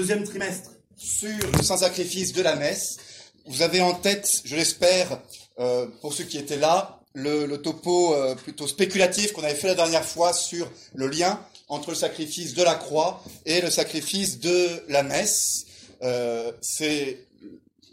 deuxième 0.00 0.24
trimestre 0.24 0.70
sur 0.96 1.52
le 1.52 1.62
saint-sacrifice 1.62 2.32
de 2.32 2.40
la 2.40 2.56
messe. 2.56 2.96
Vous 3.44 3.60
avez 3.60 3.82
en 3.82 3.92
tête, 3.92 4.40
je 4.46 4.56
l'espère, 4.56 5.20
euh, 5.58 5.88
pour 6.00 6.14
ceux 6.14 6.24
qui 6.24 6.38
étaient 6.38 6.56
là, 6.56 7.02
le, 7.12 7.54
topo 7.58 8.14
euh, 8.14 8.34
plutôt 8.34 8.66
spéculatif 8.66 9.32
qu'on 9.32 9.42
avait 9.42 9.54
fait 9.54 9.66
la 9.66 9.74
dernière 9.74 10.04
fois 10.06 10.32
sur 10.32 10.70
le 10.94 11.06
lien 11.06 11.38
entre 11.68 11.90
le 11.90 11.96
sacrifice 11.96 12.54
de 12.54 12.62
la 12.62 12.76
croix 12.76 13.22
et 13.44 13.60
le 13.60 13.68
sacrifice 13.68 14.40
de 14.40 14.82
la 14.88 15.02
messe. 15.02 15.66
Euh, 16.02 16.50
c'est 16.62 17.18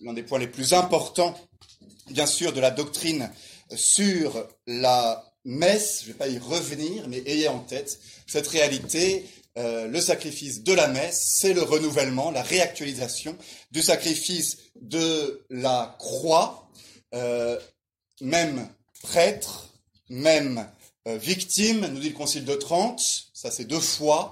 l'un 0.02 0.14
des 0.14 0.24
points 0.24 0.40
les 0.40 0.48
plus 0.48 0.74
importants, 0.74 1.38
bien 2.10 2.26
sûr, 2.26 2.54
de 2.54 2.62
la 2.62 2.72
doctrine 2.72 3.30
sur 3.76 4.48
la 4.66 5.26
messe. 5.44 6.04
Je 6.04 6.08
ne 6.08 6.14
vais 6.14 6.18
pas 6.18 6.30
y 6.30 6.38
revenir, 6.38 7.10
mais 7.10 7.22
ayez 7.26 7.50
en 7.50 7.60
tête 7.60 8.00
cette 8.28 8.48
réalité. 8.48 9.26
Euh, 9.58 9.88
le 9.88 10.00
sacrifice 10.00 10.62
de 10.62 10.74
la 10.74 10.88
messe, 10.88 11.20
c'est 11.40 11.54
le 11.54 11.64
renouvellement, 11.64 12.30
la 12.30 12.44
réactualisation 12.44 13.36
du 13.72 13.82
sacrifice 13.82 14.58
de 14.80 15.46
la 15.50 15.96
croix. 15.98 16.70
Euh, 17.16 17.60
même 18.22 18.70
prêtre, 19.02 19.70
même 20.10 20.70
euh, 21.08 21.18
victime, 21.18 21.88
nous 21.88 22.00
dit 22.00 22.10
le 22.10 22.16
Concile 22.16 22.46
de 22.46 22.54
Trente, 22.54 23.02
ça 23.34 23.50
c'est 23.50 23.66
deux 23.66 23.80
fois. 23.80 24.32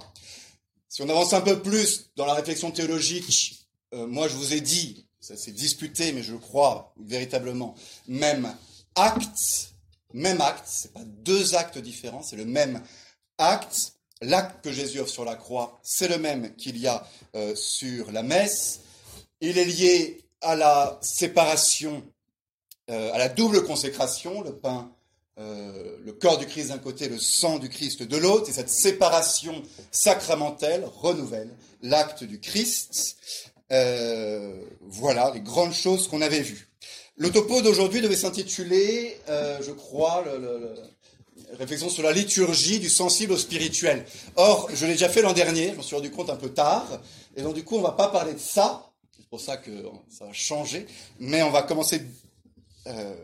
Si 0.90 1.02
on 1.02 1.10
avance 1.10 1.34
un 1.34 1.42
peu 1.42 1.60
plus 1.62 2.12
dans 2.16 2.26
la 2.26 2.36
réflexion 2.36 2.72
théologique, 2.72 3.66
moi 3.92 4.28
je 4.28 4.36
vous 4.36 4.54
ai 4.54 4.62
dit, 4.62 5.06
ça 5.20 5.36
s'est 5.36 5.52
disputé, 5.52 6.12
mais 6.12 6.24
je 6.24 6.36
crois 6.36 6.94
véritablement, 6.98 7.76
même 8.08 8.54
acte, 8.96 9.74
même 10.14 10.40
acte, 10.40 10.66
c'est 10.68 10.94
pas 10.94 11.04
deux 11.04 11.56
actes 11.56 11.78
différents, 11.78 12.24
c'est 12.24 12.36
le 12.36 12.46
même 12.46 12.82
acte. 13.38 13.95
L'acte 14.22 14.64
que 14.64 14.72
Jésus 14.72 15.00
offre 15.00 15.12
sur 15.12 15.26
la 15.26 15.36
croix, 15.36 15.80
c'est 15.84 16.08
le 16.08 16.18
même 16.18 16.56
qu'il 16.56 16.78
y 16.78 16.88
a 16.88 17.06
euh, 17.36 17.54
sur 17.56 18.12
la 18.12 18.24
messe. 18.24 18.80
Il 19.42 19.58
est 19.58 19.66
lié 19.66 20.22
à 20.42 20.56
la 20.56 20.98
séparation, 21.02 22.02
euh, 22.90 23.12
à 23.12 23.18
la 23.18 23.28
double 23.28 23.66
consécration, 23.66 24.42
le 24.42 24.56
pain, 24.56 24.90
euh, 25.38 25.98
le 26.06 26.14
corps 26.14 26.38
du 26.38 26.46
Christ 26.46 26.70
d'un 26.70 26.78
côté, 26.78 27.10
le 27.10 27.20
sang 27.20 27.60
du 27.60 27.68
Christ 27.68 28.04
de 28.04 28.16
l'autre, 28.16 28.50
et 28.50 28.54
cette 28.54 28.70
séparation 28.70 29.62
sacramentelle 29.92 30.86
renouvelle 30.86 31.50
l'acte 31.82 32.24
du 32.24 32.40
Christ. 32.40 33.18
voilà 33.70 35.32
les 35.34 35.42
grandes 35.42 35.74
choses 35.74 36.08
qu'on 36.08 36.22
avait 36.22 36.42
vues. 36.42 36.70
Le 37.18 37.32
topo 37.32 37.62
d'aujourd'hui 37.62 38.00
devait 38.00 38.16
s'intituler, 38.16 39.18
je 39.28 39.72
crois, 39.72 40.24
le, 40.26 40.76
réflexion 41.58 41.90
sur 41.90 42.04
la 42.04 42.12
liturgie 42.12 42.80
du 42.80 42.90
sensible 42.90 43.34
au 43.34 43.38
spirituel. 43.38 44.06
Or, 44.36 44.70
je 44.74 44.86
l'ai 44.86 44.94
déjà 44.94 45.10
fait 45.10 45.22
l'an 45.22 45.34
dernier, 45.34 45.72
je 45.72 45.76
m'en 45.76 45.82
suis 45.82 45.96
rendu 45.96 46.12
compte 46.12 46.30
un 46.30 46.36
peu 46.36 46.50
tard, 46.50 47.02
et 47.36 47.42
donc 47.42 47.54
du 47.54 47.64
coup, 47.64 47.78
on 47.78 47.82
va 47.82 47.92
pas 47.92 48.08
parler 48.08 48.34
de 48.34 48.40
ça, 48.40 48.92
c'est 49.18 49.28
pour 49.30 49.42
ça 49.42 49.58
que 49.58 49.72
ça 50.10 50.26
va 50.26 50.34
changer, 50.34 50.86
mais 51.20 51.44
on 51.44 51.52
va 51.52 51.64
commencer 51.64 52.02
euh, 52.88 53.16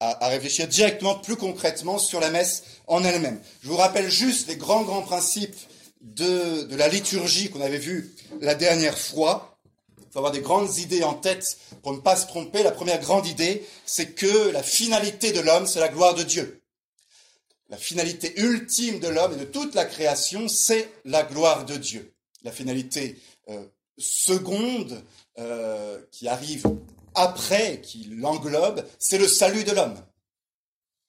à, 0.00 0.28
réfléchir 0.28 0.68
directement, 0.68 1.14
plus 1.14 1.36
concrètement, 1.36 1.98
sur 1.98 2.20
la 2.20 2.30
messe 2.30 2.64
en 2.86 3.04
elle-même. 3.04 3.40
Je 3.62 3.68
vous 3.68 3.76
rappelle 3.76 4.10
juste 4.10 4.48
les 4.48 4.56
grands, 4.56 4.82
grands 4.82 5.02
principes 5.02 5.56
de, 6.02 6.64
de 6.64 6.76
la 6.76 6.88
liturgie 6.88 7.50
qu'on 7.50 7.60
avait 7.60 7.78
vu 7.78 8.14
la 8.40 8.54
dernière 8.54 8.98
fois 8.98 9.56
faut 10.16 10.20
avoir 10.20 10.32
des 10.32 10.40
grandes 10.40 10.78
idées 10.78 11.04
en 11.04 11.12
tête 11.12 11.58
pour 11.82 11.92
ne 11.92 11.98
pas 11.98 12.16
se 12.16 12.26
tromper. 12.26 12.62
La 12.62 12.70
première 12.70 12.98
grande 13.00 13.26
idée, 13.26 13.66
c'est 13.84 14.14
que 14.14 14.48
la 14.48 14.62
finalité 14.62 15.30
de 15.30 15.40
l'homme, 15.40 15.66
c'est 15.66 15.78
la 15.78 15.90
gloire 15.90 16.14
de 16.14 16.22
Dieu. 16.22 16.62
La 17.68 17.76
finalité 17.76 18.32
ultime 18.40 19.00
de 19.00 19.08
l'homme 19.08 19.32
et 19.32 19.36
de 19.36 19.44
toute 19.44 19.74
la 19.74 19.84
création, 19.84 20.46
c'est 20.46 20.88
la 21.04 21.24
gloire 21.24 21.64
de 21.64 21.76
Dieu. 21.76 22.14
La 22.44 22.52
finalité 22.52 23.20
euh, 23.48 23.66
seconde 23.98 25.02
euh, 25.38 26.00
qui 26.12 26.28
arrive 26.28 26.64
après, 27.14 27.80
qui 27.80 28.04
l'englobe, 28.04 28.86
c'est 29.00 29.18
le 29.18 29.26
salut 29.26 29.64
de 29.64 29.72
l'homme. 29.72 29.96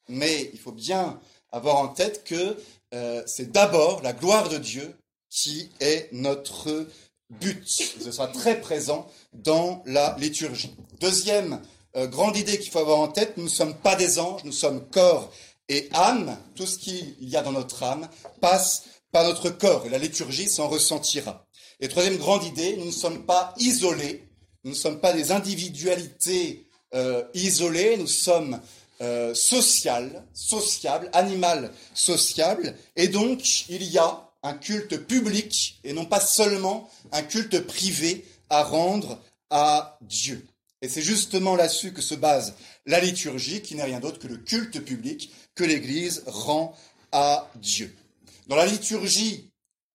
Mais 0.09 0.49
il 0.53 0.59
faut 0.59 0.71
bien 0.71 1.19
avoir 1.51 1.75
en 1.75 1.89
tête 1.89 2.23
que 2.23 2.57
euh, 2.93 3.21
c'est 3.27 3.51
d'abord 3.51 4.01
la 4.01 4.13
gloire 4.13 4.49
de 4.49 4.57
Dieu 4.57 4.95
qui 5.29 5.69
est 5.79 6.09
notre 6.11 6.87
but. 7.29 7.67
Ce 7.67 8.11
sera 8.11 8.29
très 8.29 8.59
présent 8.61 9.07
dans 9.33 9.83
la 9.85 10.15
liturgie. 10.17 10.75
Deuxième 10.99 11.61
grande 11.95 12.37
idée 12.37 12.59
qu'il 12.59 12.71
faut 12.71 12.79
avoir 12.79 12.99
en 12.99 13.07
tête, 13.07 13.37
nous 13.37 13.45
ne 13.45 13.49
sommes 13.49 13.75
pas 13.75 13.95
des 13.95 14.19
anges, 14.19 14.43
nous 14.43 14.51
sommes 14.51 14.87
corps 14.89 15.31
et 15.69 15.89
âme. 15.93 16.37
Tout 16.55 16.65
ce 16.65 16.77
qu'il 16.77 17.15
y 17.19 17.35
a 17.35 17.41
dans 17.41 17.51
notre 17.51 17.83
âme 17.83 18.07
passe 18.41 18.85
par 19.11 19.23
notre 19.23 19.49
corps 19.49 19.85
et 19.85 19.89
la 19.89 19.97
liturgie 19.97 20.49
s'en 20.49 20.67
ressentira. 20.67 21.45
Et 21.79 21.87
troisième 21.87 22.17
grande 22.17 22.43
idée, 22.43 22.75
nous 22.77 22.85
ne 22.85 22.91
sommes 22.91 23.25
pas 23.25 23.53
isolés, 23.57 24.27
nous 24.63 24.71
ne 24.71 24.75
sommes 24.75 24.99
pas 24.99 25.13
des 25.13 25.31
individualités 25.31 26.67
euh, 26.93 27.23
isolées, 27.33 27.97
nous 27.97 28.07
sommes 28.07 28.59
euh, 29.01 29.33
sociales, 29.35 30.25
sociables, 30.33 31.09
animales 31.13 31.71
sociables, 31.93 32.75
et 32.95 33.07
donc 33.07 33.69
il 33.69 33.83
y 33.83 33.97
a 33.97 34.27
un 34.43 34.53
culte 34.53 34.97
public 35.05 35.79
et 35.83 35.93
non 35.93 36.05
pas 36.05 36.19
seulement 36.19 36.89
un 37.11 37.21
culte 37.21 37.59
privé 37.61 38.25
à 38.49 38.63
rendre 38.63 39.19
à 39.49 39.97
Dieu. 40.01 40.47
Et 40.81 40.89
c'est 40.89 41.01
justement 41.01 41.55
là-dessus 41.55 41.93
que 41.93 42.01
se 42.01 42.15
base 42.15 42.55
la 42.85 42.99
liturgie, 42.99 43.61
qui 43.61 43.75
n'est 43.75 43.83
rien 43.83 43.99
d'autre 43.99 44.19
que 44.19 44.27
le 44.27 44.37
culte 44.37 44.79
public 44.79 45.31
que 45.55 45.63
l'Église 45.63 46.23
rend 46.27 46.75
à 47.11 47.49
Dieu. 47.55 47.95
Dans 48.47 48.55
la 48.55 48.65
liturgie 48.65 49.49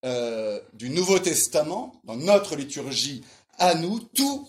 euh, 0.05 0.61
du 0.73 0.91
Nouveau 0.91 1.19
Testament, 1.19 2.01
dans 2.05 2.17
notre 2.17 2.57
liturgie 2.57 3.23
à 3.59 3.75
nous, 3.75 4.01
tout 4.01 4.49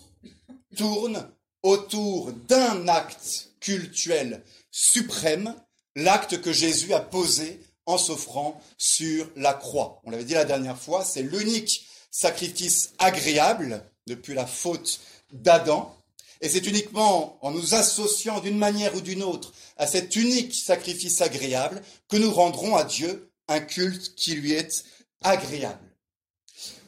tourne 0.76 1.28
autour 1.62 2.32
d'un 2.32 2.88
acte 2.88 3.50
cultuel 3.60 4.42
suprême, 4.70 5.54
l'acte 5.94 6.40
que 6.40 6.52
Jésus 6.52 6.92
a 6.92 7.00
posé 7.00 7.60
en 7.86 7.98
s'offrant 7.98 8.60
sur 8.76 9.30
la 9.36 9.54
croix. 9.54 10.00
On 10.04 10.10
l'avait 10.10 10.24
dit 10.24 10.34
la 10.34 10.44
dernière 10.44 10.78
fois, 10.78 11.04
c'est 11.04 11.22
l'unique 11.22 11.86
sacrifice 12.10 12.92
agréable 12.98 13.84
depuis 14.06 14.34
la 14.34 14.46
faute 14.46 15.00
d'Adam. 15.32 15.94
Et 16.40 16.48
c'est 16.48 16.66
uniquement 16.66 17.38
en 17.42 17.50
nous 17.50 17.74
associant 17.74 18.40
d'une 18.40 18.58
manière 18.58 18.94
ou 18.94 19.00
d'une 19.00 19.22
autre 19.22 19.52
à 19.76 19.86
cet 19.86 20.16
unique 20.16 20.54
sacrifice 20.54 21.20
agréable 21.20 21.82
que 22.08 22.16
nous 22.16 22.32
rendrons 22.32 22.76
à 22.76 22.84
Dieu 22.84 23.30
un 23.48 23.60
culte 23.60 24.14
qui 24.14 24.34
lui 24.34 24.52
est 24.52 24.84
agréable. 25.22 25.78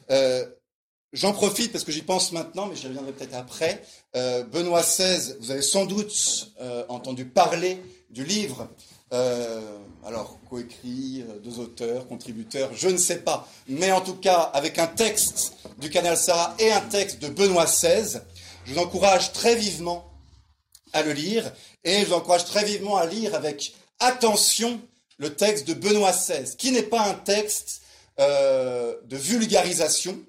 Euh, 0.09 0.45
j'en 1.13 1.33
profite 1.33 1.71
parce 1.71 1.83
que 1.83 1.91
j'y 1.91 2.01
pense 2.01 2.31
maintenant, 2.31 2.67
mais 2.67 2.75
j'y 2.75 2.87
reviendrai 2.87 3.11
peut-être 3.11 3.35
après. 3.35 3.83
Euh, 4.15 4.43
Benoît 4.43 4.81
XVI, 4.81 5.35
vous 5.39 5.51
avez 5.51 5.61
sans 5.61 5.85
doute 5.85 6.51
euh, 6.61 6.85
entendu 6.89 7.25
parler 7.25 7.81
du 8.09 8.23
livre 8.23 8.69
alors, 10.05 10.37
coécrit, 10.49 11.23
deux 11.43 11.59
auteurs, 11.59 12.07
contributeurs, 12.07 12.71
je 12.73 12.89
ne 12.89 12.97
sais 12.97 13.19
pas. 13.19 13.47
Mais 13.67 13.91
en 13.93 14.01
tout 14.01 14.15
cas, 14.15 14.51
avec 14.53 14.79
un 14.79 14.87
texte 14.87 15.53
du 15.79 15.89
Canal 15.89 16.17
Sarah 16.17 16.55
et 16.59 16.71
un 16.71 16.81
texte 16.81 17.21
de 17.21 17.29
Benoît 17.29 17.65
XVI, 17.65 18.19
je 18.67 18.73
vous 18.73 18.79
encourage 18.79 19.31
très 19.31 19.55
vivement 19.55 20.11
à 20.91 21.01
le 21.01 21.13
lire. 21.13 21.51
Et 21.83 22.01
je 22.01 22.05
vous 22.07 22.13
encourage 22.13 22.45
très 22.45 22.65
vivement 22.65 22.97
à 22.97 23.05
lire 23.05 23.33
avec 23.33 23.73
attention 23.99 24.79
le 25.17 25.33
texte 25.33 25.67
de 25.67 25.73
Benoît 25.73 26.11
XVI, 26.11 26.55
qui 26.57 26.71
n'est 26.71 26.83
pas 26.83 27.01
un 27.01 27.13
texte 27.13 27.81
euh, 28.19 28.95
de 29.05 29.15
vulgarisation. 29.15 30.19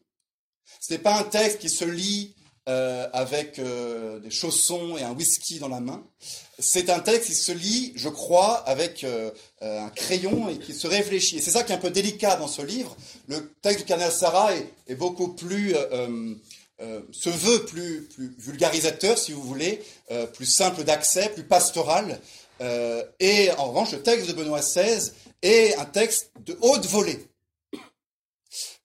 Ce 0.81 0.93
n'est 0.93 1.01
pas 1.01 1.19
un 1.19 1.25
texte 1.25 1.59
qui 1.59 1.69
se 1.69 1.85
lit 1.85 2.35
euh, 2.69 3.09
avec 3.13 3.59
euh, 3.59 4.21
des 4.21 4.31
chaussons 4.31 4.97
et 4.97 5.03
un 5.03 5.13
whisky 5.13 5.59
dans 5.59 5.69
la 5.69 5.81
main. 5.81 6.03
C'est 6.61 6.91
un 6.91 7.01
texte 7.01 7.27
qui 7.27 7.35
se 7.35 7.53
lit, 7.53 7.93
je 7.97 8.09
crois, 8.09 8.57
avec 8.69 9.07
un 9.61 9.91
crayon 9.91 10.49
et 10.49 10.59
qui 10.59 10.75
se 10.75 10.87
réfléchit. 10.87 11.37
Et 11.37 11.41
c'est 11.41 11.53
ça 11.53 11.63
qui 11.63 11.73
est 11.73 11.77
un 11.77 11.79
peu 11.79 11.91
délicat 11.91 12.37
dans 12.37 12.49
ce 12.49 12.63
livre. 12.63 12.97
Le 13.29 13.53
texte 13.63 13.81
du 13.81 13.85
Canal 13.85 14.11
Sarah 14.11 14.51
est, 14.89 14.95
beaucoup 14.97 15.29
plus 15.29 15.77
se 17.11 17.29
veut 17.29 17.65
plus, 17.65 18.09
vulgarisateur, 18.39 19.19
si 19.19 19.33
vous 19.33 19.43
voulez, 19.43 19.83
plus 20.35 20.47
simple 20.47 20.85
d'accès, 20.85 21.31
plus 21.31 21.45
pastoral. 21.45 22.21
et 23.21 23.51
en 23.59 23.69
revanche, 23.69 23.93
le 23.93 24.03
texte 24.03 24.29
de 24.29 24.33
Benoît 24.33 24.61
XVI 24.61 25.11
est 25.43 25.75
un 25.77 25.85
texte 25.85 26.31
de 26.45 26.57
haute 26.61 26.87
volée. 26.87 27.19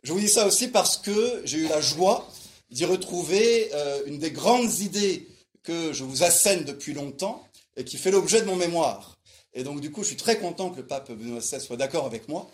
Je 0.03 0.11
vous 0.11 0.19
dis 0.19 0.27
ça 0.27 0.45
aussi 0.45 0.67
parce 0.67 0.97
que 0.97 1.41
j'ai 1.45 1.59
eu 1.59 1.67
la 1.67 1.79
joie 1.79 2.27
d'y 2.69 2.83
retrouver 2.85 3.69
euh, 3.73 4.01
une 4.05 4.19
des 4.19 4.31
grandes 4.31 4.79
idées 4.79 5.27
que 5.63 5.93
je 5.93 6.03
vous 6.03 6.23
assène 6.23 6.65
depuis 6.65 6.93
longtemps 6.93 7.47
et 7.77 7.85
qui 7.85 7.97
fait 7.97 8.11
l'objet 8.11 8.41
de 8.41 8.45
mon 8.45 8.57
mémoire. 8.57 9.17
Et 9.53 9.63
donc, 9.63 9.79
du 9.79 9.91
coup, 9.91 10.01
je 10.01 10.07
suis 10.07 10.17
très 10.17 10.39
content 10.39 10.71
que 10.71 10.77
le 10.77 10.85
pape 10.85 11.11
Benoît 11.11 11.39
XVI 11.39 11.61
soit 11.61 11.77
d'accord 11.77 12.05
avec 12.05 12.27
moi, 12.27 12.49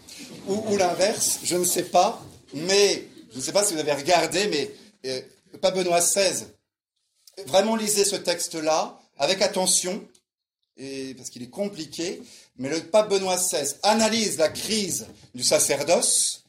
ou, 0.48 0.78
l'inverse, 0.78 1.40
je 1.44 1.56
ne 1.56 1.64
sais 1.64 1.84
pas, 1.84 2.22
mais 2.54 3.08
je 3.32 3.38
ne 3.38 3.42
sais 3.42 3.54
pas 3.54 3.64
si 3.64 3.74
vous 3.74 3.80
avez 3.80 3.94
regardé, 3.94 4.48
mais 4.48 4.70
euh, 5.06 5.22
le 5.52 5.60
pape 5.60 5.76
Benoît 5.76 6.00
XVI, 6.00 6.46
vraiment 7.46 7.76
lisez 7.76 8.06
ce 8.06 8.16
texte-là 8.16 9.00
avec 9.18 9.42
attention, 9.42 10.08
parce 11.18 11.30
qu'il 11.30 11.44
est 11.44 11.50
compliqué, 11.50 12.22
mais 12.58 12.70
le 12.70 12.80
pape 12.80 13.10
Benoît 13.10 13.36
XVI 13.36 13.76
analyse 13.84 14.38
la 14.38 14.48
crise 14.48 15.08
du 15.36 15.44
sacerdoce, 15.44 16.46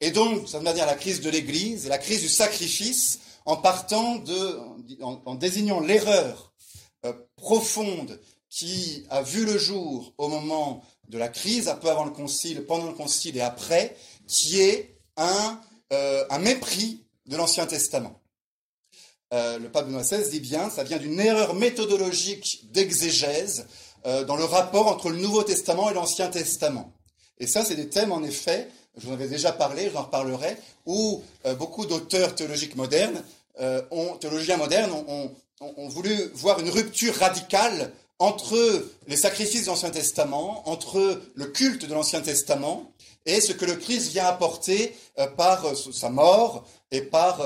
Et 0.00 0.10
donc, 0.10 0.48
ça 0.48 0.58
veut 0.58 0.72
dire 0.72 0.86
la 0.86 0.94
crise 0.94 1.20
de 1.20 1.30
l'Église 1.30 1.88
la 1.88 1.98
crise 1.98 2.20
du 2.20 2.28
sacrifice 2.28 3.18
en 3.46 3.56
partant 3.56 4.16
de, 4.16 4.58
en, 5.00 5.34
désignant 5.36 5.80
l'erreur 5.80 6.52
euh, 7.04 7.12
profonde 7.36 8.18
qui 8.50 9.04
a 9.08 9.22
vu 9.22 9.44
le 9.44 9.56
jour 9.56 10.12
au 10.18 10.28
moment 10.28 10.82
de 11.08 11.18
la 11.18 11.28
crise, 11.28 11.68
un 11.68 11.76
peu 11.76 11.88
avant 11.88 12.04
le 12.04 12.10
concile, 12.10 12.64
pendant 12.64 12.86
le 12.86 12.94
concile 12.94 13.36
et 13.36 13.40
après, 13.40 13.96
qui 14.26 14.60
est 14.60 14.98
un, 15.16 15.60
euh, 15.92 16.24
un 16.30 16.38
mépris 16.38 17.05
de 17.26 17.36
l'Ancien 17.36 17.66
Testament. 17.66 18.20
Euh, 19.32 19.58
le 19.58 19.70
pape 19.70 19.86
Benoît 19.86 20.02
XVI 20.02 20.28
dit 20.30 20.40
bien, 20.40 20.70
ça 20.70 20.84
vient 20.84 20.98
d'une 20.98 21.18
erreur 21.18 21.54
méthodologique 21.54 22.70
d'exégèse 22.72 23.66
dans 24.28 24.36
le 24.36 24.44
rapport 24.44 24.86
entre 24.86 25.10
le 25.10 25.16
Nouveau 25.16 25.42
Testament 25.42 25.90
et 25.90 25.94
l'Ancien 25.94 26.28
Testament. 26.28 26.92
Et 27.40 27.48
ça, 27.48 27.64
c'est 27.64 27.74
des 27.74 27.88
thèmes, 27.88 28.12
en 28.12 28.22
effet, 28.22 28.68
je 28.96 29.04
vous 29.04 29.10
en 29.10 29.14
avais 29.14 29.26
déjà 29.26 29.50
parlé, 29.50 29.90
j'en 29.92 30.02
reparlerai, 30.04 30.56
où 30.84 31.24
beaucoup 31.58 31.86
d'auteurs 31.86 32.36
théologiques 32.36 32.76
modernes 32.76 33.20
euh, 33.60 33.80
théologiens 34.20 34.56
modernes 34.56 34.92
ont, 35.08 35.30
voulu 35.88 36.12
voir 36.34 36.60
une 36.60 36.68
rupture 36.68 37.14
radicale 37.14 37.92
entre 38.18 38.88
les 39.06 39.16
sacrifices 39.16 39.62
de 39.62 39.66
l'Ancien 39.66 39.90
Testament, 39.90 40.68
entre 40.68 41.20
le 41.34 41.46
culte 41.46 41.86
de 41.86 41.94
l'Ancien 41.94 42.20
Testament 42.20 42.92
et 43.26 43.40
ce 43.40 43.52
que 43.52 43.64
le 43.64 43.74
Christ 43.74 44.12
vient 44.12 44.26
apporter 44.26 44.96
euh, 45.18 45.26
par 45.26 45.66
euh, 45.66 45.74
sa 45.74 46.10
mort 46.10 46.66
et 46.90 47.02
par, 47.02 47.40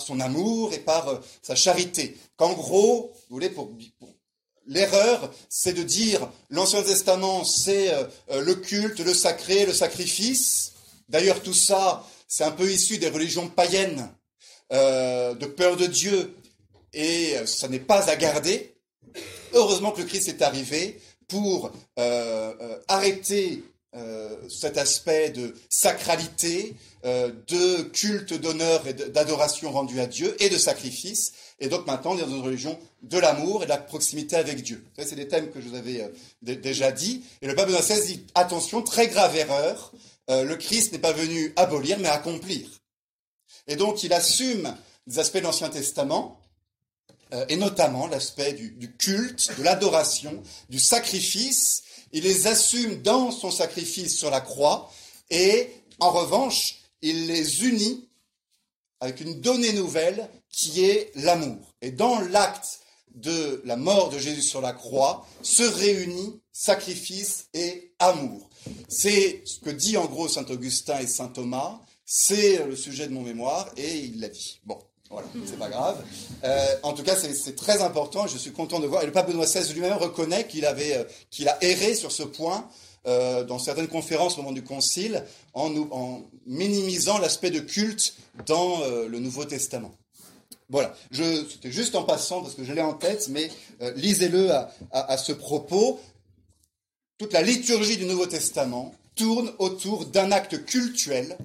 son 0.00 0.20
amour 0.20 0.72
et 0.74 0.78
par 0.78 1.20
sa 1.42 1.54
charité. 1.54 2.16
Qu'en 2.36 2.52
gros, 2.52 3.12
l'erreur, 4.66 5.30
c'est 5.48 5.72
de 5.72 5.82
dire 5.82 6.28
l'Ancien 6.50 6.82
Testament, 6.82 7.44
c'est 7.44 7.90
le 8.30 8.54
culte, 8.54 9.00
le 9.00 9.14
sacré, 9.14 9.64
le 9.64 9.72
sacrifice. 9.72 10.74
D'ailleurs, 11.08 11.42
tout 11.42 11.54
ça, 11.54 12.04
c'est 12.28 12.44
un 12.44 12.50
peu 12.50 12.70
issu 12.70 12.98
des 12.98 13.08
religions 13.08 13.48
païennes 13.48 14.12
euh, 14.70 15.34
de 15.34 15.46
peur 15.46 15.78
de 15.78 15.86
Dieu, 15.86 16.36
et 16.92 17.34
ça 17.46 17.68
n'est 17.68 17.80
pas 17.80 18.10
à 18.10 18.16
garder. 18.16 18.74
Heureusement 19.54 19.92
que 19.92 20.00
le 20.00 20.06
Christ 20.06 20.28
est 20.28 20.42
arrivé 20.42 21.00
pour 21.26 21.72
euh, 21.98 22.54
euh, 22.60 22.78
arrêter 22.88 23.64
cet 24.48 24.78
aspect 24.78 25.30
de 25.30 25.54
sacralité, 25.68 26.76
de 27.02 27.82
culte 27.82 28.32
d'honneur 28.32 28.86
et 28.86 28.92
d'adoration 28.92 29.72
rendue 29.72 29.98
à 29.98 30.06
Dieu 30.06 30.36
et 30.38 30.50
de 30.50 30.56
sacrifice. 30.56 31.32
Et 31.58 31.68
donc 31.68 31.84
maintenant, 31.86 32.12
on 32.12 32.18
est 32.18 32.20
dans 32.20 32.36
une 32.36 32.42
religion 32.42 32.78
de 33.02 33.18
l'amour 33.18 33.62
et 33.62 33.64
de 33.64 33.70
la 33.70 33.78
proximité 33.78 34.36
avec 34.36 34.62
Dieu. 34.62 34.84
C'est 34.98 35.16
des 35.16 35.26
thèmes 35.26 35.50
que 35.50 35.60
je 35.60 35.68
vous 35.68 35.74
avais 35.74 36.12
déjà 36.42 36.92
dit. 36.92 37.24
Et 37.42 37.48
le 37.48 37.56
pape 37.56 37.66
Benoît 37.66 37.80
XVI 37.80 38.06
dit, 38.06 38.26
attention, 38.36 38.82
très 38.82 39.08
grave 39.08 39.34
erreur, 39.34 39.92
le 40.28 40.54
Christ 40.54 40.92
n'est 40.92 41.00
pas 41.00 41.12
venu 41.12 41.52
abolir, 41.56 41.98
mais 41.98 42.08
accomplir. 42.08 42.68
Et 43.68 43.76
donc, 43.76 44.02
il 44.02 44.12
assume 44.12 44.74
des 45.06 45.18
aspects 45.18 45.36
de 45.36 45.42
l'Ancien 45.42 45.68
Testament, 45.68 46.40
euh, 47.32 47.44
et 47.48 47.56
notamment 47.56 48.06
l'aspect 48.06 48.52
du, 48.52 48.94
culte, 48.96 49.56
de 49.58 49.62
l'adoration, 49.62 50.42
du 50.68 50.78
sacrifice. 50.78 51.82
Il 52.12 52.24
les 52.24 52.46
assume 52.46 53.02
dans 53.02 53.30
son 53.30 53.50
sacrifice 53.50 54.16
sur 54.16 54.30
la 54.30 54.40
croix, 54.40 54.90
et 55.30 55.70
en 56.00 56.10
revanche, 56.10 56.76
il 57.02 57.26
les 57.26 57.64
unit 57.64 58.08
avec 59.00 59.20
une 59.20 59.40
donnée 59.40 59.72
nouvelle 59.72 60.28
qui 60.50 60.84
est 60.84 61.12
l'amour. 61.14 61.74
Et 61.82 61.90
dans 61.90 62.18
l'acte 62.20 62.80
de 63.14 63.62
la 63.64 63.76
mort 63.76 64.10
de 64.10 64.18
Jésus 64.18 64.42
sur 64.42 64.60
la 64.60 64.72
croix 64.72 65.26
se 65.42 65.62
réunit 65.62 66.40
sacrifice 66.52 67.46
et 67.54 67.92
amour. 67.98 68.48
C'est 68.88 69.42
ce 69.44 69.60
que 69.60 69.70
dit 69.70 69.96
en 69.96 70.06
gros 70.06 70.28
Saint 70.28 70.46
Augustin 70.46 70.98
et 71.00 71.06
Saint 71.06 71.28
Thomas. 71.28 71.80
C'est 72.04 72.64
le 72.64 72.74
sujet 72.74 73.06
de 73.06 73.12
mon 73.12 73.22
mémoire 73.22 73.70
et 73.76 73.98
il 73.98 74.20
l'a 74.20 74.28
dit. 74.28 74.60
Bon, 74.64 74.78
voilà, 75.10 75.26
c'est 75.46 75.58
pas 75.58 75.70
grave. 75.70 76.04
Euh, 76.44 76.76
en 76.82 76.92
tout 76.92 77.02
cas, 77.02 77.16
c'est 77.16 77.56
très 77.56 77.80
important 77.80 78.26
je 78.26 78.36
suis 78.36 78.52
content 78.52 78.78
de 78.78 78.86
voir. 78.86 79.02
Et 79.02 79.06
le 79.06 79.12
pape 79.12 79.28
Benoît 79.28 79.46
XVI 79.46 79.72
lui-même 79.72 79.96
reconnaît 79.96 80.46
qu'il 80.46 80.66
avait, 80.66 80.98
euh, 80.98 81.04
qu'il 81.30 81.48
a 81.48 81.56
erré 81.64 81.94
sur 81.94 82.12
ce 82.12 82.22
point 82.22 82.68
euh, 83.06 83.42
dans 83.44 83.58
certaines 83.58 83.88
conférences 83.88 84.34
au 84.34 84.42
moment 84.42 84.52
du 84.52 84.62
Concile 84.62 85.24
en, 85.54 86.22
minimisant 86.46 87.18
l'aspect 87.18 87.50
de 87.50 87.60
culte 87.60 88.14
dans 88.46 88.80
le 88.84 89.18
Nouveau 89.18 89.44
Testament. 89.44 89.92
Voilà, 90.70 90.94
c'était 91.10 91.72
juste 91.72 91.94
en 91.94 92.04
passant 92.04 92.42
parce 92.42 92.54
que 92.54 92.64
je 92.64 92.72
l'ai 92.72 92.82
en 92.82 92.92
tête, 92.92 93.28
mais 93.28 93.50
lisez-le 93.96 94.50
à 94.92 95.16
ce 95.16 95.32
propos. 95.32 96.00
Toute 97.18 97.32
la 97.32 97.42
liturgie 97.42 97.96
du 97.96 98.04
Nouveau 98.04 98.26
Testament 98.26 98.94
tourne 99.14 99.52
autour 99.58 100.06
d'un 100.06 100.30
acte 100.30 100.64
cultuel 100.64 101.36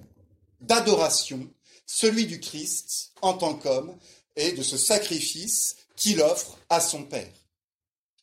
d'adoration, 0.62 1.48
celui 1.85 2.25
du 2.25 2.39
Christ 2.39 3.12
en 3.21 3.33
tant 3.33 3.56
qu'homme 3.56 3.95
et 4.35 4.51
de 4.53 4.63
ce 4.63 4.77
sacrifice 4.77 5.75
qu'il 5.95 6.21
offre 6.21 6.57
à 6.69 6.80
son 6.80 7.03
Père. 7.03 7.31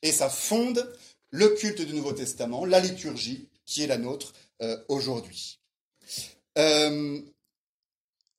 Et 0.02 0.12
ça 0.12 0.28
fonde 0.28 0.92
le 1.30 1.50
culte 1.50 1.82
du 1.82 1.94
Nouveau 1.94 2.12
Testament, 2.12 2.64
la 2.64 2.80
liturgie 2.80 3.48
qui 3.64 3.82
est 3.82 3.86
la 3.86 3.98
nôtre 3.98 4.32
euh, 4.62 4.76
aujourd'hui. 4.88 5.60
Euh, 6.58 7.20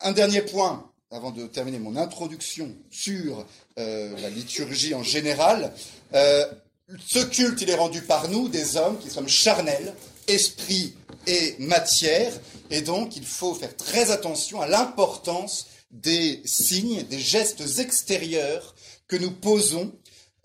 un 0.01 0.11
dernier 0.11 0.41
point, 0.41 0.91
avant 1.11 1.31
de 1.31 1.47
terminer 1.47 1.79
mon 1.79 1.95
introduction 1.95 2.75
sur 2.89 3.45
euh, 3.77 4.17
la 4.19 4.29
liturgie 4.29 4.93
en 4.93 5.03
général. 5.03 5.73
ce 6.13 7.23
culte, 7.23 7.61
il 7.61 7.69
est 7.69 7.75
rendu 7.75 8.01
par 8.01 8.27
nous, 8.29 8.49
des 8.49 8.75
hommes 8.75 8.99
qui 8.99 9.09
sommes 9.09 9.29
charnels, 9.29 9.93
esprit 10.27 10.95
et 11.27 11.55
matière, 11.59 12.33
et 12.69 12.81
donc 12.81 13.15
il 13.15 13.25
faut 13.25 13.53
faire 13.53 13.75
très 13.75 14.11
attention 14.11 14.61
à 14.61 14.67
l'importance 14.67 15.67
des 15.91 16.41
signes, 16.45 17.03
des 17.03 17.19
gestes 17.19 17.79
extérieurs 17.79 18.75
que 19.07 19.15
nous 19.17 19.31
posons 19.31 19.91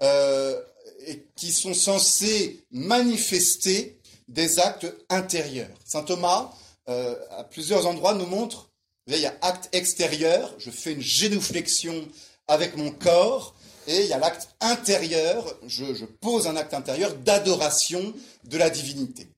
euh, 0.02 0.60
et 1.06 1.24
qui 1.36 1.52
sont 1.52 1.74
censés 1.74 2.64
manifester 2.70 3.98
des 4.28 4.58
actes 4.58 4.92
intérieurs. 5.08 5.70
Saint 5.84 6.02
Thomas, 6.02 6.52
euh, 6.88 7.14
à 7.30 7.44
plusieurs 7.44 7.86
endroits, 7.86 8.14
nous 8.14 8.26
montre, 8.26 8.70
il 9.06 9.18
y 9.18 9.26
a 9.26 9.36
acte 9.40 9.68
extérieur, 9.72 10.52
je 10.58 10.70
fais 10.70 10.92
une 10.92 11.00
génuflexion 11.00 12.08
avec 12.48 12.76
mon 12.76 12.90
corps, 12.90 13.54
et 13.86 14.00
il 14.00 14.06
y 14.06 14.12
a 14.12 14.18
l'acte 14.18 14.48
intérieur, 14.60 15.44
je 15.68 16.04
pose 16.04 16.48
un 16.48 16.56
acte 16.56 16.74
intérieur 16.74 17.14
d'adoration 17.14 18.12
de 18.44 18.58
la 18.58 18.68
divinité. 18.68 19.28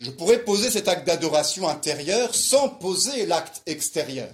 Je 0.00 0.10
pourrais 0.10 0.42
poser 0.44 0.70
cet 0.70 0.88
acte 0.88 1.06
d'adoration 1.06 1.68
intérieure 1.68 2.34
sans 2.34 2.70
poser 2.70 3.26
l'acte 3.26 3.62
extérieur. 3.66 4.32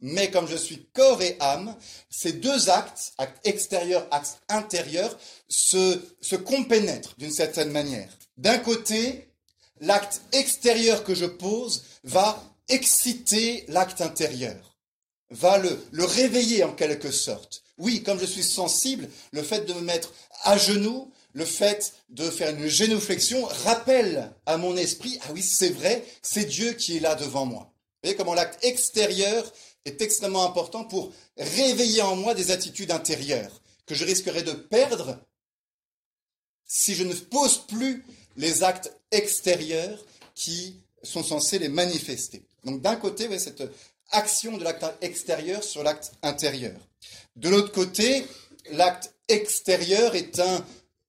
Mais 0.00 0.30
comme 0.30 0.48
je 0.48 0.56
suis 0.56 0.88
corps 0.94 1.22
et 1.22 1.36
âme, 1.38 1.76
ces 2.10 2.32
deux 2.32 2.70
actes, 2.70 3.12
acte 3.18 3.46
extérieur, 3.46 4.06
acte 4.10 4.40
intérieur, 4.48 5.16
se, 5.48 6.34
compénètrent 6.36 7.14
d'une 7.18 7.30
certaine 7.30 7.70
manière. 7.70 8.08
D'un 8.38 8.58
côté, 8.58 9.28
l'acte 9.80 10.22
extérieur 10.32 11.04
que 11.04 11.14
je 11.14 11.26
pose 11.26 11.84
va 12.02 12.42
exciter 12.68 13.64
l'acte 13.68 14.00
intérieur, 14.00 14.76
va 15.30 15.58
le 15.58 16.04
réveiller 16.04 16.64
en 16.64 16.72
quelque 16.72 17.12
sorte. 17.12 17.62
Oui, 17.78 18.02
comme 18.02 18.18
je 18.20 18.26
suis 18.26 18.44
sensible, 18.44 19.08
le 19.32 19.42
fait 19.42 19.66
de 19.66 19.74
me 19.74 19.80
mettre 19.80 20.12
à 20.44 20.56
genoux, 20.56 21.12
le 21.32 21.44
fait 21.44 21.94
de 22.10 22.30
faire 22.30 22.50
une 22.50 22.66
génuflexion 22.66 23.44
rappelle 23.44 24.32
à 24.46 24.56
mon 24.56 24.76
esprit, 24.76 25.18
ah 25.22 25.32
oui, 25.32 25.42
c'est 25.42 25.70
vrai, 25.70 26.04
c'est 26.22 26.44
Dieu 26.44 26.72
qui 26.72 26.96
est 26.96 27.00
là 27.00 27.14
devant 27.14 27.46
moi. 27.46 27.72
Vous 28.02 28.08
voyez 28.08 28.16
comment 28.16 28.34
l'acte 28.34 28.64
extérieur 28.64 29.50
est 29.84 30.00
extrêmement 30.02 30.44
important 30.44 30.84
pour 30.84 31.12
réveiller 31.36 32.02
en 32.02 32.16
moi 32.16 32.34
des 32.34 32.50
attitudes 32.50 32.90
intérieures 32.90 33.62
que 33.86 33.94
je 33.94 34.04
risquerais 34.04 34.42
de 34.42 34.52
perdre 34.52 35.18
si 36.64 36.94
je 36.94 37.04
ne 37.04 37.14
pose 37.14 37.58
plus 37.66 38.04
les 38.36 38.62
actes 38.62 38.94
extérieurs 39.10 40.04
qui 40.34 40.76
sont 41.02 41.22
censés 41.22 41.58
les 41.58 41.68
manifester. 41.68 42.42
Donc 42.64 42.80
d'un 42.80 42.96
côté, 42.96 43.26
vous 43.26 43.38
cette 43.38 43.62
action 44.10 44.56
de 44.56 44.64
l'acte 44.64 44.84
extérieur 45.00 45.64
sur 45.64 45.82
l'acte 45.82 46.12
intérieur. 46.22 46.78
De 47.36 47.48
l'autre 47.48 47.72
côté, 47.72 48.26
l'acte 48.70 49.12
extérieur 49.28 50.14
est 50.14 50.38
un 50.38 50.64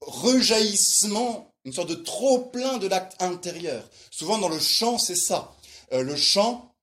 rejaillissement, 0.08 1.52
une 1.66 1.74
sorte 1.74 1.90
de 1.90 1.96
trop-plein 1.96 2.78
de 2.78 2.88
l'acte 2.88 3.22
intérieur. 3.22 3.90
Souvent 4.12 4.38
dans 4.38 4.50
le 4.50 4.60
chant, 4.60 4.98
c'est 4.98 5.16
ça. 5.16 5.54
Euh, 5.94 6.04
le 6.04 6.16
chant, 6.16 6.74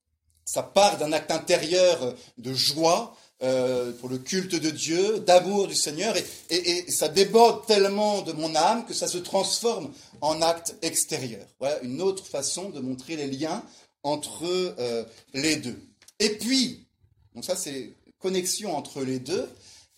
ça 0.45 0.63
part 0.63 0.99
d'un 0.99 1.13
acte 1.13 1.31
intérieur 1.31 2.15
de 2.39 2.55
joie 2.55 3.17
euh, 3.43 3.93
pour 3.93 4.11
le 4.11 4.19
culte 4.19 4.55
de 4.55 4.69
Dieu, 4.69 5.21
d'amour 5.21 5.67
du 5.67 5.75
Seigneur, 5.75 6.15
et, 6.51 6.91
ça 6.91 7.09
déborde 7.09 7.67
tellement 7.67 8.21
de 8.21 8.33
mon 8.33 8.55
âme 8.55 8.85
que 8.85 8.93
ça 8.93 9.09
se 9.09 9.17
transforme 9.17 9.91
en 10.21 10.43
acte 10.43 10.75
extérieur. 10.83 11.47
Voilà 11.59 11.81
une 11.81 12.03
autre 12.03 12.27
façon 12.27 12.69
de 12.69 12.81
montrer 12.81 13.17
les 13.17 13.29
liens 13.29 13.63
entre 14.03 14.45
euh, 14.45 15.05
les 15.33 15.57
deux. 15.57 15.81
Et 16.19 16.31
puis, 16.37 16.87
donc 17.35 17.47
ça 17.47 17.57
c'est 17.57 17.95
connexion 18.19 18.77
entre 18.77 19.03
les 19.03 19.19
deux, 19.19 19.49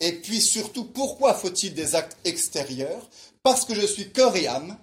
et 0.03 0.15
puis 0.15 0.41
surtout, 0.41 0.85
pourquoi 0.85 1.33
faut-il 1.33 1.75
des 1.75 1.95
actes 1.95 2.17
extérieurs? 2.25 3.09
Parce 3.45 3.65
que 3.65 3.73
je 3.73 3.87
suis 3.87 4.11
corps 4.11 4.35
et 4.35 4.49
âme, 4.49 4.77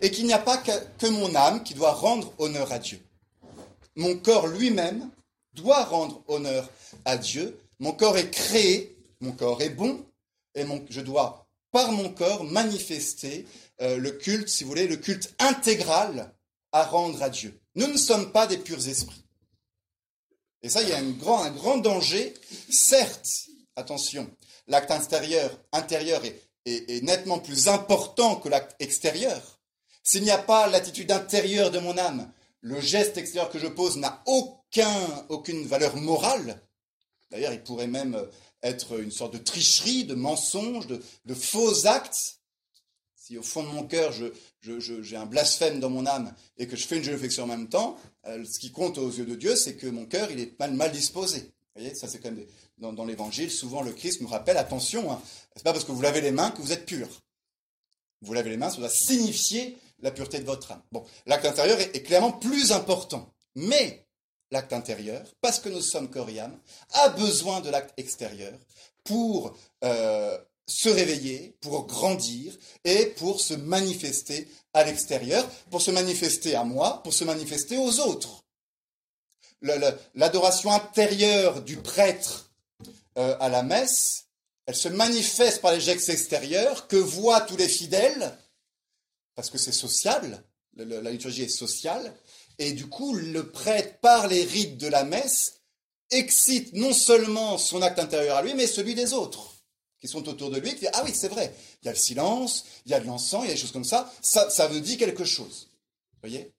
et 0.00 0.10
qu'il 0.10 0.24
n'y 0.24 0.32
a 0.32 0.38
pas 0.38 0.56
que, 0.56 1.06
mon 1.08 1.34
âme 1.34 1.62
qui 1.62 1.74
doit 1.74 1.92
rendre 1.92 2.32
honneur 2.38 2.72
à 2.72 2.78
Dieu. 2.78 2.98
mon 3.96 4.16
corps 4.16 4.46
lui-même 4.46 5.10
doit 5.52 5.84
rendre 5.84 6.22
honneur 6.26 6.70
à 7.04 7.18
Dieu. 7.18 7.60
Mon 7.80 7.92
corps 7.92 8.16
est 8.16 8.30
créé, 8.30 8.96
mon 9.20 9.32
corps 9.32 9.60
est 9.60 9.68
bon, 9.68 10.02
et 10.54 10.64
je 10.88 11.02
dois, 11.02 11.46
par 11.70 11.92
mon 11.92 12.08
corps, 12.08 12.44
manifester 12.44 13.44
euh, 13.82 13.98
le 13.98 14.12
culte, 14.12 14.48
si 14.48 14.64
vous 14.64 14.70
voulez, 14.70 14.88
le 14.88 14.96
culte 14.96 15.34
intégral 15.38 16.32
à 16.72 16.84
rendre 16.84 17.22
à 17.22 17.28
Dieu. 17.28 17.60
Nous 17.74 17.88
ne 17.88 17.98
sommes 17.98 18.32
pas 18.32 18.46
des 18.46 18.56
purs 18.56 18.88
esprits. 18.88 19.22
Et 20.62 20.70
ça, 20.70 20.80
il 20.82 20.88
y 20.88 20.92
a 20.92 20.98
un 20.98 21.10
grand, 21.10 21.42
un 21.42 21.50
grand 21.50 21.76
danger. 21.76 22.32
Certes, 22.70 23.48
attention, 23.76 24.30
l'acte 24.66 24.90
intérieur, 24.90 25.50
intérieur 25.72 26.22
est, 26.24 27.02
nettement 27.02 27.38
plus 27.38 27.68
important 27.68 28.36
que 28.36 28.48
l'acte 28.48 28.76
extérieur. 28.78 29.60
S'il 30.04 30.22
n'y 30.22 30.30
a 30.30 30.38
pas 30.38 30.68
l'attitude 30.68 31.10
intérieure 31.10 31.70
de 31.70 31.78
mon 31.78 31.98
âme, 31.98 32.32
le 32.60 32.80
geste 32.80 33.16
extérieur 33.18 33.50
que 33.50 33.58
je 33.58 33.66
pose 33.66 33.96
n'a 33.96 34.22
aucun, 34.26 35.26
aucune 35.28 35.66
valeur 35.66 35.96
morale. 35.96 36.62
D'ailleurs, 37.30 37.52
il 37.52 37.62
pourrait 37.62 37.88
même 37.88 38.16
être 38.62 39.00
une 39.00 39.10
sorte 39.10 39.32
de 39.32 39.38
tricherie, 39.38 40.04
de 40.04 40.14
mensonge, 40.14 40.86
de, 40.86 41.34
faux 41.34 41.86
actes. 41.86 42.38
Si 43.16 43.38
au 43.38 43.42
fond 43.42 43.62
de 43.62 43.68
mon 43.68 43.84
cœur, 43.84 44.12
j'ai 44.60 45.16
un 45.16 45.26
blasphème 45.26 45.80
dans 45.80 45.90
mon 45.90 46.06
âme 46.06 46.34
et 46.58 46.66
que 46.66 46.76
je 46.76 46.86
fais 46.86 46.98
une 46.98 47.08
réflexion 47.08 47.44
en 47.44 47.48
même 47.48 47.68
temps, 47.68 47.96
euh, 48.26 48.44
ce 48.44 48.58
qui 48.58 48.70
compte 48.70 48.98
aux 48.98 49.10
yeux 49.10 49.26
de 49.26 49.34
Dieu, 49.34 49.56
c'est 49.56 49.76
que 49.76 49.86
mon 49.86 50.06
cœur, 50.06 50.30
il 50.30 50.40
est 50.40 50.58
mal, 50.58 50.74
mal 50.74 50.92
disposé. 50.92 51.38
Vous 51.40 51.80
voyez, 51.80 51.94
ça 51.94 52.08
c'est 52.08 52.18
quand 52.18 52.30
même 52.30 52.44
dans, 52.90 53.04
l'évangile, 53.04 53.50
souvent 53.50 53.82
le 53.82 53.92
Christ 53.92 54.20
nous 54.20 54.28
rappelle, 54.28 54.56
attention, 54.56 55.12
hein, 55.12 55.22
c'est 55.54 55.62
pas 55.62 55.72
parce 55.72 55.84
que 55.84 55.92
vous 55.92 56.02
lavez 56.02 56.20
les 56.20 56.32
mains 56.32 56.50
que 56.50 56.60
vous 56.60 56.72
êtes 56.72 56.84
pur. 56.84 57.08
Vous 58.22 58.32
lavez 58.32 58.50
les 58.50 58.56
mains, 58.56 58.70
ça 58.70 58.78
doit 58.78 58.88
signifier 58.88 59.78
la 60.00 60.10
pureté 60.10 60.40
de 60.40 60.44
votre 60.44 60.72
âme. 60.72 60.82
Bon, 60.90 61.04
l'acte 61.26 61.46
intérieur 61.46 61.78
est, 61.80 62.02
clairement 62.02 62.32
plus 62.32 62.72
important. 62.72 63.32
Mais 63.54 64.04
l'acte 64.50 64.72
intérieur, 64.72 65.22
parce 65.40 65.60
que 65.60 65.68
nous 65.68 65.80
sommes 65.80 66.10
corps 66.10 66.28
a 66.90 67.08
besoin 67.10 67.60
de 67.60 67.70
l'acte 67.70 67.94
extérieur 67.98 68.52
pour 69.04 69.56
euh, 69.84 70.38
se 70.66 70.88
réveiller, 70.88 71.56
pour 71.60 71.86
grandir 71.86 72.56
et 72.84 73.06
pour 73.06 73.40
se 73.40 73.54
manifester 73.54 74.48
à 74.74 74.84
l'extérieur, 74.84 75.48
pour 75.70 75.82
se 75.82 75.90
manifester 75.90 76.54
à 76.54 76.64
moi, 76.64 77.02
pour 77.02 77.14
se 77.14 77.24
manifester 77.24 77.78
aux 77.78 78.00
autres. 78.00 78.44
L'adoration 80.14 80.72
intérieure 80.72 81.62
du 81.62 81.76
prêtre 81.76 82.51
euh, 83.18 83.36
à 83.40 83.48
la 83.48 83.62
messe, 83.62 84.26
elle 84.66 84.76
se 84.76 84.88
manifeste 84.88 85.60
par 85.60 85.72
les 85.72 85.80
gestes 85.80 86.08
extérieurs 86.08 86.88
que 86.88 86.96
voient 86.96 87.40
tous 87.40 87.56
les 87.56 87.68
fidèles, 87.68 88.38
parce 89.34 89.50
que 89.50 89.58
c'est 89.58 89.72
social, 89.72 90.42
la 90.76 91.10
liturgie 91.10 91.42
est 91.42 91.48
sociale, 91.48 92.14
et 92.58 92.72
du 92.72 92.86
coup, 92.86 93.14
le 93.14 93.50
prêtre, 93.50 93.98
par 94.00 94.28
les 94.28 94.44
rites 94.44 94.78
de 94.78 94.88
la 94.88 95.04
messe, 95.04 95.60
excite 96.10 96.74
non 96.74 96.92
seulement 96.92 97.58
son 97.58 97.82
acte 97.82 97.98
intérieur 97.98 98.36
à 98.36 98.42
lui, 98.42 98.54
mais 98.54 98.66
celui 98.66 98.94
des 98.94 99.12
autres 99.12 99.52
qui 100.02 100.08
sont 100.08 100.28
autour 100.28 100.50
de 100.50 100.58
lui, 100.58 100.70
qui 100.70 100.80
disent, 100.80 100.90
ah 100.94 101.02
oui, 101.04 101.12
c'est 101.14 101.28
vrai, 101.28 101.54
il 101.80 101.86
y 101.86 101.88
a 101.88 101.92
le 101.92 101.98
silence, 101.98 102.64
il 102.84 102.90
y 102.90 102.94
a 102.94 102.98
de 102.98 103.06
l'encens, 103.06 103.44
il 103.44 103.48
y 103.48 103.50
a 103.50 103.54
des 103.54 103.60
choses 103.60 103.70
comme 103.70 103.84
ça, 103.84 104.12
ça, 104.20 104.50
ça 104.50 104.66
veut 104.66 104.80
dire 104.80 104.98
quelque 104.98 105.24
chose. 105.24 105.68
Voyez? 106.20 106.52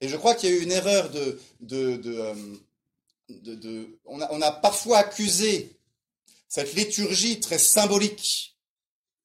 Et 0.00 0.08
je 0.08 0.16
crois 0.16 0.34
qu'il 0.34 0.50
y 0.50 0.52
a 0.52 0.56
eu 0.56 0.62
une 0.62 0.72
erreur 0.72 1.08
de... 1.10 1.40
de, 1.60 1.96
de, 1.96 2.12
euh, 2.16 3.84
on, 4.06 4.20
a, 4.20 4.50
parfois 4.50 4.98
accusé 4.98 5.76
cette 6.50 6.74
liturgie 6.74 7.40
très 7.40 7.58
symbolique 7.58 8.56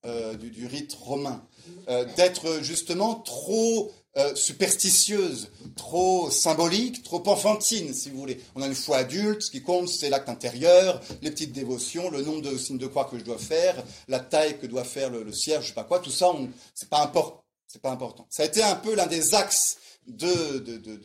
euh, 0.05 0.35
du, 0.35 0.67
rite 0.67 0.93
romain 0.93 1.45
euh, 1.89 2.05
d'être 2.15 2.59
justement 2.61 3.15
trop 3.15 3.91
euh, 4.17 4.35
superstitieuse, 4.35 5.49
trop 5.75 6.29
symbolique, 6.29 7.01
trop 7.01 7.27
enfantine, 7.27 7.93
si 7.93 8.11
vous 8.11 8.19
voulez. 8.19 8.39
On 8.53 8.61
a 8.61 8.67
une 8.67 8.75
foi 8.75 8.97
adulte, 8.97 9.41
ce 9.41 9.51
qui 9.51 9.63
compte, 9.63 9.89
c'est 9.89 10.09
l'acte 10.09 10.29
intérieur, 10.29 11.01
les 11.23 11.31
petites 11.31 11.51
dévotions, 11.51 12.11
le 12.11 12.21
nombre 12.21 12.43
de 12.43 12.55
signes 12.57 12.77
de 12.77 12.87
croix 12.87 13.05
que 13.05 13.17
je 13.17 13.23
dois 13.23 13.39
faire, 13.39 13.83
la 14.07 14.19
taille 14.19 14.59
que 14.59 14.67
doit 14.67 14.83
faire 14.83 15.09
le, 15.09 15.33
cierge, 15.33 15.63
je 15.63 15.69
sais 15.69 15.73
pas 15.73 15.83
quoi, 15.83 15.99
tout 15.99 16.11
ça, 16.11 16.31
c'est 16.75 16.87
pas 16.87 17.01
important. 17.01 17.41
Pas 17.81 17.91
important. 17.91 18.25
Ça 18.29 18.43
a 18.43 18.45
été 18.45 18.63
un 18.63 18.75
peu 18.75 18.95
l'un 18.95 19.05
des 19.05 19.35
axes 19.35 19.75
de, 20.07 20.59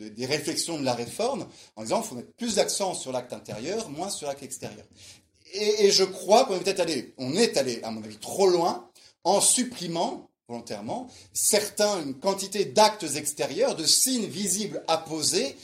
des 0.07 0.25
réflexions 0.25 0.79
de 0.79 0.85
la 0.85 0.93
réforme, 0.93 1.45
en 1.75 1.83
disant 1.83 1.99
qu'il 1.99 2.09
faut 2.09 2.15
mettre 2.15 2.31
plus 2.37 2.55
d'accent 2.55 2.93
sur 2.93 3.11
l'acte 3.11 3.33
intérieur, 3.33 3.89
moins 3.89 4.09
sur 4.09 4.29
l'acte 4.29 4.43
extérieur. 4.43 4.85
Et, 5.53 5.91
je 5.91 6.03
crois 6.03 6.45
qu'on 6.45 6.59
est 6.59 6.79
allé, 6.79 7.13
on 7.17 7.35
est 7.35 7.57
allé, 7.57 7.81
à 7.83 7.91
mon 7.91 8.03
avis, 8.03 8.17
trop 8.17 8.47
loin 8.47 8.89
en 9.23 9.41
supprimant 9.41 10.29
volontairement, 10.47 11.07
certains, 11.33 12.01
une 12.01 12.15
quantité 12.15 12.65
d'actes 12.65 13.15
extérieurs, 13.15 13.75
de 13.75 13.85
signes 13.85 14.25
visibles 14.25 14.83
apposés, 14.89 15.55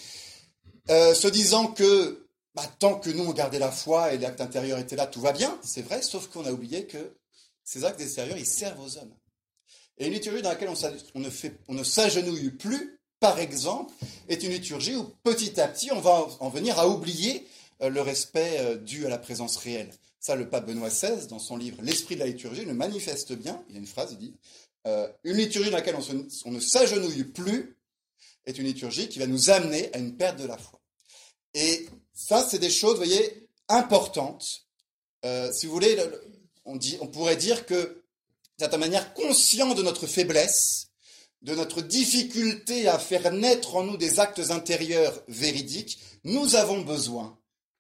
euh, 0.90 1.14
se 1.14 1.28
disant 1.28 1.68
que 1.68 2.26
bah, 2.56 2.64
tant 2.80 2.96
que 2.96 3.10
nous 3.10 3.26
on 3.26 3.34
gardait 3.34 3.60
la 3.60 3.72
foi 3.72 4.14
et 4.14 4.18
l'acte 4.18 4.40
intérieur 4.40 4.80
était 4.80 4.96
là, 4.96 5.06
tout 5.06 5.20
va 5.20 5.34
bien, 5.34 5.60
c'est 5.62 5.82
vrai, 5.82 6.02
sauf 6.02 6.28
qu'on 6.28 6.46
a 6.46 6.52
oublié 6.52 6.86
que 6.86 7.14
ces 7.66 7.84
actes 7.84 8.00
extérieurs, 8.00 8.38
ils 8.38 8.48
servent 8.48 8.80
aux 8.80 8.98
hommes. 8.98 9.14
Et 9.98 10.08
une 10.08 10.14
liturgie 10.14 10.42
dans 10.42 10.50
laquelle 10.50 10.70
on, 10.70 11.20
ne, 11.20 11.30
on 11.68 11.74
ne 11.74 11.84
s'agenouille 11.84 12.52
plus, 12.52 12.98
par 13.20 13.40
exemple, 13.40 13.94
est 14.30 14.42
une 14.42 14.52
liturgie 14.52 14.96
où 14.96 15.04
petit 15.24 15.60
à 15.60 15.68
petit 15.68 15.92
on 15.92 16.00
va 16.00 16.28
en 16.40 16.50
venir 16.50 16.80
à 16.80 16.88
oublier 16.88 17.46
le 17.82 18.02
respect 18.02 18.58
euh, 18.60 18.78
dû 18.78 19.06
à 19.06 19.10
la 19.10 19.18
présence 19.18 19.58
réelle. 19.58 19.92
Ça, 20.20 20.36
le 20.36 20.50
pape 20.50 20.66
Benoît 20.66 20.90
XVI, 20.90 21.28
dans 21.28 21.40
son 21.40 21.58
livre 21.58 21.78
L'esprit 21.82 22.16
de 22.16 22.22
la 22.22 22.28
liturgie, 22.28 22.66
le 22.66 22.74
manifeste 22.74 23.34
bien. 23.34 23.64
Il 23.70 23.76
y 23.76 23.78
a 23.78 23.80
une 23.80 23.88
phrase, 23.88 24.10
il 24.12 24.18
dit 24.18 24.34
euh, 24.88 25.08
une 25.24 25.38
liturgie 25.38 25.70
dans 25.70 25.78
laquelle 25.78 25.98
on, 26.46 26.52
ne 26.52 26.60
s'agenouille 26.60 27.26
plus 27.26 27.76
est 28.46 28.58
une 28.58 28.66
liturgie 28.66 29.10
qui 29.10 29.20
va 29.20 29.28
nous 29.28 29.50
amener 29.50 29.94
à 29.94 29.98
une 29.98 30.16
perte 30.16 30.40
de 30.40 30.48
la 30.48 30.58
foi. 30.58 30.80
Et 31.54 31.88
ça, 32.14 32.48
c'est 32.48 32.60
des 32.60 32.70
choses, 32.70 32.92
vous 32.92 33.04
voyez, 33.04 33.48
importantes. 33.68 34.66
Euh, 35.26 35.52
si 35.52 35.66
vous 35.66 35.74
voulez, 35.74 35.98
on, 36.66 36.78
dit, 36.78 36.98
on 37.02 37.08
pourrait 37.08 37.36
dire 37.36 37.66
que, 37.66 37.74
de 37.74 38.04
certaine 38.60 38.80
manière, 38.80 39.14
conscient 39.14 39.74
de 39.74 39.84
notre 39.84 40.08
faiblesse, 40.08 40.88
de 41.42 41.54
notre 41.54 41.82
difficulté 41.82 42.88
à 42.88 42.98
faire 42.98 43.32
naître 43.34 43.76
en 43.76 43.84
nous 43.84 43.98
des 43.98 44.20
actes 44.20 44.52
intérieurs 44.52 45.22
véridiques, 45.28 46.00
nous 46.24 46.56
avons 46.56 46.82
besoin 46.82 47.38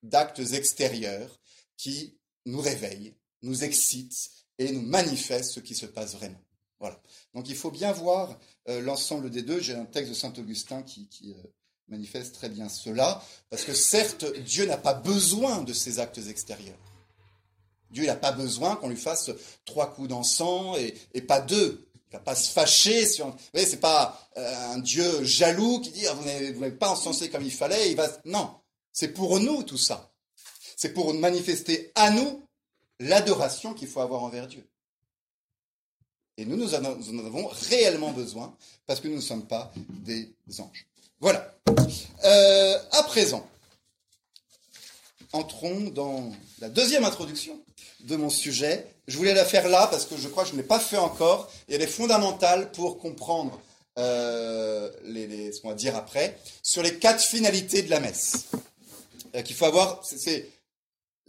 d'actes 0.10 0.54
extérieurs 0.54 1.40
qui 1.78 2.18
nous 2.46 2.62
réveillent, 2.62 3.16
nous 3.42 3.64
excitent 3.64 4.32
et 4.58 4.72
nous 4.72 4.82
manifestent 4.82 5.52
ce 5.52 5.60
qui 5.60 5.76
se 5.76 5.86
passe 5.86 6.16
vraiment. 6.16 6.42
Voilà. 6.80 7.00
Donc 7.34 7.50
il 7.50 7.56
faut 7.56 7.72
bien 7.72 7.92
voir 7.92 8.38
euh, 8.70 8.82
l'ensemble 8.82 9.30
des 9.30 9.42
deux. 9.42 9.60
J'ai 9.60 9.76
un 9.76 9.86
texte 9.86 10.10
de 10.10 10.16
saint 10.16 10.34
Augustin 10.38 10.84
qui, 10.84 11.10
euh, 11.26 11.48
manifeste 11.88 12.36
très 12.36 12.50
bien 12.50 12.68
cela, 12.68 13.24
parce 13.50 13.64
que 13.64 13.74
certes, 13.74 14.26
Dieu 14.42 14.66
n'a 14.66 14.76
pas 14.76 14.94
besoin 14.94 15.62
de 15.62 15.72
ces 15.72 16.00
actes 16.00 16.20
extérieurs. 16.28 16.76
Dieu 17.92 18.06
n'a 18.06 18.16
pas 18.16 18.34
besoin 18.34 18.76
qu'on 18.76 18.90
lui 18.90 18.98
fasse 18.98 19.32
trois 19.64 19.94
coups 19.94 20.10
d'encens 20.10 20.78
et, 21.14 21.22
pas 21.22 21.40
deux. 21.40 21.88
Il 22.10 22.14
va 22.14 22.20
pas 22.20 22.36
se 22.36 22.52
fâcher. 22.52 23.06
Sur... 23.06 23.28
Vous 23.28 23.38
voyez, 23.54 23.66
c'est 23.66 23.80
pas 23.80 24.20
euh, 24.38 24.74
un 24.74 24.80
Dieu 24.80 25.24
jaloux 25.24 25.80
qui 25.80 25.92
dit 25.92 26.08
ah, 26.08 26.14
vous 26.14 26.26
n'avez 26.26 26.72
pas 26.72 26.90
encensé 26.90 27.30
comme 27.30 27.44
il 27.44 27.52
fallait. 27.52 27.92
Il 27.92 27.96
va 27.96 28.10
non, 28.26 28.54
c'est 29.00 29.10
pour 29.10 29.40
nous 29.40 29.62
tout 29.62 29.78
ça. 29.78 30.10
C'est 30.76 30.92
pour 30.92 31.14
manifester 31.14 31.92
à 31.94 32.10
nous 32.10 32.42
l'adoration 33.00 33.76
qu'il 33.76 33.88
faut 33.88 34.02
avoir 34.02 34.24
envers 34.24 34.48
Dieu. 34.48 34.68
Et 36.36 36.46
nous, 36.46 36.58
nous 36.58 36.74
en, 36.74 36.84
avons 36.84 37.46
réellement 37.70 38.12
besoin 38.12 38.58
parce 38.88 39.00
que 39.00 39.08
nous 39.08 39.18
ne 39.18 39.22
sommes 39.22 39.46
pas 39.46 39.72
des 39.88 40.34
anges. 40.58 40.88
Voilà. 41.20 41.54
Euh, 42.26 42.80
à 42.94 43.04
présent, 43.04 43.48
entrons 45.32 45.92
dans 45.92 46.32
la 46.58 46.70
deuxième 46.70 47.06
introduction 47.06 47.60
de 48.00 48.16
mon 48.16 48.32
sujet. 48.32 48.88
Je 49.08 49.16
voulais 49.16 49.36
la 49.36 49.46
faire 49.46 49.70
là 49.70 49.86
parce 49.86 50.08
que 50.08 50.18
je 50.18 50.28
crois 50.28 50.42
que 50.42 50.50
je 50.50 50.56
ne 50.56 50.62
l'ai 50.62 50.68
pas 50.68 50.80
fait 50.80 50.98
encore 50.98 51.52
et 51.70 51.76
elle 51.76 51.84
est 51.84 51.86
fondamentale 51.86 52.72
pour 52.72 52.98
comprendre 52.98 53.62
euh, 54.00 54.90
ce 55.06 55.62
qu'on 55.62 55.70
va 55.70 55.76
dire 55.76 55.96
après 55.96 56.40
sur 56.64 56.82
les 56.82 56.98
quatre 56.98 57.22
finalités 57.22 57.84
de 57.84 57.92
la 57.92 58.00
messe. 58.00 58.48
Euh, 59.38 59.42
qu'il 59.42 59.56
faut 59.56 59.66
avoir, 59.66 60.04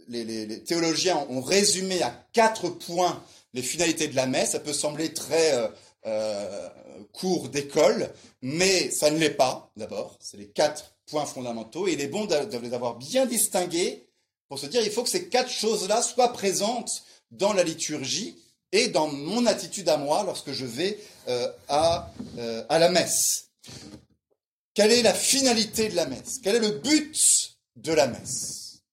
les, 0.07 0.63
théologiens 0.63 1.25
ont 1.29 1.41
résumé 1.41 2.01
à 2.01 2.09
quatre 2.33 2.69
points 2.69 3.23
les 3.53 3.61
finalités 3.61 4.07
de 4.07 4.15
la 4.15 4.25
messe. 4.25 4.51
Ça 4.51 4.59
peut 4.59 4.73
sembler 4.73 5.13
très 5.13 5.53
euh, 5.53 5.67
euh, 6.05 6.69
court 7.13 7.49
d'école, 7.49 8.11
mais 8.41 8.89
ça 8.89 9.11
ne 9.11 9.17
l'est 9.17 9.29
pas, 9.29 9.71
d'abord. 9.75 10.17
C'est 10.19 10.37
les 10.37 10.49
quatre 10.49 10.95
points 11.05 11.25
fondamentaux. 11.25 11.87
Il 11.87 12.01
est 12.01 12.07
bon 12.07 12.25
de 12.25 12.57
les 12.57 12.73
avoir 12.73 12.95
bien 12.95 13.25
distingués 13.25 14.07
pour 14.47 14.59
se 14.59 14.65
dire 14.65 14.81
il 14.83 14.91
faut 14.91 15.03
que 15.03 15.09
ces 15.09 15.29
quatre 15.29 15.51
choses-là 15.51 16.01
soient 16.01 16.33
présentes 16.33 17.03
dans 17.31 17.53
la 17.53 17.63
liturgie 17.63 18.41
et 18.71 18.87
dans 18.87 19.07
mon 19.07 19.45
attitude 19.45 19.89
à 19.89 19.97
moi 19.97 20.23
lorsque 20.23 20.51
je 20.51 20.65
vais 20.65 20.99
euh, 21.27 21.51
à, 21.67 22.11
à 22.69 22.79
la 22.79 22.89
messe. 22.89 23.49
Quelle 24.73 24.91
est 24.91 25.03
la 25.03 25.13
finalité 25.13 25.89
de 25.89 25.95
la 25.95 26.05
messe? 26.05 26.39
Quel 26.41 26.55
est 26.55 26.59
le 26.59 26.71
but 26.71 27.58
de 27.81 27.93
la 27.93 28.07
messe 28.07 28.83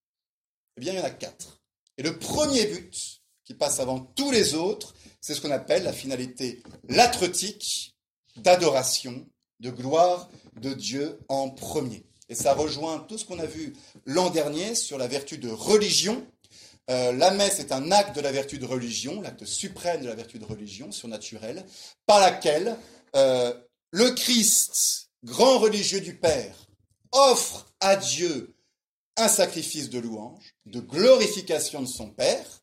Eh 0.76 0.80
bien, 0.80 0.92
il 0.92 0.98
y 0.98 1.00
en 1.00 1.04
a 1.04 1.10
quatre. 1.10 1.62
Et 1.98 2.02
le 2.02 2.18
premier 2.18 2.66
but, 2.66 3.22
qui 3.44 3.54
passe 3.54 3.80
avant 3.80 4.00
tous 4.00 4.30
les 4.30 4.54
autres, 4.54 4.94
c'est 5.20 5.34
ce 5.34 5.40
qu'on 5.40 5.50
appelle 5.50 5.84
la 5.84 5.92
finalité 5.92 6.62
latretique 6.88 7.96
d'adoration, 8.36 9.26
de 9.60 9.70
gloire 9.70 10.28
de 10.60 10.74
Dieu 10.74 11.18
en 11.28 11.50
premier. 11.50 12.04
Et 12.28 12.34
ça 12.34 12.54
rejoint 12.54 12.98
tout 13.08 13.18
ce 13.18 13.24
qu'on 13.24 13.38
a 13.38 13.46
vu 13.46 13.72
l'an 14.04 14.30
dernier 14.30 14.74
sur 14.74 14.98
la 14.98 15.06
vertu 15.06 15.38
de 15.38 15.48
religion. 15.48 16.26
Euh, 16.90 17.12
la 17.12 17.30
messe 17.30 17.60
est 17.60 17.72
un 17.72 17.90
acte 17.92 18.16
de 18.16 18.20
la 18.20 18.32
vertu 18.32 18.58
de 18.58 18.66
religion, 18.66 19.20
l'acte 19.20 19.44
suprême 19.44 20.02
de 20.02 20.08
la 20.08 20.14
vertu 20.14 20.38
de 20.38 20.44
religion 20.44 20.90
surnaturelle, 20.90 21.64
par 22.04 22.20
laquelle 22.20 22.76
euh, 23.14 23.54
le 23.90 24.10
Christ, 24.10 25.08
grand 25.24 25.58
religieux 25.58 26.00
du 26.00 26.16
Père, 26.16 26.66
offre 27.12 27.72
à 27.80 27.96
Dieu 27.96 28.55
un 29.16 29.28
sacrifice 29.28 29.88
de 29.90 29.98
louange, 29.98 30.54
de 30.66 30.80
glorification 30.80 31.80
de 31.82 31.86
son 31.86 32.10
Père. 32.10 32.62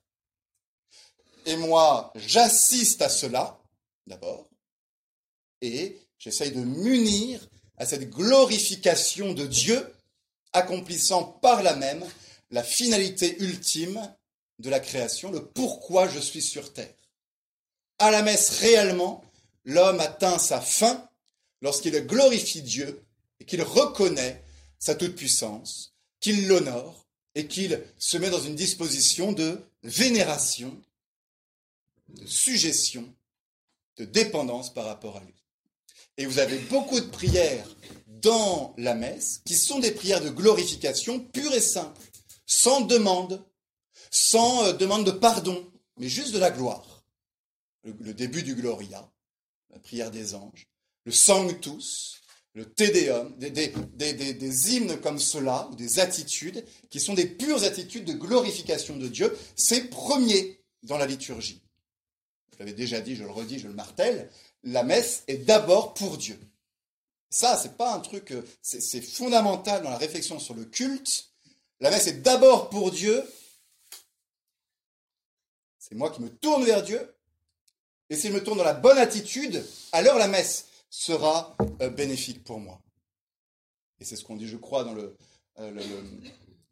Et 1.46 1.56
moi, 1.56 2.12
j'assiste 2.16 3.02
à 3.02 3.10
cela, 3.10 3.60
d'abord, 4.08 4.48
et 5.62 6.00
j'essaye 6.18 6.52
de 6.52 6.62
m'unir 6.62 7.48
à 7.78 7.86
cette 7.86 8.10
glorification 8.10 9.34
de 9.34 9.46
Dieu, 9.46 9.94
accomplissant 10.54 11.24
par 11.24 11.64
là 11.64 11.76
même 11.76 12.06
la 12.52 12.64
finalité 12.64 13.42
ultime 13.42 14.00
de 14.60 14.70
la 14.70 14.80
création, 14.80 15.32
le 15.32 15.46
pourquoi 15.46 16.08
je 16.08 16.20
suis 16.20 16.42
sur 16.42 16.72
terre. 16.72 16.94
À 17.98 18.12
la 18.12 18.22
messe, 18.22 18.60
réellement, 18.60 19.24
l'homme 19.66 20.00
atteint 20.00 20.38
sa 20.38 20.62
fin 20.62 21.10
lorsqu'il 21.62 22.00
glorifie 22.06 22.62
Dieu 22.62 23.04
et 23.40 23.46
qu'il 23.46 23.64
reconnaît 23.64 24.44
sa 24.78 24.96
toute-puissance, 24.96 25.93
qu'il 26.24 26.48
l'honore 26.48 27.06
et 27.36 27.48
qu'il 27.48 27.84
se 28.00 28.18
met 28.18 28.30
dans 28.30 28.42
une 28.42 28.56
disposition 28.56 29.34
de 29.34 29.60
vénération, 29.84 30.82
de 32.08 32.26
suggestion, 32.26 33.14
de 33.98 34.06
dépendance 34.06 34.74
par 34.74 34.86
rapport 34.86 35.18
à 35.18 35.20
lui. 35.20 35.34
Et 36.18 36.26
vous 36.26 36.40
avez 36.40 36.60
beaucoup 36.60 37.00
de 37.00 37.08
prières 37.08 37.68
dans 38.08 38.74
la 38.78 38.96
messe 38.96 39.42
qui 39.46 39.56
sont 39.56 39.80
des 39.80 39.92
prières 39.92 40.22
de 40.22 40.30
glorification 40.30 41.20
pure 41.20 41.54
et 41.54 41.62
simple, 41.62 42.02
sans 42.46 42.82
demande, 42.82 43.44
sans 44.10 44.64
euh, 44.66 44.74
demande 44.74 45.06
de 45.06 45.12
pardon, 45.12 45.70
mais 45.98 46.08
juste 46.08 46.34
de 46.34 46.40
la 46.40 46.52
gloire. 46.52 47.04
Le, 47.84 48.14
début 48.14 48.44
du 48.44 48.56
Gloria, 48.56 49.12
la 49.72 49.80
prière 49.80 50.10
des 50.10 50.36
anges, 50.36 50.70
le 51.04 51.12
Sanctus, 51.12 52.22
le 52.54 52.66
Tédéum, 52.66 53.36
des, 53.38 54.74
hymnes 54.74 55.00
comme 55.02 55.18
cela, 55.18 55.70
des 55.76 56.00
attitudes, 56.00 56.64
qui 56.90 57.00
sont 57.00 57.16
des 57.16 57.26
pures 57.26 57.64
attitudes 57.64 58.06
de 58.06 58.14
glorification 58.14 58.96
de 58.98 59.08
Dieu, 59.08 59.36
c'est 59.56 59.90
premier 59.90 60.62
dans 60.84 60.98
la 60.98 61.08
liturgie. 61.08 61.62
Je 62.52 62.60
l'avais 62.60 62.74
déjà 62.74 63.02
dit, 63.02 63.16
je 63.16 63.24
le 63.24 63.32
redis, 63.32 63.58
je 63.58 63.68
le 63.68 63.74
martèle, 63.74 64.30
la 64.64 64.84
messe 64.84 65.24
est 65.28 65.38
d'abord 65.38 65.96
pour 65.96 66.18
Dieu. 66.18 66.40
Ça, 67.32 67.58
c'est 67.58 67.76
pas 67.76 67.96
un 67.96 68.00
truc, 68.00 68.32
euh, 68.32 68.44
c'est 68.62 69.02
fondamental 69.02 69.82
dans 69.82 69.90
la 69.90 69.98
réflexion 69.98 70.38
sur 70.38 70.54
le 70.54 70.66
culte. 70.66 71.30
La 71.80 71.90
messe 71.90 72.06
est 72.06 72.22
d'abord 72.22 72.70
pour 72.70 72.92
Dieu. 72.92 73.24
C'est 75.80 75.96
moi 75.96 76.12
qui 76.12 76.22
me 76.22 76.30
tourne 76.30 76.64
vers 76.64 76.84
Dieu. 76.84 77.16
Et 78.12 78.16
si 78.16 78.28
je 78.28 78.34
me 78.34 78.44
tourne 78.44 78.60
dans 78.60 78.64
la 78.64 78.76
bonne 78.76 79.00
attitude, 79.00 79.66
alors 79.92 80.20
la 80.20 80.28
messe 80.28 80.68
sera 80.94 81.58
euh, 81.82 81.90
bénéfique 81.90 82.44
pour 82.44 82.60
moi. 82.60 82.80
Et 84.00 84.06
c'est 84.06 84.16
ce 84.16 84.24
qu'on 84.24 84.36
dit, 84.36 84.48
je 84.48 84.58
crois, 84.58 84.84
dans 84.84 84.94
le, 84.94 85.18
euh, 85.60 86.02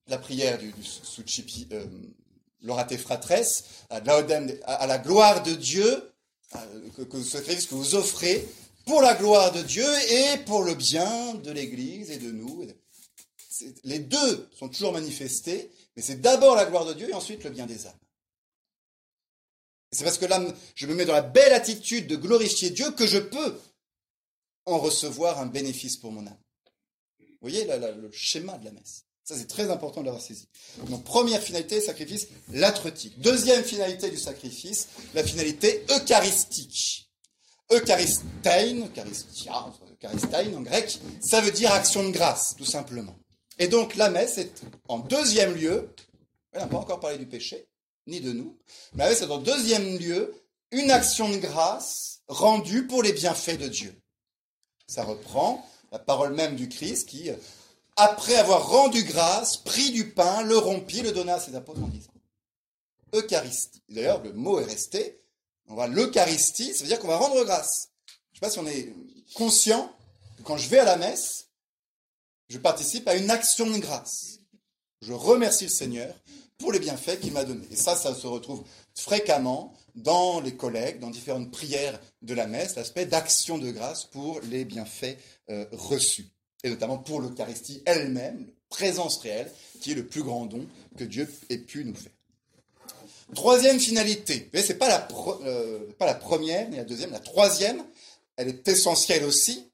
la 0.08 0.20
prière 0.20 0.60
du, 0.60 0.72
du 0.72 0.84
Sucipi, 0.84 1.68
l'orate 2.62 2.96
fratres, 2.98 3.32
à, 3.90 4.00
la 4.00 4.98
gloire 5.00 5.42
de 5.42 5.54
Dieu, 5.54 6.14
que, 6.96 7.02
que 7.02 7.24
ce 7.24 7.38
que 7.40 7.76
vous 7.76 7.96
offrez 7.96 8.48
pour 8.86 9.02
la 9.02 9.16
gloire 9.16 9.52
de 9.54 9.62
Dieu 9.62 9.88
et 10.12 10.38
pour 10.46 10.64
le 10.64 10.76
bien 10.76 11.34
de 11.36 11.52
l'Église 11.52 12.12
et 12.12 12.18
de 12.18 12.32
nous. 12.32 12.68
Les 13.84 14.00
deux 14.00 14.50
sont 14.54 14.70
toujours 14.70 14.94
manifestés, 14.94 15.72
mais 15.96 16.02
c'est 16.04 16.22
d'abord 16.22 16.56
la 16.56 16.66
gloire 16.66 16.86
de 16.86 16.94
Dieu 16.94 17.10
et 17.10 17.14
ensuite 17.14 17.44
le 17.44 17.50
bien 17.50 17.66
des 17.66 17.88
âmes. 17.88 17.94
C'est 19.92 20.04
parce 20.04 20.18
que 20.18 20.26
là, 20.26 20.42
je 20.76 20.88
me 20.88 20.96
mets 20.96 21.06
dans 21.06 21.14
la 21.14 21.22
belle 21.22 21.54
attitude 21.54 22.08
de 22.08 22.16
glorifier 22.16 22.70
Dieu 22.70 22.92
que 22.92 23.08
je 23.08 23.18
peux 23.18 23.60
en 24.66 24.78
recevoir 24.78 25.40
un 25.40 25.46
bénéfice 25.46 25.98
pour 25.98 26.12
mon 26.12 26.26
âme. 26.28 26.38
Vous 27.20 27.50
voyez 27.50 27.66
le 27.66 28.12
schéma 28.12 28.58
de 28.58 28.66
la 28.66 28.72
messe. 28.72 29.06
Ça, 29.24 29.36
c'est 29.36 29.48
très 29.48 29.70
important 29.70 30.02
de 30.02 30.08
l'avoir 30.08 30.22
saisi. 30.22 30.48
Donc, 30.90 31.04
première 31.04 31.42
finalité, 31.42 31.80
sacrifice 31.80 32.28
latretique. 32.52 33.20
Deuxième 33.20 33.64
finalité 33.64 34.10
du 34.10 34.18
sacrifice, 34.18 34.90
la 35.14 35.24
finalité 35.24 35.86
eucharistique. 35.90 37.10
Eucharistein, 37.72 38.84
eucharistia, 38.84 39.72
eucharistein 39.92 40.56
en 40.56 40.62
grec, 40.62 41.00
ça 41.22 41.40
veut 41.40 41.52
dire 41.52 41.72
action 41.72 42.04
de 42.04 42.12
grâce, 42.12 42.56
tout 42.58 42.66
simplement. 42.66 43.16
Et 43.60 43.68
donc, 43.68 43.96
la 43.96 44.10
messe 44.10 44.38
est 44.38 44.62
en 44.90 45.00
deuxième 45.00 45.54
lieu, 45.54 45.94
on 46.54 46.60
n'a 46.60 46.68
pas 46.68 46.78
encore 46.78 47.00
parlé 47.00 47.18
du 47.18 47.28
péché, 47.28 47.70
ni 48.08 48.20
de 48.20 48.34
nous, 48.34 48.58
mais 48.94 49.06
la 49.06 49.10
messe 49.12 49.22
est 49.22 49.32
en 49.32 49.38
deuxième 49.38 49.98
lieu 49.98 50.34
une 50.72 50.92
action 50.92 51.30
de 51.30 51.38
grâce 51.38 52.24
rendue 52.28 52.88
pour 52.88 53.04
les 53.04 53.14
bienfaits 53.14 53.58
de 53.58 53.68
Dieu. 53.68 54.01
Ça 54.92 55.06
reprend 55.06 55.66
la 55.94 56.00
parole 56.00 56.34
même 56.34 56.58
du 56.58 56.68
Christ 56.68 57.08
qui 57.08 57.30
après 57.96 58.36
avoir 58.36 58.68
rendu 58.68 59.06
grâce, 59.06 59.56
prit 59.56 59.92
du 59.92 60.12
pain, 60.12 60.42
le 60.42 60.58
rompit, 60.58 61.02
le 61.02 61.14
donna 61.14 61.36
à 61.36 61.40
ses 61.40 61.56
apôtres 61.56 61.82
en 61.82 61.88
disant 61.88 62.12
Eucharistie. 63.14 63.82
D'ailleurs, 63.88 64.22
le 64.22 64.34
mot 64.34 64.60
est 64.60 64.66
resté. 64.66 65.22
On 65.70 65.76
va 65.76 65.88
l'Eucharistie, 65.88 66.74
ça 66.74 66.84
veut 66.84 66.90
dire 66.90 67.00
qu'on 67.00 67.08
va 67.08 67.16
rendre 67.16 67.42
grâce. 67.46 67.92
Je 68.06 68.12
ne 68.12 68.36
sais 68.36 68.42
pas 68.42 68.50
si 68.50 68.60
on 68.60 68.68
est 68.68 68.94
conscient 69.34 69.96
que 70.38 70.44
quand 70.44 70.58
je 70.58 70.68
vais 70.68 70.80
à 70.80 70.84
la 70.84 70.98
messe, 70.98 71.48
je 72.50 72.58
participe 72.58 73.08
à 73.08 73.16
une 73.16 73.32
action 73.32 73.68
de 73.68 73.78
grâce. 73.78 74.40
Je 75.02 75.14
remercie 75.14 75.64
le 75.64 75.70
Seigneur 75.70 76.14
pour 76.58 76.74
les 76.74 76.80
bienfaits 76.80 77.22
qu'il 77.22 77.32
m'a 77.32 77.46
donnés. 77.46 77.68
Et 77.72 77.78
ça, 77.78 77.96
ça 77.96 78.14
se 78.14 78.28
retrouve 78.28 78.66
fréquemment 78.94 79.74
dans 79.96 80.40
les 80.40 80.56
collègues, 80.56 81.00
dans 81.00 81.10
différentes 81.10 81.52
prières 81.52 82.00
de 82.22 82.34
la 82.34 82.48
messe, 82.48 82.76
l'aspect 82.76 83.06
d'action 83.06 83.58
de 83.58 83.72
grâce 83.72 84.06
pour 84.06 84.40
les 84.42 84.66
bienfaits 84.66 85.18
euh, 85.50 85.66
reçus 85.72 86.28
et 86.64 86.70
notamment 86.70 86.98
pour 86.98 87.22
l'Eucharistie 87.22 87.82
elle-même, 87.86 88.48
présence 88.70 89.18
réelle, 89.18 89.52
qui 89.82 89.92
est 89.92 89.96
le 89.96 90.06
plus 90.06 90.24
grand 90.24 90.46
don 90.46 90.66
que 90.98 91.04
Dieu 91.04 91.28
ait 91.50 91.58
pu 91.58 91.84
nous 91.84 91.96
faire. 91.96 92.12
Troisième 93.34 93.80
finalité, 93.80 94.50
ce 94.54 94.60
n'est 94.72 94.78
pas, 94.78 94.88
la 94.88 95.08
euh, 95.46 95.80
pas 95.98 96.06
la 96.06 96.16
première 96.16 96.70
ni 96.70 96.76
la 96.78 96.84
deuxième, 96.84 97.12
la 97.12 97.20
troisième, 97.20 97.84
elle 98.36 98.50
est 98.50 98.68
essentielle 98.68 99.24
aussi, 99.24 99.72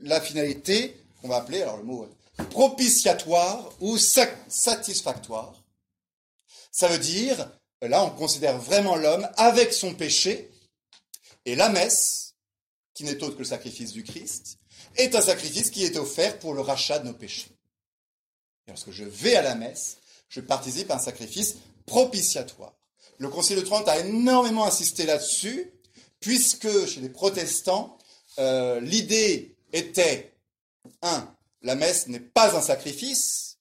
la 0.00 0.20
finalité 0.20 0.96
qu'on 1.20 1.28
va 1.28 1.36
appeler, 1.36 1.62
alors 1.62 1.76
le 1.76 1.84
mot 1.84 2.08
propitiatoire 2.50 3.70
ou 3.80 3.96
satisfactoire. 3.96 5.62
Ça 6.72 6.88
veut 6.88 6.98
dire, 6.98 7.48
là 7.88 8.04
on 8.04 8.10
considère 8.10 8.58
vraiment 8.58 8.96
l'homme 8.96 9.28
avec 9.36 9.72
son 9.72 9.94
péché, 9.94 10.50
et 11.44 11.54
la 11.54 11.68
messe, 11.68 12.34
qui 12.94 13.04
n'est 13.04 13.22
autre 13.22 13.34
que 13.34 13.40
le 13.40 13.44
sacrifice 13.44 13.92
du 13.92 14.02
Christ, 14.02 14.58
est 14.96 15.14
un 15.14 15.20
sacrifice 15.20 15.70
qui 15.70 15.84
est 15.84 15.96
offert 15.96 16.38
pour 16.38 16.54
le 16.54 16.60
rachat 16.60 16.98
de 17.00 17.08
nos 17.08 17.14
péchés. 17.14 17.50
Lorsque 18.68 18.92
je 18.92 19.04
vais 19.04 19.36
à 19.36 19.42
la 19.42 19.54
messe, 19.54 19.98
je 20.28 20.40
participe 20.40 20.90
à 20.90 20.96
un 20.96 21.00
sacrifice 21.00 21.56
propitiatoire. 21.86 22.74
Le 23.18 23.28
Concile 23.28 23.56
de 23.56 23.62
Trente 23.62 23.88
a 23.88 23.98
énormément 23.98 24.64
insisté 24.64 25.04
là-dessus, 25.04 25.72
puisque 26.20 26.86
chez 26.86 27.00
les 27.00 27.10
protestants, 27.10 27.98
euh, 28.38 28.80
l'idée 28.80 29.56
était, 29.72 30.32
un, 31.02 31.32
la 31.62 31.74
messe 31.74 32.08
n'est 32.08 32.20
pas 32.20 32.56
un 32.56 32.62
sacrifice, 32.62 33.58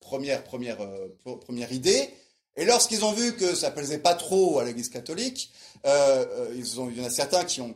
première, 0.00 0.44
euh, 0.80 1.08
première 1.22 1.72
idée, 1.72 2.10
et 2.58 2.64
lorsqu'ils 2.64 3.04
ont 3.04 3.12
vu 3.12 3.36
que 3.36 3.54
ça 3.54 3.70
ne 3.70 3.74
plaisait 3.76 3.98
pas 3.98 4.16
trop 4.16 4.58
à 4.58 4.64
l'Église 4.64 4.88
catholique, 4.88 5.52
euh, 5.86 6.26
euh, 6.50 6.88
il 6.90 6.98
y 6.98 7.00
en 7.00 7.04
a 7.04 7.10
certains 7.10 7.44
qui 7.44 7.60
ont, 7.60 7.72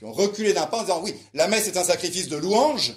reculé 0.00 0.54
d'un 0.54 0.66
pas 0.66 0.78
en 0.78 0.82
disant 0.82 1.02
oui, 1.02 1.14
la 1.34 1.48
messe 1.48 1.68
est 1.68 1.76
un 1.76 1.84
sacrifice 1.84 2.28
de 2.28 2.38
louange, 2.38 2.94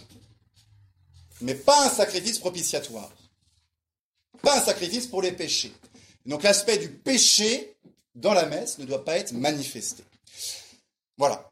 mais 1.42 1.54
pas 1.54 1.88
un 1.88 1.90
sacrifice 1.90 2.40
propitiatoire. 2.40 3.12
Pas 4.44 4.60
un 4.60 4.64
sacrifice 4.64 5.08
pour 5.08 5.22
les 5.22 5.34
péchés. 5.34 5.74
Donc 6.26 6.42
l'aspect 6.42 6.78
du 6.78 6.90
péché 6.90 7.76
dans 8.16 8.34
la 8.34 8.46
messe 8.46 8.78
ne 8.78 8.86
doit 8.86 9.04
pas 9.04 9.18
être 9.18 9.34
manifesté. 9.34 10.06
Voilà. 11.18 11.52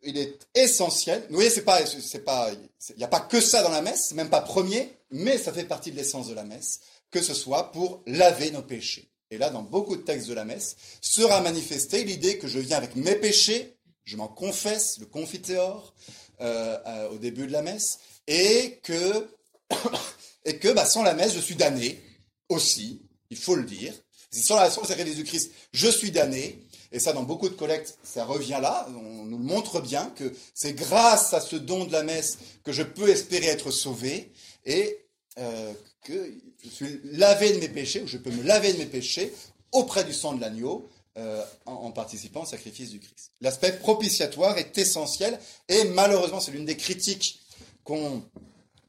Il 0.00 0.16
est 0.16 0.38
essentiel. 0.54 1.26
Vous 1.28 1.34
voyez, 1.34 1.50
il 1.54 2.96
n'y 2.96 3.04
a 3.04 3.08
pas 3.08 3.20
que 3.20 3.42
ça 3.42 3.62
dans 3.62 3.68
la 3.68 3.82
messe, 3.82 4.12
même 4.12 4.30
pas 4.30 4.40
premier, 4.40 4.90
mais 5.10 5.36
ça 5.36 5.52
fait 5.52 5.64
partie 5.64 5.90
de 5.90 5.96
l'essence 5.96 6.28
de 6.28 6.34
la 6.34 6.44
messe, 6.44 6.80
que 7.10 7.20
ce 7.20 7.34
soit 7.34 7.72
pour 7.72 8.00
laver 8.06 8.50
nos 8.52 8.62
péchés 8.62 9.07
et 9.30 9.38
là 9.38 9.50
dans 9.50 9.62
beaucoup 9.62 9.96
de 9.96 10.02
textes 10.02 10.28
de 10.28 10.34
la 10.34 10.44
messe, 10.44 10.76
sera 11.00 11.40
manifestée 11.40 12.04
l'idée 12.04 12.38
que 12.38 12.48
je 12.48 12.58
viens 12.58 12.76
avec 12.76 12.96
mes 12.96 13.14
péchés, 13.14 13.76
je 14.04 14.16
m'en 14.16 14.28
confesse, 14.28 14.98
le 14.98 15.06
confiteor, 15.06 15.94
euh, 16.40 16.78
euh, 16.86 17.10
au 17.10 17.18
début 17.18 17.46
de 17.46 17.52
la 17.52 17.62
messe, 17.62 17.98
et 18.26 18.80
que, 18.82 19.28
et 20.44 20.58
bah, 20.72 20.86
sans 20.86 21.02
la 21.02 21.14
messe, 21.14 21.34
je 21.34 21.40
suis 21.40 21.56
damné 21.56 22.00
aussi, 22.48 23.02
il 23.30 23.36
faut 23.36 23.54
le 23.54 23.64
dire. 23.64 23.92
Sans 24.30 24.56
la 24.56 24.70
sacrifice 24.70 25.16
du 25.16 25.24
Christ, 25.24 25.52
je 25.72 25.88
suis 25.88 26.10
damné. 26.10 26.62
Et 26.92 27.00
ça, 27.00 27.14
dans 27.14 27.22
beaucoup 27.22 27.48
de 27.48 27.54
collectes, 27.54 27.98
ça 28.02 28.26
revient 28.26 28.58
là. 28.60 28.86
On 28.90 29.24
nous 29.24 29.38
montre 29.38 29.80
bien 29.80 30.10
que 30.16 30.34
c'est 30.54 30.74
grâce 30.74 31.32
à 31.32 31.40
ce 31.40 31.56
don 31.56 31.86
de 31.86 31.92
la 31.92 32.02
messe 32.02 32.38
que 32.62 32.72
je 32.72 32.82
peux 32.82 33.08
espérer 33.08 33.46
être 33.46 33.70
sauvé. 33.70 34.30
et 34.66 35.07
euh, 35.38 35.72
que 36.02 36.32
je 36.64 36.68
suis 36.68 37.00
lavé 37.04 37.52
de 37.52 37.58
mes 37.58 37.68
péchés, 37.68 38.02
ou 38.02 38.06
je 38.06 38.18
peux 38.18 38.30
me 38.30 38.42
laver 38.42 38.72
de 38.72 38.78
mes 38.78 38.86
péchés 38.86 39.32
auprès 39.72 40.02
du 40.02 40.12
sang 40.12 40.34
de 40.34 40.40
l'agneau, 40.40 40.88
euh, 41.16 41.44
en, 41.66 41.90
participant 41.92 42.42
au 42.42 42.46
sacrifice 42.46 42.90
du 42.90 42.98
Christ. 42.98 43.32
L'aspect 43.40 43.72
propitiatoire 43.72 44.58
est 44.58 44.76
essentiel 44.78 45.38
et 45.68 45.84
malheureusement 45.84 46.40
c'est 46.40 46.52
l'une 46.52 46.64
des 46.64 46.76
critiques 46.76 47.40
qu'on 47.84 48.22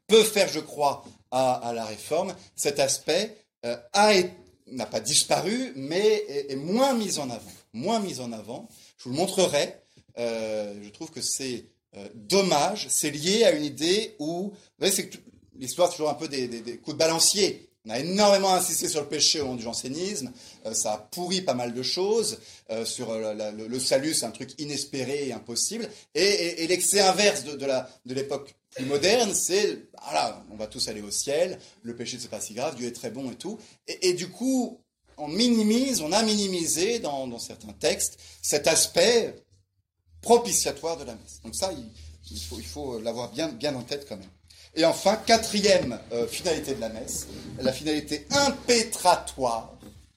peut 0.08 0.24
faire, 0.24 0.48
je 0.48 0.60
crois, 0.60 1.04
à, 1.32 1.72
la 1.76 1.86
réforme. 1.86 2.36
Cet 2.56 2.80
aspect 2.80 3.38
euh, 3.66 3.78
n'a 4.68 4.86
pas 4.86 5.00
disparu, 5.00 5.74
mais 5.76 6.26
est, 6.50 6.56
moins 6.56 6.94
mis 6.94 7.20
en 7.20 7.30
avant. 7.30 7.52
Moins 7.74 8.00
mis 8.00 8.20
en 8.20 8.32
avant. 8.32 8.68
Je 8.98 9.06
vous 9.06 9.12
le 9.12 9.16
montrerai. 9.18 9.76
Je 10.18 10.90
trouve 10.90 11.12
que 11.12 11.22
c'est 11.22 11.66
dommage. 12.14 12.88
C'est 12.90 13.12
lié 13.12 13.44
à 13.44 13.52
une 13.52 13.66
idée 13.66 14.16
où, 14.20 14.54
l'histoire 15.60 15.92
toujours 15.92 16.10
un 16.10 16.16
peu 16.16 16.28
des, 16.28 16.48
coups 16.78 16.96
de 16.96 17.00
balancier. 17.00 17.70
On 17.86 17.92
a 17.92 18.00
énormément 18.00 18.54
insisté 18.54 18.90
sur 18.90 19.02
le 19.02 19.08
péché 19.08 19.40
au 19.40 19.46
nom 19.46 19.56
du 19.56 19.64
jansénisme. 19.64 20.32
Euh, 20.66 20.74
ça 20.74 20.94
a 20.94 20.98
pourri 20.98 21.42
pas 21.42 21.54
mal 21.54 21.74
de 21.74 21.82
choses. 21.82 22.40
Euh, 22.72 22.86
sur 22.86 23.12
euh, 23.12 23.52
le, 23.52 23.80
salut, 23.80 24.14
c'est 24.14 24.26
un 24.26 24.32
truc 24.32 24.52
inespéré 24.58 25.28
et 25.28 25.34
impossible. 25.34 25.90
Et, 26.14 26.68
l'excès 26.68 27.00
inverse 27.00 27.46
de, 27.46 27.56
de 27.56 28.14
l'époque 28.14 28.56
plus 28.76 28.86
moderne, 28.86 29.34
c'est 29.34 29.90
voilà, 30.04 30.44
on 30.52 30.56
va 30.56 30.68
tous 30.68 30.88
aller 30.90 31.02
au 31.02 31.12
ciel. 31.12 31.60
Le 31.82 31.96
péché 31.96 32.18
c'est 32.20 32.30
pas 32.30 32.42
si 32.42 32.54
grave. 32.54 32.76
Dieu 32.76 32.88
est 32.88 32.92
très 32.92 33.12
bon 33.12 33.32
et 33.32 33.36
tout. 33.36 33.58
Et, 33.88 34.14
du 34.14 34.30
coup, 34.30 34.82
on 35.18 35.28
minimise, 35.28 36.02
on 36.02 36.12
a 36.12 36.22
minimisé 36.22 37.00
dans, 37.00 37.40
certains 37.40 37.74
textes 37.74 38.20
cet 38.42 38.68
aspect 38.68 39.36
propitiatoire 40.22 40.98
de 40.98 41.06
la 41.06 41.16
messe. 41.16 41.42
Donc 41.44 41.56
ça, 41.56 41.72
il, 42.30 42.40
faut, 42.42 42.60
il 42.60 42.66
faut 42.66 43.00
l'avoir 43.00 43.32
bien, 43.32 43.50
bien 43.50 43.74
en 43.76 43.84
tête 43.84 44.06
quand 44.08 44.18
même. 44.18 44.30
Et 44.76 44.86
enfin, 44.86 45.16
quatrième 45.16 46.00
euh, 46.12 46.28
finalité 46.28 46.76
de 46.76 46.82
la 46.82 46.90
messe, 46.90 47.28
la 47.60 47.74
finalité 47.74 48.28
impétratoire. 48.32 49.74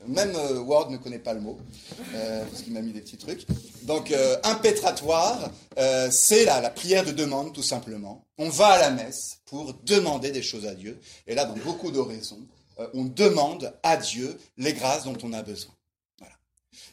Même 0.07 0.35
euh, 0.37 0.59
Ward 0.59 0.91
ne 0.91 0.97
connaît 0.97 1.19
pas 1.19 1.33
le 1.33 1.41
mot, 1.41 1.59
euh, 2.15 2.45
parce 2.45 2.63
qu'il 2.63 2.73
m'a 2.73 2.83
mis 2.83 2.93
des 2.93 3.01
petits 3.01 3.17
trucs. 3.17 3.47
Donc, 3.83 4.15
impétratoire, 4.45 5.51
c'est 6.11 6.45
la, 6.45 6.61
la 6.61 6.71
prière 6.71 7.05
de 7.05 7.11
demande, 7.11 7.53
tout 7.53 7.63
simplement. 7.63 8.25
On 8.39 8.49
va 8.49 8.67
à 8.69 8.79
la 8.79 8.91
messe 8.91 9.39
pour 9.47 9.75
demander 9.85 10.31
des 10.31 10.43
choses 10.43 10.67
à 10.67 10.75
Dieu. 10.75 11.01
Et 11.27 11.35
là, 11.35 11.45
dans 11.45 11.57
beaucoup 11.57 11.91
d'oraisons, 11.91 12.41
on 12.95 13.05
demande 13.05 13.73
à 13.83 13.97
Dieu 13.97 14.39
les 14.57 14.73
grâces 14.73 15.05
dont 15.05 15.17
on 15.25 15.33
a 15.33 15.43
besoin. 15.43 15.73
Voilà. 16.19 16.35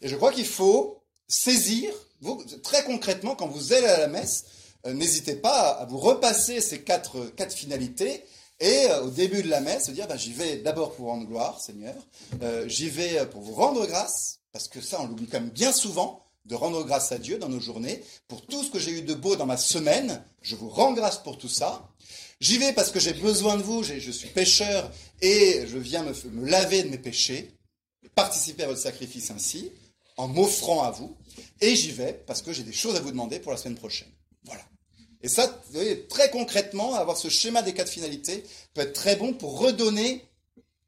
Et 0.02 0.08
je 0.08 0.16
crois 0.16 0.32
qu'il 0.32 0.48
faut 0.48 1.04
saisir, 1.28 1.94
vous, 2.22 2.44
très 2.64 2.84
concrètement, 2.84 3.36
quand 3.36 3.48
vous 3.48 3.74
allez 3.74 3.86
à 3.88 4.00
la 4.00 4.08
messe, 4.08 4.46
n'hésitez 4.86 5.36
pas 5.36 5.72
à 5.72 5.86
vous 5.86 5.98
repasser 5.98 6.62
ces 6.62 6.82
quatre, 6.82 7.32
finalités 7.50 8.24
et 8.60 8.88
euh, 8.90 9.04
au 9.04 9.10
début 9.10 9.42
de 9.42 9.50
la 9.50 9.62
messe, 9.62 9.86
se 9.86 9.92
dire, 9.92 10.08
bah, 10.08 10.18
j'y 10.18 10.34
vais 10.34 10.58
d'abord 10.58 10.94
pour 10.94 11.08
rendre 11.08 11.26
gloire, 11.26 11.62
Seigneur, 11.62 11.96
euh, 12.42 12.68
j'y 12.68 12.90
vais 12.90 13.26
pour 13.28 13.42
vous 13.42 13.54
rendre 13.54 13.86
grâce, 13.86 14.40
parce 14.52 14.68
que 14.68 14.82
ça, 14.82 15.02
on 15.02 15.08
l'oublie 15.08 15.28
quand 15.28 15.40
même 15.40 15.50
bien 15.50 15.72
souvent, 15.72 16.26
de 16.46 16.56
rendre 16.56 16.84
grâce 16.84 17.12
à 17.12 17.18
Dieu 17.18 17.38
dans 17.38 17.50
nos 17.50 17.60
journées, 17.60 18.04
pour 18.28 18.46
tout 18.46 18.64
ce 18.64 18.72
que 18.72 18.80
j'ai 18.80 18.92
eu 18.92 19.02
de 19.02 19.14
beau 19.14 19.36
dans 19.36 19.46
ma 19.46 19.58
semaine, 19.58 20.24
je 20.42 20.56
vous 20.56 20.70
rends 20.70 20.94
grâce 20.94 21.18
pour 21.18 21.38
tout 21.38 21.50
ça. 21.50 21.90
J'y 22.40 22.58
vais 22.58 22.74
parce 22.74 22.92
que 22.92 23.00
j'ai 23.00 23.14
besoin 23.14 23.58
de 23.58 23.64
vous, 23.64 23.84
je 23.84 24.12
suis 24.12 24.30
pécheur, 24.30 24.92
et 25.22 25.66
je 25.68 25.78
viens 25.78 26.04
me 26.04 26.46
laver 26.46 26.84
de 26.84 26.90
mes 26.90 26.98
péchés, 26.98 27.54
participer 28.16 28.64
à 28.64 28.68
votre 28.68 28.82
sacrifice 28.82 29.32
ainsi, 29.32 29.72
en 30.18 30.28
m'offrant 30.28 30.84
à 30.84 30.92
vous, 30.92 31.16
et 31.62 31.76
j'y 31.76 31.92
vais 31.92 32.14
parce 32.28 32.42
que 32.42 32.52
j'ai 32.52 32.64
des 32.64 32.74
choses 32.74 32.96
à 32.98 33.00
vous 33.00 33.12
demander 33.12 33.40
pour 33.40 33.52
la 33.52 33.58
semaine 33.58 33.78
prochaine. 33.78 34.10
Et 35.22 35.28
ça, 35.28 35.48
vous 35.48 35.74
voyez, 35.74 36.06
très 36.08 36.30
concrètement, 36.30 36.96
avoir 36.96 37.18
ce 37.18 37.30
schéma 37.30 37.62
des 37.62 37.74
quatre 37.74 37.90
finalités 37.90 38.44
peut 38.74 38.82
être 38.82 38.94
très 38.94 39.16
bon 39.16 39.34
pour 39.34 39.60
redonner 39.60 40.26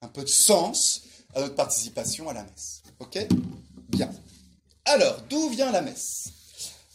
un 0.02 0.08
peu 0.08 0.24
de 0.24 0.30
sens 0.30 1.04
à 1.36 1.42
notre 1.42 1.56
participation 1.56 2.30
à 2.30 2.34
la 2.34 2.44
messe. 2.44 2.82
Ok? 3.00 3.20
Bien. 3.90 4.10
Alors, 4.86 5.22
d'où 5.30 5.50
vient 5.50 5.72
la 5.72 5.82
messe? 5.82 6.30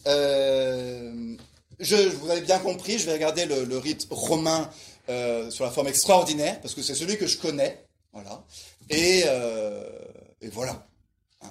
Euh, 0.07 1.37
je, 1.79 1.97
vous 1.97 2.31
avez 2.31 2.41
bien 2.41 2.59
compris, 2.59 2.99
je 2.99 3.07
vais 3.07 3.13
regarder 3.13 3.45
le, 3.45 3.79
rite 3.79 4.07
romain 4.11 4.71
euh, 5.09 5.51
sur 5.51 5.65
la 5.65 5.71
forme 5.71 5.89
extraordinaire, 5.89 6.61
parce 6.61 6.75
que 6.75 6.83
c'est 6.83 6.95
celui 6.95 7.19
que 7.19 7.27
je 7.27 7.39
connais. 7.39 7.85
Voilà. 8.13 8.45
Et, 8.89 9.25
euh, 9.27 9.85
voilà. 10.53 10.87
Hein. 11.43 11.51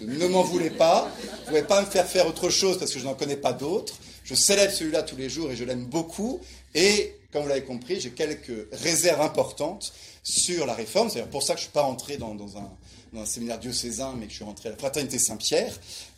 ne 0.00 0.26
m'en 0.28 0.42
voulez 0.42 0.70
pas. 0.70 1.10
Vous 1.20 1.28
ne 1.28 1.46
pouvez 1.46 1.62
pas 1.62 1.82
me 1.82 1.86
faire 1.86 2.06
faire 2.06 2.26
autre 2.26 2.48
chose 2.48 2.78
parce 2.78 2.92
que 2.92 2.98
je 2.98 3.04
n'en 3.04 3.14
connais 3.14 3.36
pas 3.36 3.52
d'autres. 3.52 3.94
Je 4.26 4.34
célèbre 4.34 4.72
celui-là 4.72 5.04
tous 5.04 5.16
les 5.16 5.30
jours 5.30 5.52
et 5.52 5.56
je 5.56 5.62
l'aime 5.62 5.86
beaucoup. 5.86 6.40
Et 6.74 7.14
comme 7.32 7.44
vous 7.44 7.48
l'avez 7.48 7.62
compris, 7.62 8.00
j'ai 8.00 8.10
quelques 8.10 8.66
réserves 8.72 9.20
importantes 9.20 9.92
sur 10.24 10.66
la 10.66 10.74
réforme. 10.74 11.08
C'est 11.10 11.24
pour 11.30 11.44
ça 11.44 11.54
que 11.54 11.60
je 11.60 11.66
ne 11.66 11.68
suis 11.68 11.72
pas 11.72 11.82
rentré 11.82 12.16
dans, 12.16 12.34
un, 12.58 13.24
séminaire 13.24 13.60
diocésain, 13.60 14.14
mais 14.18 14.26
que 14.26 14.32
je 14.32 14.36
suis 14.36 14.44
rentré 14.44 14.68
à 14.68 14.72
la 14.72 14.78
fraternité 14.78 15.20
Saint-Pierre. 15.20 15.72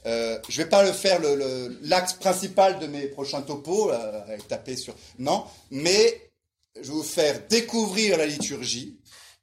Euh, 0.07 0.39
je 0.49 0.59
ne 0.59 0.65
vais 0.65 0.71
pas 0.71 0.85
le 0.85 0.93
faire 0.93 1.21
l'axe 1.83 2.15
principal 2.15 2.79
de 2.79 2.87
mes 2.87 3.09
prochains 3.09 3.43
topos, 3.43 3.91
euh, 3.93 4.39
taper 4.49 4.77
sur. 4.77 4.95
Non, 5.19 5.45
mais 5.71 6.31
je 6.77 6.89
vais 6.89 6.95
vous 6.95 7.03
faire 7.03 7.47
découvrir 7.49 8.17
la 8.17 8.25
liturgie 8.25 8.97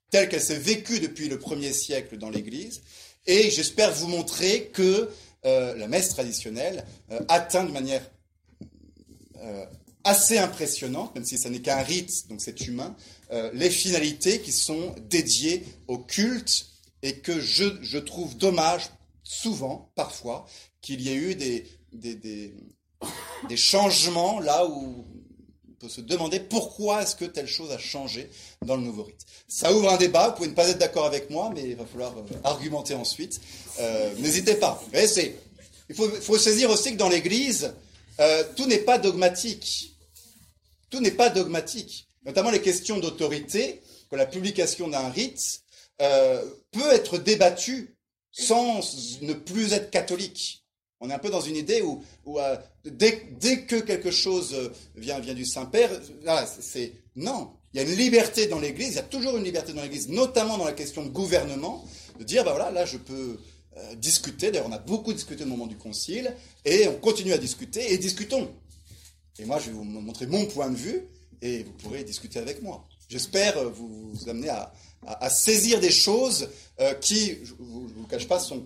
telle 0.10 0.28
qu'elle 0.28 0.42
s'est 0.42 0.58
vécue 0.58 1.00
depuis 1.00 1.30
le 1.30 1.38
premier 1.38 1.72
siècle 1.72 2.18
dans 2.18 2.32
l'Église. 2.32 2.82
Et 3.28 3.52
j'espère 3.52 3.94
vous 3.94 4.08
montrer 4.08 4.72
que 4.74 5.12
euh, 5.46 5.76
la 5.76 5.88
messe 5.88 6.10
traditionnelle 6.10 6.84
atteint 7.28 7.64
de 7.64 7.72
manière 7.72 8.02
euh, 9.42 9.66
assez 10.04 10.38
impressionnante, 10.38 11.16
même 11.16 11.26
si 11.26 11.38
ça 11.38 11.50
n'est 11.50 11.62
qu'un 11.62 11.82
rite, 11.82 12.30
donc 12.30 12.40
c'est 12.40 12.68
humain, 12.68 12.96
euh, 13.32 13.50
les 13.54 13.72
finalités 13.72 14.40
qui 14.40 14.52
sont 14.52 14.94
dédiées 15.10 15.66
au 15.88 15.98
culte 15.98 16.68
et 17.02 17.20
que 17.20 17.40
je, 17.40 17.98
trouve 17.98 18.38
dommage, 18.38 18.84
souvent, 19.24 19.92
parfois, 19.96 20.46
qu'il 20.82 21.02
y 21.02 21.10
ait 21.10 21.16
eu 21.16 21.34
des, 21.34 21.66
des, 21.92 22.54
changements 23.58 24.40
là 24.40 24.68
où 24.68 25.08
on 25.68 25.74
peut 25.80 25.90
se 25.90 26.02
demander 26.02 26.40
pourquoi 26.40 27.02
est-ce 27.02 27.16
que 27.16 27.26
telle 27.26 27.48
chose 27.48 27.72
a 27.72 27.80
changé 27.80 28.30
dans 28.64 28.76
le 28.76 28.84
nouveau 28.84 29.04
rite. 29.04 29.26
Ça 29.48 29.74
ouvre 29.74 29.92
un 29.92 29.98
débat, 29.98 30.30
vous 30.30 30.36
pouvez 30.36 30.50
ne 30.50 30.54
pas 30.54 30.70
être 30.70 30.78
d'accord 30.78 31.06
avec 31.06 31.32
moi, 31.32 31.52
mais 31.54 31.64
il 31.64 31.76
va 31.76 31.86
falloir 31.86 32.16
euh, 32.16 32.22
argumenter 32.44 32.94
ensuite. 32.94 33.42
N'hésitez 34.20 34.56
pas. 34.56 34.82
il 34.94 35.96
faut 35.96 36.38
saisir 36.38 36.70
aussi 36.70 36.92
que 36.92 36.98
dans 36.98 37.10
l'Église, 37.10 37.74
euh, 38.20 38.44
tout 38.56 38.66
n'est 38.66 38.80
pas 38.80 38.98
dogmatique. 38.98 39.98
Tout 40.90 41.00
n'est 41.00 41.12
pas 41.12 41.30
dogmatique. 41.30 42.08
Notamment 42.26 42.50
les 42.50 42.62
questions 42.62 43.00
d'autorité, 43.00 43.82
que 44.10 44.16
la 44.16 44.26
publication 44.26 44.88
d'un 44.88 45.10
rite 45.10 45.62
euh, 46.02 46.44
peut 46.72 46.92
être 46.92 47.18
débattue 47.18 47.96
sans 48.32 48.82
ne 49.22 49.34
plus 49.34 49.74
être 49.74 49.92
catholique. 49.92 50.64
On 51.00 51.10
est 51.10 51.14
un 51.14 51.20
peu 51.20 51.30
dans 51.30 51.42
une 51.42 51.56
idée 51.56 51.82
où, 51.82 52.04
euh, 52.40 52.58
dès, 52.86 53.18
que 53.66 53.80
quelque 53.80 54.12
chose 54.12 54.72
vient, 54.96 55.20
vient 55.20 55.34
du 55.34 55.46
Saint-Père, 55.46 55.92
c'est 56.62 56.94
non. 57.16 57.52
Il 57.74 57.82
y 57.82 57.84
a 57.84 57.88
une 57.88 57.98
liberté 57.98 58.48
dans 58.48 58.60
l'Église, 58.60 58.92
il 58.92 58.96
y 58.96 59.00
a 59.00 59.04
toujours 59.04 59.36
une 59.38 59.44
liberté 59.44 59.74
dans 59.74 59.82
l'Église, 59.82 60.08
notamment 60.08 60.58
dans 60.58 60.66
la 60.66 60.74
question 60.74 61.04
de 61.04 61.10
gouvernement, 61.10 61.86
de 62.18 62.24
dire, 62.24 62.44
bah 62.46 62.52
voilà, 62.52 62.72
là 62.72 62.86
je 62.86 62.98
peux 62.98 63.38
euh, 63.78 63.96
discuter. 63.96 64.52
D'ailleurs, 64.52 64.70
on 64.70 64.72
a 64.72 64.80
beaucoup 64.80 65.12
discuté 65.12 65.44
au 65.44 65.48
moment 65.48 65.68
du 65.68 65.76
concile, 65.76 66.34
et 66.64 66.88
on 66.88 66.96
continue 66.96 67.34
à 67.34 67.38
discuter, 67.38 67.92
et 67.92 67.98
discutons. 67.98 68.50
Et 69.38 69.44
moi, 69.44 69.60
je 69.60 69.66
vais 69.66 69.74
vous 69.74 69.84
montrer 69.84 70.28
mon 70.28 70.46
point 70.46 70.70
de 70.70 70.78
vue, 70.78 71.04
et 71.42 71.64
vous 71.64 71.74
pourrez 71.74 72.06
discuter 72.06 72.40
avec 72.40 72.62
moi. 72.62 72.88
J'espère 73.10 73.58
euh, 73.58 73.70
vous, 73.70 74.30
amener 74.30 74.48
à, 74.50 75.30
saisir 75.30 75.82
des 75.82 75.92
choses 75.92 76.50
euh, 76.80 76.94
qui, 76.94 77.38
je 77.44 77.52
ne 77.52 77.58
vous, 77.58 78.08
cache 78.10 78.30
pas, 78.30 78.40
sont... 78.40 78.66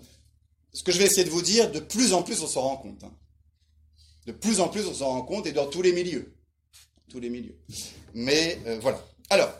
Ce 0.73 0.83
que 0.83 0.91
je 0.91 0.99
vais 0.99 1.05
essayer 1.05 1.23
de 1.23 1.31
vous 1.31 1.41
dire, 1.41 1.71
de 1.71 1.79
plus 1.79 2.13
en 2.13 2.21
plus, 2.21 2.43
on 2.43 2.47
s'en 2.47 2.61
rend 2.61 2.77
compte. 2.77 3.03
Hein. 3.03 3.11
De 4.27 4.31
plus 4.31 4.59
en 4.59 4.67
plus, 4.67 4.85
on 4.85 4.93
s'en 4.93 5.07
rend 5.07 5.23
compte, 5.23 5.47
et 5.47 5.53
dans 5.53 5.65
tous 5.65 5.81
les 5.81 5.91
milieux. 5.91 6.35
Tous 7.09 7.19
les 7.19 7.31
milieux. 7.31 7.57
Mais 8.13 8.59
voilà. 8.79 9.03
Alors, 9.31 9.51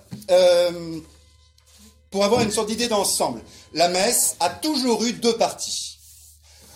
pour 2.12 2.24
avoir 2.24 2.42
une 2.42 2.52
sorte 2.52 2.70
d'idée 2.70 2.88
d'ensemble. 2.88 3.42
La 3.74 3.88
messe 3.90 4.36
a 4.40 4.50
toujours 4.50 5.04
eu 5.04 5.14
deux 5.14 5.38
parties. 5.38 5.98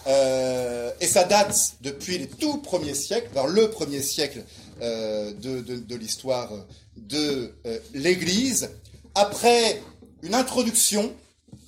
Euh, 0.06 0.92
et 1.00 1.08
ça 1.08 1.24
date 1.24 1.76
depuis 1.82 2.18
les 2.18 2.28
tout 2.28 2.58
premiers 2.58 2.94
siècles, 2.94 3.30
alors 3.32 3.48
le 3.48 3.70
premier 3.70 4.02
siècle 4.02 4.44
euh, 4.82 5.34
de, 5.34 5.96
l'histoire 5.96 6.52
de 6.98 7.54
euh, 7.66 7.80
l'Église, 7.94 8.70
après 9.16 9.82
une 10.22 10.36
introduction 10.36 11.14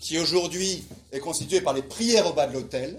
qui 0.01 0.19
aujourd'hui 0.19 0.84
est 1.12 1.19
constituée 1.19 1.62
par 1.62 1.73
les 1.73 1.82
prières 1.82 2.28
au 2.28 2.34
bas 2.34 2.47
de 2.47 2.54
l'autel. 2.54 2.97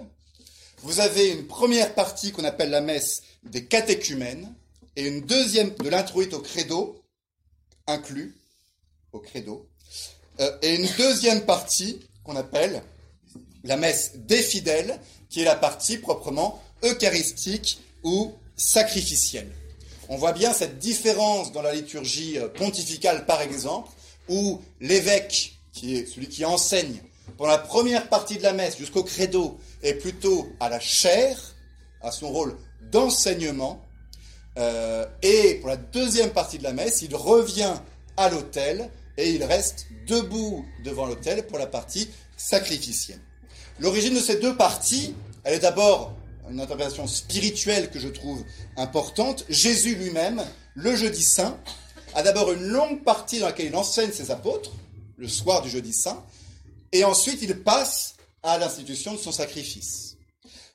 Vous 0.82 1.00
avez 1.00 1.28
une 1.28 1.46
première 1.46 1.94
partie 1.94 2.32
qu'on 2.32 2.44
appelle 2.44 2.70
la 2.70 2.80
messe 2.80 3.22
des 3.44 3.64
catéchumènes 3.66 4.54
et 4.96 5.06
une 5.06 5.20
deuxième 5.20 5.74
de 5.74 5.88
l'introïte 5.88 6.32
au 6.32 6.40
credo, 6.40 7.02
inclus 7.86 8.34
au 9.12 9.20
credo, 9.20 9.68
euh, 10.40 10.50
et 10.62 10.74
une 10.74 10.88
deuxième 10.98 11.42
partie 11.42 12.00
qu'on 12.24 12.36
appelle 12.36 12.82
la 13.64 13.76
messe 13.76 14.12
des 14.16 14.42
fidèles, 14.42 14.98
qui 15.28 15.40
est 15.40 15.44
la 15.44 15.56
partie 15.56 15.98
proprement 15.98 16.62
eucharistique 16.82 17.80
ou 18.04 18.32
sacrificielle. 18.56 19.50
on 20.08 20.16
voit 20.16 20.32
bien 20.32 20.52
cette 20.52 20.78
différence 20.78 21.52
dans 21.52 21.62
la 21.62 21.74
liturgie 21.74 22.38
euh, 22.38 22.48
pontificale, 22.48 23.26
par 23.26 23.40
exemple, 23.42 23.90
où 24.28 24.60
l'évêque, 24.80 25.58
qui 25.72 25.96
est 25.96 26.06
celui 26.06 26.28
qui 26.28 26.44
enseigne, 26.44 27.00
pour 27.36 27.46
la 27.46 27.58
première 27.58 28.08
partie 28.08 28.38
de 28.38 28.42
la 28.42 28.52
messe 28.52 28.78
jusqu'au 28.78 29.02
credo, 29.02 29.58
est 29.82 29.94
plutôt 29.94 30.48
à 30.60 30.68
la 30.68 30.80
chair, 30.80 31.54
à 32.02 32.12
son 32.12 32.28
rôle 32.28 32.56
d'enseignement, 32.92 33.82
euh, 34.58 35.04
et 35.22 35.56
pour 35.56 35.68
la 35.68 35.76
deuxième 35.76 36.30
partie 36.30 36.58
de 36.58 36.62
la 36.62 36.72
messe, 36.72 37.02
il 37.02 37.14
revient 37.14 37.74
à 38.16 38.30
l'autel 38.30 38.90
et 39.16 39.30
il 39.30 39.44
reste 39.44 39.86
debout 40.06 40.64
devant 40.84 41.06
l'autel 41.06 41.46
pour 41.46 41.58
la 41.58 41.66
partie 41.66 42.08
sacrificielle. 42.36 43.20
L'origine 43.80 44.14
de 44.14 44.20
ces 44.20 44.36
deux 44.36 44.56
parties, 44.56 45.14
elle 45.44 45.54
est 45.54 45.60
d'abord 45.60 46.14
une 46.50 46.60
interprétation 46.60 47.06
spirituelle 47.06 47.90
que 47.90 47.98
je 47.98 48.08
trouve 48.08 48.44
importante. 48.76 49.44
Jésus 49.48 49.94
lui-même, 49.96 50.42
le 50.74 50.94
jeudi 50.94 51.22
saint, 51.22 51.58
a 52.14 52.22
d'abord 52.22 52.52
une 52.52 52.62
longue 52.62 53.02
partie 53.02 53.40
dans 53.40 53.46
laquelle 53.46 53.66
il 53.66 53.76
enseigne 53.76 54.12
ses 54.12 54.30
apôtres, 54.30 54.72
le 55.16 55.28
soir 55.28 55.62
du 55.62 55.68
jeudi 55.68 55.92
saint, 55.92 56.22
et 56.92 57.04
ensuite 57.04 57.42
il 57.42 57.62
passe 57.62 58.14
à 58.42 58.58
l'institution 58.58 59.12
de 59.12 59.18
son 59.18 59.32
sacrifice. 59.32 60.16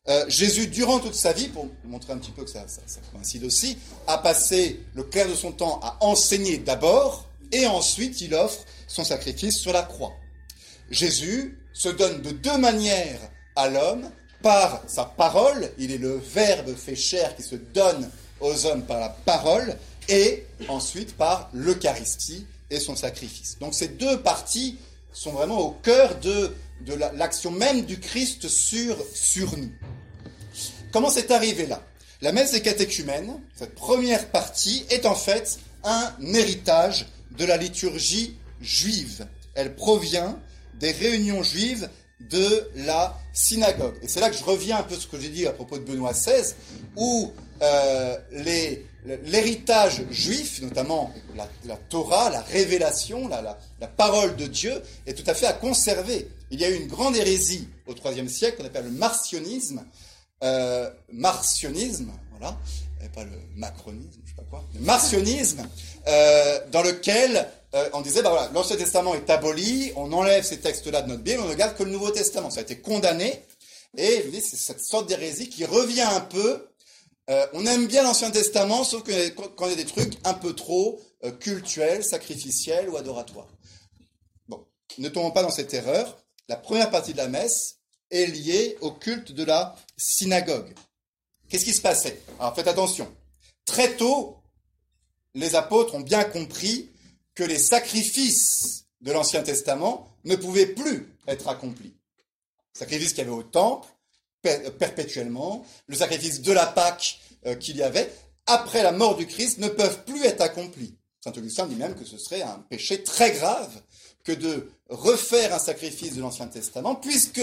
Euh, 0.08 0.26
Jésus, 0.28 0.68
durant 0.68 1.00
toute 1.00 1.14
sa 1.14 1.32
vie, 1.32 1.48
pour 1.48 1.68
montrer 1.86 2.14
un 2.14 2.18
petit 2.18 2.32
peu 2.32 2.44
que 2.44 2.50
ça, 2.50 2.66
ça 2.68 3.00
coïncide 3.12 3.44
aussi, 3.44 3.78
a 4.08 4.18
passé 4.18 4.80
le 4.96 5.04
clair 5.04 5.28
de 5.28 5.36
son 5.36 5.52
temps 5.52 5.80
à 5.84 5.98
enseigner 6.02 6.58
d'abord, 6.58 7.28
et 7.52 7.68
ensuite 7.68 8.22
il 8.22 8.34
offre 8.34 8.66
son 8.88 9.04
sacrifice 9.04 9.58
sur 9.58 9.74
la 9.74 9.84
croix. 9.84 10.14
Jésus 10.90 11.58
se 11.74 11.90
donne 11.90 12.22
de 12.22 12.32
deux 12.32 12.58
manières 12.58 13.20
à 13.56 13.70
l'homme, 13.70 14.10
par 14.42 14.82
sa 14.88 15.06
parole, 15.06 15.72
il 15.78 15.92
est 15.92 15.98
le 15.98 16.18
Verbe 16.18 16.76
fait 16.76 16.96
chair 16.96 17.36
qui 17.36 17.44
se 17.44 17.56
donne 17.56 18.10
aux 18.40 18.66
hommes 18.66 18.84
par 18.84 19.00
la 19.00 19.10
parole, 19.10 19.78
et 20.10 20.46
ensuite 20.68 21.16
par 21.16 21.50
l'Eucharistie 21.54 22.46
et 22.70 22.80
son 22.80 22.96
sacrifice. 22.96 23.58
Donc 23.60 23.76
ces 23.76 23.88
deux 23.88 24.20
parties 24.22 24.78
sont 25.14 25.32
vraiment 25.32 25.60
au 25.60 25.72
cœur 25.72 26.20
de, 26.20 26.56
de 26.82 26.94
l'action 26.94 27.52
même 27.52 27.84
du 27.84 28.00
Christ 28.00 28.48
sur, 28.48 28.98
sur 29.14 29.56
nous. 29.58 29.72
Comment 30.92 31.10
c'est 31.10 31.32
arrivé 31.32 31.68
là? 31.68 31.84
La 32.22 32.32
messe 32.32 32.52
des 32.52 32.62
catéchumènes, 32.62 33.40
cette 33.56 33.76
première 33.76 34.28
partie, 34.30 34.86
est 34.90 35.06
en 35.06 35.16
fait 35.16 35.60
un 35.84 36.12
héritage 36.34 37.08
de 37.38 37.46
la 37.46 37.58
liturgie 37.58 38.38
juive. 38.62 39.28
Elle 39.56 39.76
provient 39.76 40.40
des 40.80 40.92
réunions 40.92 41.44
juives 41.44 41.90
de 42.30 42.70
la 42.76 43.18
synagogue. 43.34 43.96
Et 44.02 44.08
c'est 44.08 44.20
là 44.20 44.30
que 44.30 44.38
je 44.38 44.44
reviens 44.44 44.78
un 44.78 44.84
peu 44.84 44.94
sur 44.94 45.04
ce 45.04 45.08
que 45.08 45.20
j'ai 45.20 45.30
dit 45.30 45.48
à 45.48 45.52
propos 45.52 45.78
de 45.78 45.84
Benoît 45.84 46.14
XVI, 46.14 46.54
où 46.96 47.32
euh, 47.62 48.18
l'héritage 49.26 50.04
juif, 50.12 50.62
notamment 50.62 51.14
la, 51.36 51.78
Torah, 51.90 52.30
la 52.30 52.42
révélation, 52.42 53.28
la, 53.28 53.88
parole 53.88 54.36
de 54.36 54.48
Dieu, 54.48 54.82
est 55.06 55.14
tout 55.14 55.30
à 55.30 55.34
fait 55.34 55.48
à 55.48 55.54
conserver. 55.54 56.28
Il 56.52 56.60
y 56.60 56.66
a 56.66 56.70
eu 56.70 56.76
une 56.76 56.88
grande 56.88 57.16
hérésie 57.16 57.68
au 57.88 57.94
IIIe 57.94 58.30
siècle 58.30 58.58
qu'on 58.58 58.66
appelle 58.66 58.86
le 58.86 58.92
marcionisme, 58.92 59.84
euh, 60.44 60.90
marcionisme, 61.12 62.12
voilà, 62.42 62.58
et 63.04 63.10
pas 63.10 63.24
le 63.24 63.38
macronisme, 63.56 64.20
je 64.26 64.30
sais 64.30 64.36
pas 64.36 64.44
quoi, 64.50 64.64
le 64.74 64.80
marcionisme, 64.82 65.68
euh, 66.08 66.60
dans 66.72 66.82
lequel 66.82 67.48
euh, 67.76 67.90
on 67.94 68.02
disait, 68.02 68.24
bah 68.24 68.32
voilà, 68.32 68.50
l'Ancien 68.52 68.78
Testament 68.78 69.14
est 69.14 69.30
aboli, 69.30 69.92
on 69.96 70.12
enlève 70.12 70.44
ces 70.44 70.60
textes-là 70.60 71.04
de 71.04 71.10
notre 71.10 71.22
Bible, 71.22 71.42
on 71.44 71.48
ne 71.48 71.54
garde 71.54 71.76
que 71.78 71.84
le 71.84 71.92
Nouveau 71.92 72.10
Testament. 72.10 72.50
Ça 72.50 72.60
a 72.62 72.64
été 72.64 72.80
condamné, 72.80 73.44
et 73.96 74.22
vous 74.22 74.34
c'est 74.34 74.58
cette 74.58 74.82
sorte 74.82 75.08
d'hérésie 75.08 75.50
qui 75.50 75.66
revient 75.66 76.02
un 76.02 76.22
peu. 76.22 76.68
Euh, 77.30 77.46
on 77.54 77.66
aime 77.68 77.86
bien 77.86 78.02
l'Ancien 78.04 78.32
Testament, 78.32 78.84
sauf 78.84 79.04
que 79.04 79.30
quand 79.30 79.68
il 79.68 79.70
y 79.70 79.74
a 79.74 79.76
des 79.76 79.86
trucs 79.86 80.18
un 80.24 80.34
peu 80.34 80.54
trop 80.54 81.00
cultuels, 81.40 82.04
sacrificiels 82.04 82.90
ou 82.90 82.98
adoratoires. 82.98 83.48
Bon, 84.48 84.66
ne 84.98 85.08
tombons 85.08 85.30
pas 85.30 85.44
dans 85.44 85.52
cette 85.52 85.72
erreur. 85.76 86.18
La 86.48 86.56
première 86.56 86.90
partie 86.90 87.12
de 87.12 87.18
la 87.18 87.28
messe 87.28 87.76
est 88.10 88.26
liée 88.26 88.76
au 88.82 88.90
culte 88.92 89.32
de 89.32 89.44
la 89.44 89.76
synagogue. 89.98 90.74
Qu'est-ce 91.52 91.66
qui 91.66 91.74
se 91.74 91.82
passait? 91.82 92.22
Alors 92.40 92.56
faites 92.56 92.70
attention. 92.70 93.14
Très 93.66 93.98
tôt, 93.98 94.38
les 95.34 95.56
apôtres 95.56 95.96
ont 95.96 96.00
bien 96.00 96.24
compris 96.24 96.90
que 97.36 97.44
les 97.44 97.60
sacrifices 97.60 98.86
de 99.02 99.12
l'Ancien 99.12 99.44
Testament 99.44 100.08
ne 100.24 100.38
pouvaient 100.38 100.68
plus 100.68 101.14
être 101.28 101.50
accomplis. 101.50 101.94
Le 102.74 102.80
sacrifice 102.80 103.10
qu'il 103.10 103.18
y 103.18 103.22
avait 103.28 103.32
au 103.32 103.44
temple, 103.44 103.90
perpétuellement, 104.42 105.66
le 105.88 105.96
sacrifice 105.98 106.42
de 106.42 106.54
la 106.54 106.66
Pâque 106.66 107.20
euh, 107.46 107.56
qu'il 107.56 107.76
y 107.76 107.84
avait, 107.84 108.10
après 108.46 108.82
la 108.82 108.94
mort 108.94 109.18
du 109.18 109.28
Christ, 109.28 109.58
ne 109.58 109.68
peuvent 109.68 110.06
plus 110.06 110.24
être 110.24 110.42
accomplis. 110.42 110.96
Saint 111.20 111.34
Augustin 111.34 111.68
dit 111.68 111.76
même 111.76 111.96
que 111.96 112.06
ce 112.06 112.18
serait 112.18 112.44
un 112.44 112.60
péché 112.70 113.04
très 113.04 113.34
grave 113.34 113.82
que 114.24 114.32
de 114.32 114.72
refaire 114.88 115.54
un 115.54 115.60
sacrifice 115.60 116.16
de 116.16 116.22
l'Ancien 116.22 116.48
Testament, 116.48 116.96
puisque 116.96 117.42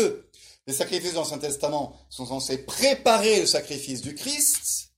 les 0.68 0.74
sacrifices 0.74 1.12
de 1.12 1.16
l'Ancien 1.16 1.38
Testament 1.38 1.96
sont 2.10 2.26
censés 2.26 2.58
préparer 2.58 3.40
le 3.40 3.46
sacrifice 3.46 4.02
du 4.02 4.14
Christ, 4.14 4.90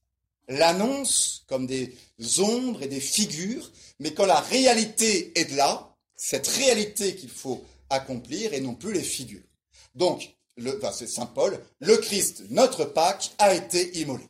l'annonce 0.49 1.45
comme 1.47 1.65
des 1.65 1.95
ombres 2.39 2.83
et 2.83 2.89
des 2.89 2.99
figures, 2.99 3.71
mais 3.97 4.13
quand 4.13 4.25
la 4.25 4.41
réalité 4.41 5.31
est 5.39 5.49
là, 5.55 5.95
cette 6.17 6.47
réalité 6.47 7.15
qu'il 7.15 7.29
faut 7.29 7.63
accomplir 7.89 8.53
et 8.53 8.59
non 8.59 8.75
plus 8.75 8.91
les 8.91 9.01
figures. 9.01 9.47
Donc, 9.95 10.35
c'est 10.91 11.07
Saint 11.07 11.25
Paul, 11.25 11.57
le 11.79 11.95
Christ, 11.95 12.43
notre 12.49 12.83
Pâque, 12.83 13.31
a 13.37 13.55
été 13.55 13.97
immolé. 13.97 14.27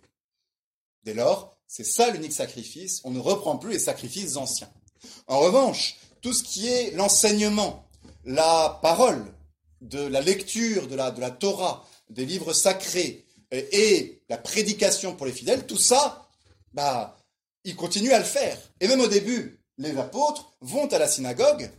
Dès 1.04 1.16
lors, 1.16 1.58
c'est 1.66 1.84
ça 1.84 2.12
l'unique 2.12 2.34
sacrifice, 2.34 3.02
on 3.04 3.10
ne 3.10 3.20
reprend 3.20 3.58
plus 3.58 3.72
les 3.72 3.80
sacrifices 3.80 4.38
anciens. 4.38 4.72
En 5.26 5.40
revanche, 5.40 5.98
tout 6.22 6.34
ce 6.34 6.44
qui 6.44 6.68
est 6.68 6.92
l'enseignement, 6.92 7.84
la 8.26 8.80
parole, 8.84 9.26
de 9.82 10.00
la 10.00 10.22
lecture 10.22 10.88
de 10.88 10.96
la, 10.96 11.12
de 11.12 11.20
la 11.20 11.32
Torah, 11.32 11.88
des 12.10 12.26
livres 12.26 12.54
sacrés 12.54 13.26
et, 13.52 14.22
la 14.30 14.38
prédication 14.38 15.16
pour 15.16 15.26
les 15.26 15.34
fidèles, 15.34 15.68
tout 15.68 15.78
ça, 15.78 16.26
bah, 16.74 17.18
il 17.66 17.76
continue 17.76 18.14
à 18.14 18.20
le 18.20 18.26
faire. 18.26 18.58
Et 18.80 18.88
même 18.88 19.02
au 19.02 19.08
début, 19.08 19.60
les 19.78 19.98
apôtres 19.98 20.54
vont 20.62 20.88
à 20.88 20.98
la 20.98 21.08
synagogue, 21.08 21.70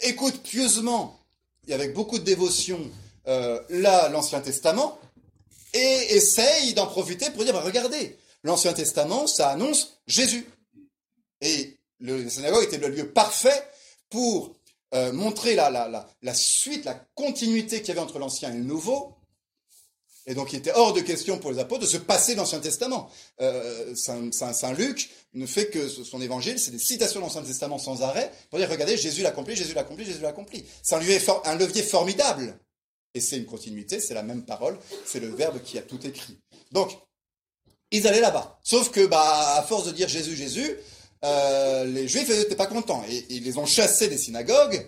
écoutent 0.00 0.42
pieusement 0.42 1.20
et 1.68 1.74
avec 1.74 1.94
beaucoup 1.94 2.18
de 2.18 2.24
dévotion 2.24 2.80
euh, 3.28 3.60
l'Ancien 3.68 4.40
Testament, 4.40 4.98
et 5.72 6.16
essayent 6.16 6.74
d'en 6.74 6.86
profiter 6.86 7.30
pour 7.30 7.44
dire, 7.44 7.52
bah, 7.52 7.62
regardez, 7.64 8.18
l'Ancien 8.42 8.72
Testament, 8.72 9.26
ça 9.26 9.50
annonce 9.50 10.00
Jésus. 10.06 10.46
Et 11.40 11.78
le, 12.00 12.24
la 12.24 12.30
synagogue 12.30 12.64
était 12.64 12.78
le 12.78 12.88
lieu 12.88 13.08
parfait 13.10 13.68
pour 14.10 14.56
euh, 14.94 15.12
montrer 15.12 15.54
la, 15.54 15.70
la, 15.70 16.08
la, 16.20 16.34
suite, 16.34 16.84
la 16.84 16.94
continuité 17.14 17.80
qu'il 17.80 17.88
y 17.88 17.90
avait 17.92 18.00
entre 18.00 18.18
l'Ancien 18.18 18.52
et 18.52 18.56
le 18.56 18.64
Nouveau, 18.64 19.16
et 20.26 20.34
donc, 20.34 20.52
il 20.52 20.58
était 20.58 20.72
hors 20.72 20.92
de 20.92 21.00
question 21.00 21.38
pour 21.38 21.50
les 21.50 21.58
apôtres 21.58 21.82
de 21.82 21.86
se 21.86 21.96
passer 21.96 22.34
l'Ancien 22.34 22.60
Testament. 22.60 23.10
Euh, 23.40 23.94
Saint, 23.96 24.72
Luc 24.72 25.10
ne 25.34 25.46
fait 25.46 25.66
que 25.66 25.88
son 25.88 26.20
évangile, 26.20 26.58
c'est 26.60 26.70
des 26.70 26.78
citations 26.78 27.18
de 27.20 27.24
l'Ancien 27.24 27.42
Testament 27.42 27.78
sans 27.78 28.02
arrêt 28.02 28.32
pour 28.48 28.58
dire, 28.58 28.70
regardez, 28.70 28.96
Jésus 28.96 29.22
l'a 29.22 29.30
accompli, 29.30 29.56
Jésus 29.56 29.74
l'a 29.74 29.80
accompli, 29.80 30.04
Jésus 30.04 30.20
l'a 30.20 30.28
accompli. 30.28 30.64
C'est 30.82 30.94
un, 30.94 31.00
un 31.44 31.54
levier 31.56 31.82
formidable. 31.82 32.56
Et 33.14 33.20
c'est 33.20 33.36
une 33.36 33.46
continuité, 33.46 34.00
c'est 34.00 34.14
la 34.14 34.22
même 34.22 34.42
parole, 34.42 34.78
c'est 35.04 35.20
le 35.20 35.28
Verbe 35.28 35.60
qui 35.62 35.76
a 35.76 35.82
tout 35.82 36.06
écrit. 36.06 36.38
Donc, 36.70 36.96
ils 37.90 38.06
allaient 38.06 38.22
là-bas. 38.22 38.58
Sauf 38.62 38.90
que, 38.90 39.04
bah, 39.04 39.56
à 39.56 39.62
force 39.62 39.86
de 39.86 39.92
dire 39.92 40.08
Jésus, 40.08 40.34
Jésus, 40.34 40.78
euh, 41.24 41.84
les 41.84 42.08
Juifs 42.08 42.28
n'étaient 42.28 42.56
pas 42.56 42.66
contents. 42.66 43.04
Et, 43.08 43.26
ils 43.30 43.44
les 43.44 43.58
ont 43.58 43.66
chassés 43.66 44.08
des 44.08 44.18
synagogues, 44.18 44.86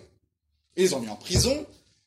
ils 0.75 0.83
les 0.83 0.93
ont 0.93 0.99
mis 0.99 1.09
en 1.09 1.15
prison, 1.15 1.65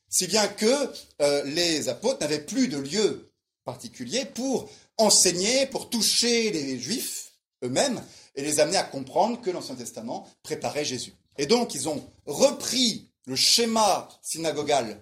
si 0.09 0.27
bien 0.27 0.47
que 0.47 0.91
euh, 1.21 1.43
les 1.45 1.89
apôtres 1.89 2.19
n'avaient 2.21 2.39
plus 2.39 2.67
de 2.67 2.77
lieu 2.77 3.31
particulier 3.65 4.25
pour 4.25 4.69
enseigner, 4.97 5.65
pour 5.67 5.89
toucher 5.89 6.51
les 6.51 6.79
juifs 6.79 7.33
eux-mêmes 7.63 8.01
et 8.35 8.41
les 8.41 8.59
amener 8.59 8.77
à 8.77 8.83
comprendre 8.83 9.41
que 9.41 9.49
l'Ancien 9.49 9.75
Testament 9.75 10.27
préparait 10.43 10.85
Jésus. 10.85 11.13
Et 11.37 11.45
donc 11.45 11.75
ils 11.75 11.87
ont 11.87 12.03
repris 12.25 13.09
le 13.25 13.35
schéma 13.35 14.09
synagogal 14.21 14.99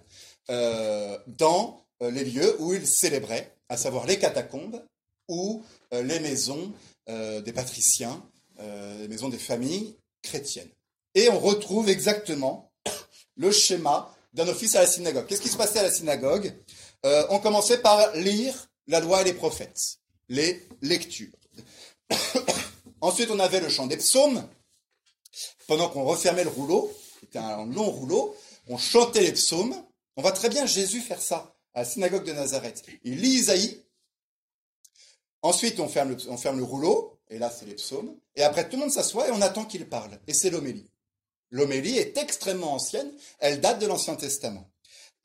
euh, 0.50 1.18
dans 1.28 1.84
les 2.02 2.26
lieux 2.26 2.56
où 2.60 2.74
ils 2.74 2.86
célébraient, 2.86 3.56
à 3.70 3.78
savoir 3.78 4.06
les 4.06 4.20
catacombes 4.20 4.84
ou 5.28 5.63
les 5.92 6.20
maisons 6.20 6.72
des 7.08 7.54
patriciens, 7.54 8.22
les 8.60 9.08
maisons 9.08 9.30
des 9.30 9.38
familles 9.38 9.96
chrétiennes. 10.22 10.70
Et 11.15 11.30
on 11.30 11.39
retrouve 11.39 11.89
exactement 11.89 12.72
le 13.38 13.52
schéma 13.52 14.13
d'un 14.34 14.48
office 14.48 14.76
à 14.76 14.82
la 14.82 14.88
synagogue. 14.88 15.26
Qu'est-ce 15.26 15.41
qui 15.41 15.50
se 15.50 15.58
passait 15.58 15.80
à 15.80 15.84
la 15.84 15.91
synagogue? 15.91 16.54
Euh, 17.06 17.26
On 17.30 17.39
commençait 17.39 17.80
par 17.80 18.15
lire 18.15 18.70
la 18.88 19.00
loi 19.00 19.22
et 19.22 19.26
les 19.26 19.34
prophètes, 19.34 19.98
les 20.30 20.67
lectures. 20.82 21.34
Ensuite, 23.02 23.32
on 23.32 23.39
avait 23.39 23.60
le 23.60 23.70
chant 23.70 23.88
des 23.88 23.98
psaumes. 23.98 24.48
Pendant 25.67 25.89
qu'on 25.89 26.04
refermait 26.04 26.43
le 26.43 26.50
rouleau, 26.50 26.96
c'était 27.20 27.39
un 27.39 27.65
long 27.65 27.89
rouleau, 27.89 28.36
on 28.67 28.78
chantait 28.78 29.22
les 29.22 29.34
psaumes. 29.34 29.76
On 30.15 30.22
voit 30.22 30.32
très 30.32 30.50
bien 30.50 30.65
Jésus 30.65 31.02
faire 31.02 31.22
ça 31.22 31.56
à 31.74 31.80
la 31.80 31.86
synagogue 31.86 32.24
de 32.26 32.32
Nazareth. 32.32 32.84
Il 33.04 33.22
lit 33.22 33.39
Isaïe. 33.39 33.84
Ensuite, 35.41 35.80
on 35.80 35.88
ferme 35.88 36.15
le 36.58 36.63
rouleau. 36.63 37.16
Et 37.30 37.40
là 37.40 37.50
c'est 37.50 37.66
les 37.66 37.76
psaumes, 37.76 38.16
et 38.36 38.44
après 38.44 38.68
tout 38.68 38.76
le 38.76 38.84
monde 38.84 38.92
s'assoit 38.92 39.28
et 39.28 39.32
on 39.32 39.42
attend 39.42 39.66
qu'il 39.66 39.88
parle, 39.88 40.20
et 40.28 40.34
c'est 40.34 40.50
l'homélie. 40.50 40.90
L'homélie 41.52 41.98
est 41.98 42.18
extrêmement 42.18 42.74
ancienne, 42.74 43.12
elle 43.40 43.62
date 43.62 43.80
de 43.80 43.88
l'Ancien 43.88 44.16
Testament. 44.16 44.70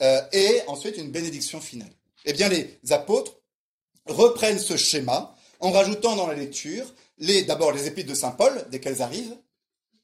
Euh, 0.02 0.20
et 0.32 0.62
ensuite 0.66 0.96
une 0.96 1.10
bénédiction 1.10 1.60
finale. 1.60 1.92
Eh 2.24 2.32
bien 2.32 2.48
les 2.48 2.78
apôtres 2.90 3.36
reprennent 4.06 4.58
ce 4.58 4.76
schéma 4.76 5.36
en 5.60 5.70
rajoutant 5.70 6.16
dans 6.16 6.26
la 6.26 6.34
lecture 6.34 6.86
d'abord 7.46 7.72
les 7.72 7.86
épîtres 7.86 8.10
de 8.10 8.14
Saint 8.14 8.32
Paul, 8.32 8.64
dès 8.70 8.80
qu'elles 8.80 9.02
arrivent, 9.02 9.36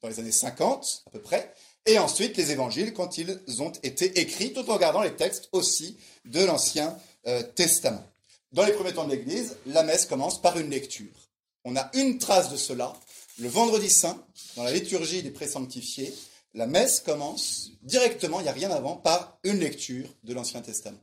dans 0.00 0.08
les 0.08 0.20
années 0.20 0.32
50 0.32 1.04
à 1.06 1.10
peu 1.10 1.20
près, 1.20 1.52
et 1.86 1.98
ensuite 1.98 2.36
les 2.36 2.52
évangiles 2.52 2.92
quand 2.92 3.18
ils 3.18 3.40
ont 3.60 3.72
été 3.82 4.20
écrits, 4.20 4.52
tout 4.52 4.68
en 4.70 4.74
regardant 4.74 5.02
les 5.02 5.14
textes 5.14 5.48
aussi 5.52 5.96
de 6.24 6.44
l'Ancien 6.44 6.96
euh, 7.26 7.42
Testament. 7.42 8.04
Dans 8.52 8.64
les 8.64 8.72
premiers 8.72 8.94
temps 8.94 9.04
de 9.04 9.10
l'Église, 9.10 9.56
la 9.66 9.82
messe 9.82 10.06
commence 10.06 10.40
par 10.40 10.58
une 10.58 10.70
lecture. 10.70 11.27
On 11.68 11.76
a 11.76 11.90
une 11.92 12.16
trace 12.16 12.50
de 12.50 12.56
cela. 12.56 12.94
Le 13.38 13.48
vendredi 13.50 13.90
saint, 13.90 14.18
dans 14.56 14.64
la 14.64 14.72
liturgie 14.72 15.22
des 15.22 15.30
présanctifiés, 15.30 16.14
la 16.54 16.66
messe 16.66 17.00
commence 17.00 17.72
directement, 17.82 18.40
il 18.40 18.44
n'y 18.44 18.48
a 18.48 18.52
rien 18.52 18.70
avant, 18.70 18.96
par 18.96 19.38
une 19.44 19.58
lecture 19.58 20.08
de 20.24 20.32
l'Ancien 20.32 20.62
Testament. 20.62 20.98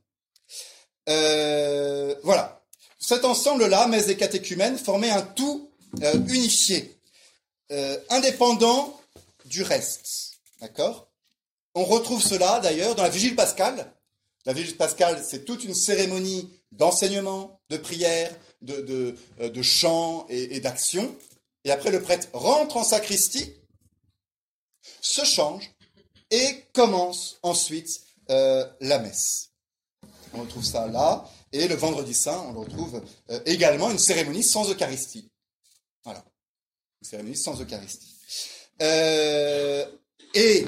Euh, 1.08 2.16
voilà. 2.24 2.64
Cet 2.98 3.26
ensemble-là, 3.26 3.86
messe 3.86 4.08
et 4.08 4.18
catéchumènes, 4.18 4.80
formait 4.80 5.12
un 5.12 5.22
tout 5.22 5.70
euh, 6.02 6.16
unifié, 6.30 6.98
euh, 7.72 8.00
indépendant 8.10 9.00
du 9.46 9.62
reste. 9.62 10.40
D'accord? 10.62 11.12
On 11.76 11.86
retrouve 11.86 12.24
cela 12.24 12.60
d'ailleurs 12.60 12.96
dans 12.96 13.04
la 13.04 13.10
vigile 13.10 13.36
pascale. 13.36 13.94
La 14.48 14.54
vigile 14.54 14.78
pascale, 14.78 15.24
c'est 15.24 15.46
toute 15.46 15.64
une 15.64 15.76
cérémonie 15.76 16.50
d'enseignement, 16.72 17.60
de 17.70 17.78
prière, 17.78 18.36
de, 18.66 19.16
de, 19.40 19.62
chant 19.62 20.26
et, 20.30 20.56
et 20.56 20.60
d'action. 20.60 21.16
Et 21.64 21.72
après, 21.72 21.92
le 21.92 22.02
prêtre 22.02 22.28
rentre 22.34 22.78
en 22.78 22.84
sacristie, 22.84 23.54
se 25.02 25.24
change 25.24 25.72
et 26.32 26.64
commence 26.74 27.38
ensuite 27.44 28.02
la 28.28 29.00
messe. 29.00 29.52
On 30.34 30.42
retrouve 30.42 30.66
ça 30.66 30.88
là. 30.88 31.26
Et 31.52 31.70
le 31.70 31.76
vendredi 31.76 32.14
saint, 32.14 32.38
on 32.50 32.60
retrouve 32.60 33.02
euh, 33.30 33.40
également 33.46 33.90
une 33.90 33.98
cérémonie 33.98 34.44
sans 34.44 34.70
Eucharistie. 34.70 35.32
Voilà. 36.04 36.26
Une 37.02 37.08
cérémonie 37.08 37.38
sans 37.38 37.62
Eucharistie. 37.62 38.14
Euh, 38.82 39.86
et 40.34 40.68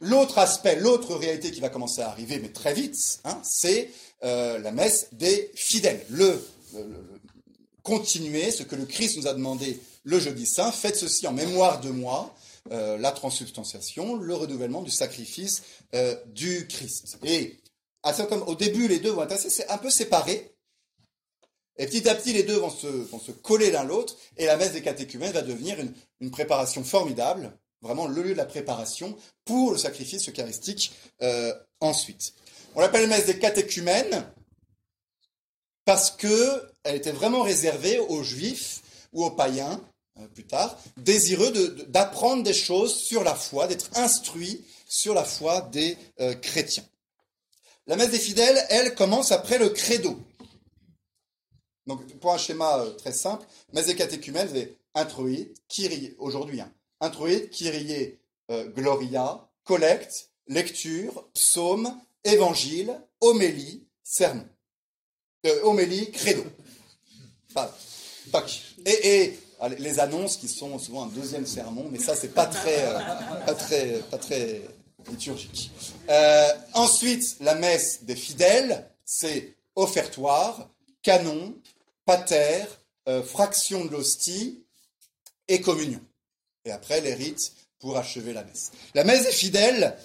l'autre 0.00 0.38
aspect, 0.38 0.74
l'autre 0.74 1.14
réalité 1.14 1.52
qui 1.52 1.60
va 1.60 1.68
commencer 1.68 2.00
à 2.00 2.08
arriver, 2.08 2.40
mais 2.40 2.50
très 2.50 2.74
vite, 2.74 3.20
hein, 3.22 3.40
c'est 3.44 3.88
euh, 4.24 4.58
la 4.58 4.72
messe 4.72 5.08
des 5.12 5.50
fidèles. 5.54 6.04
Le, 6.10 6.42
continuer 7.82 8.50
ce 8.50 8.62
que 8.62 8.76
le 8.76 8.86
Christ 8.86 9.16
nous 9.16 9.26
a 9.26 9.34
demandé 9.34 9.78
le 10.04 10.18
jeudi 10.18 10.46
saint. 10.46 10.70
Faites 10.72 10.96
ceci 10.96 11.26
en 11.26 11.32
mémoire 11.32 11.80
de 11.80 11.90
moi. 11.90 12.34
la 12.70 13.10
transubstantiation, 13.10 14.14
le 14.14 14.34
renouvellement 14.34 14.82
du 14.82 14.90
sacrifice 14.90 15.62
du 16.26 16.68
Christ. 16.68 17.18
Et 17.24 17.58
au 18.46 18.54
début, 18.54 18.88
les 18.88 18.98
deux 18.98 19.10
vont 19.10 19.24
être 19.24 19.32
assez, 19.32 19.64
un 19.68 19.78
peu 19.78 19.90
séparés. 19.90 20.52
Et 21.78 21.86
petit 21.86 22.08
à 22.08 22.14
petit, 22.14 22.32
les 22.32 22.42
deux 22.42 22.56
vont 22.56 22.70
se, 22.70 23.32
coller 23.42 23.70
l'un 23.70 23.84
l'autre. 23.84 24.16
Et 24.36 24.46
la 24.46 24.56
messe 24.56 24.72
des 24.72 24.82
catéchumènes 24.82 25.32
va 25.32 25.42
devenir 25.42 25.76
une, 26.20 26.30
préparation 26.30 26.84
formidable, 26.84 27.52
vraiment 27.80 28.06
le 28.06 28.22
lieu 28.22 28.30
de 28.30 28.36
la 28.36 28.44
préparation 28.44 29.16
pour 29.44 29.72
le 29.72 29.78
sacrifice 29.78 30.28
eucharistique 30.28 30.92
euh, 31.22 31.52
ensuite. 31.80 32.34
On 32.74 32.80
l'appelle 32.80 33.08
messe 33.08 33.26
des 33.26 33.38
catéchumènes 33.38 34.26
parce 35.84 36.10
que 36.10 36.70
elle 36.84 36.96
était 36.96 37.12
vraiment 37.12 37.42
réservée 37.42 37.98
aux 37.98 38.22
juifs 38.22 38.80
ou 39.12 39.24
aux 39.24 39.30
païens, 39.30 39.80
euh, 40.18 40.26
plus 40.28 40.46
tard, 40.46 40.78
désireux 40.96 41.52
d'apprendre 41.88 42.42
des 42.42 42.54
choses 42.54 42.94
sur 42.94 43.24
la 43.24 43.34
foi, 43.34 43.66
d'être 43.66 43.90
instruits 43.96 44.64
sur 44.86 45.14
la 45.14 45.24
foi 45.24 45.60
des 45.72 45.98
euh, 46.20 46.34
chrétiens. 46.34 46.86
La 47.86 47.96
messe 47.96 48.10
des 48.10 48.18
fidèles, 48.18 48.64
elle, 48.70 48.94
commence 48.94 49.32
après 49.32 49.58
le 49.58 49.68
credo. 49.68 50.18
Donc, 51.86 52.06
pour 52.20 52.32
un 52.32 52.38
schéma 52.38 52.78
euh, 52.78 52.90
très 52.92 53.12
simple, 53.12 53.46
messe 53.72 53.86
des 53.86 53.96
catéchumènes, 53.96 54.48
c'est 54.52 54.76
introïde, 54.94 55.52
kyrie, 55.68 56.14
aujourd'hui, 56.18 56.60
hein, 56.60 56.72
introïde, 57.00 57.50
kyrie, 57.50 58.18
gloria, 58.74 59.48
collecte, 59.64 60.30
lecture, 60.46 61.26
psaume, 61.32 61.98
évangile, 62.24 62.98
homélie, 63.20 63.86
sermon. 64.02 64.46
Euh, 65.46 65.62
homélie, 65.64 66.10
credo. 66.10 66.44
Et, 68.86 69.08
et 69.08 69.38
les 69.78 70.00
annonces 70.00 70.36
qui 70.36 70.48
sont 70.48 70.78
souvent 70.78 71.04
un 71.04 71.08
deuxième 71.08 71.46
sermon, 71.46 71.88
mais 71.90 71.98
ça, 71.98 72.16
c'est 72.16 72.34
pas 72.34 72.46
très, 72.46 72.84
pas 73.46 73.54
très, 73.54 73.98
pas 74.10 74.18
très 74.18 74.62
liturgique. 75.10 75.70
Euh, 76.08 76.48
ensuite, 76.74 77.36
la 77.40 77.54
messe 77.54 78.04
des 78.04 78.16
fidèles, 78.16 78.88
c'est 79.04 79.54
offertoire, 79.74 80.68
canon, 81.02 81.54
pater, 82.04 82.64
euh, 83.08 83.22
fraction 83.22 83.84
de 83.84 83.90
l'hostie 83.90 84.64
et 85.48 85.60
communion. 85.60 86.00
Et 86.64 86.70
après, 86.70 87.00
les 87.00 87.14
rites 87.14 87.52
pour 87.80 87.96
achever 87.96 88.32
la 88.32 88.44
messe. 88.44 88.70
La 88.94 89.04
messe 89.04 89.24
des 89.24 89.32
fidèles, 89.32 89.96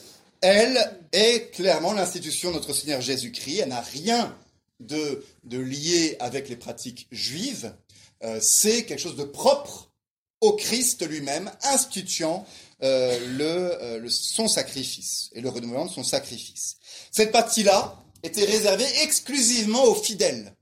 elle, 0.47 0.99
est 1.12 1.51
clairement 1.51 1.91
l'institution 1.93 2.51
de 2.51 2.55
notre 2.55 2.73
Seigneur 2.73 3.01
Jésus-Christ. 3.01 3.60
Elle 3.60 3.69
n'a 3.69 3.81
rien 3.81 4.38
de, 4.79 5.23
lié 5.51 6.15
avec 6.19 6.47
les 6.47 6.55
pratiques 6.55 7.07
juives. 7.12 7.75
Euh, 8.23 8.39
c'est 8.41 8.86
quelque 8.86 8.99
chose 8.99 9.17
de 9.17 9.25
propre 9.25 9.91
au 10.39 10.53
Christ 10.53 11.05
lui-même, 11.05 11.51
instituant 11.63 12.45
euh, 12.83 13.19
euh, 13.41 14.07
son 14.10 14.47
sacrifice 14.47 15.29
et 15.33 15.41
le 15.41 15.49
renouvellement 15.49 15.88
de 15.88 15.91
son 15.91 16.03
sacrifice. 16.03 16.77
Cette 17.12 17.31
partie-là 17.31 18.01
était 18.23 18.45
réservée 18.45 18.88
exclusivement 19.01 19.83
aux 19.83 19.95
fidèles, 19.95 20.55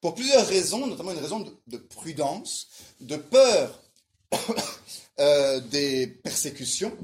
pour 0.00 0.14
plusieurs 0.14 0.46
raisons, 0.46 0.86
notamment 0.86 1.12
une 1.12 1.18
raison 1.18 1.52
de, 1.66 1.76
prudence, 1.76 2.68
de 3.00 3.16
peur 3.16 3.82
des 5.70 6.06
persécutions, 6.06 6.96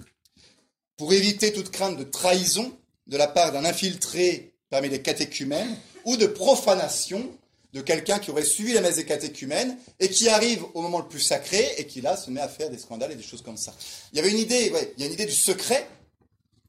pour 1.02 1.12
éviter 1.12 1.52
toute 1.52 1.72
crainte 1.72 1.96
de 1.96 2.04
trahison 2.04 2.72
de 3.08 3.16
la 3.16 3.26
part 3.26 3.50
d'un 3.50 3.64
infiltré 3.64 4.54
parmi 4.70 4.88
les 4.88 5.02
catéchumènes, 5.02 5.76
ou 6.04 6.16
de 6.16 6.26
profanation 6.26 7.28
de 7.72 7.80
quelqu'un 7.80 8.20
qui 8.20 8.30
aurait 8.30 8.44
suivi 8.44 8.72
la 8.72 8.82
messe 8.82 8.94
des 8.94 9.04
catéchumènes 9.04 9.76
et 9.98 10.08
qui 10.08 10.28
arrive 10.28 10.62
au 10.74 10.80
moment 10.80 11.00
le 11.00 11.08
plus 11.08 11.18
sacré 11.18 11.74
et 11.76 11.88
qui 11.88 12.02
là 12.02 12.16
se 12.16 12.30
met 12.30 12.40
à 12.40 12.46
faire 12.46 12.70
des 12.70 12.78
scandales 12.78 13.10
et 13.10 13.16
des 13.16 13.22
choses 13.24 13.42
comme 13.42 13.56
ça. 13.56 13.74
Il 14.12 14.18
y 14.18 14.20
avait 14.20 14.30
une 14.30 14.38
idée, 14.38 14.72
il 14.96 15.00
y 15.00 15.02
a 15.02 15.08
une 15.08 15.14
idée 15.14 15.26
du 15.26 15.34
secret 15.34 15.88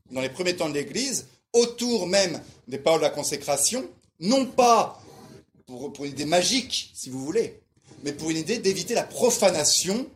dans 0.10 0.22
les 0.22 0.30
premiers 0.30 0.56
temps 0.56 0.68
de 0.68 0.74
l'Église, 0.74 1.28
autour 1.54 2.08
même 2.08 2.42
des 2.68 2.80
paroles 2.80 3.02
de 3.02 3.06
la 3.06 3.12
consécration, 3.12 3.88
non 4.20 4.48
pas 4.48 5.00
pour 5.68 6.06
une 6.06 6.12
idée 6.12 6.26
magique, 6.26 6.92
si 6.96 7.12
vous 7.12 7.24
voulez, 7.24 7.62
mais 8.04 8.14
pour 8.14 8.32
une 8.32 8.38
idée 8.38 8.58
d'éviter 8.58 8.96
la 8.96 9.04
profanation 9.04 10.08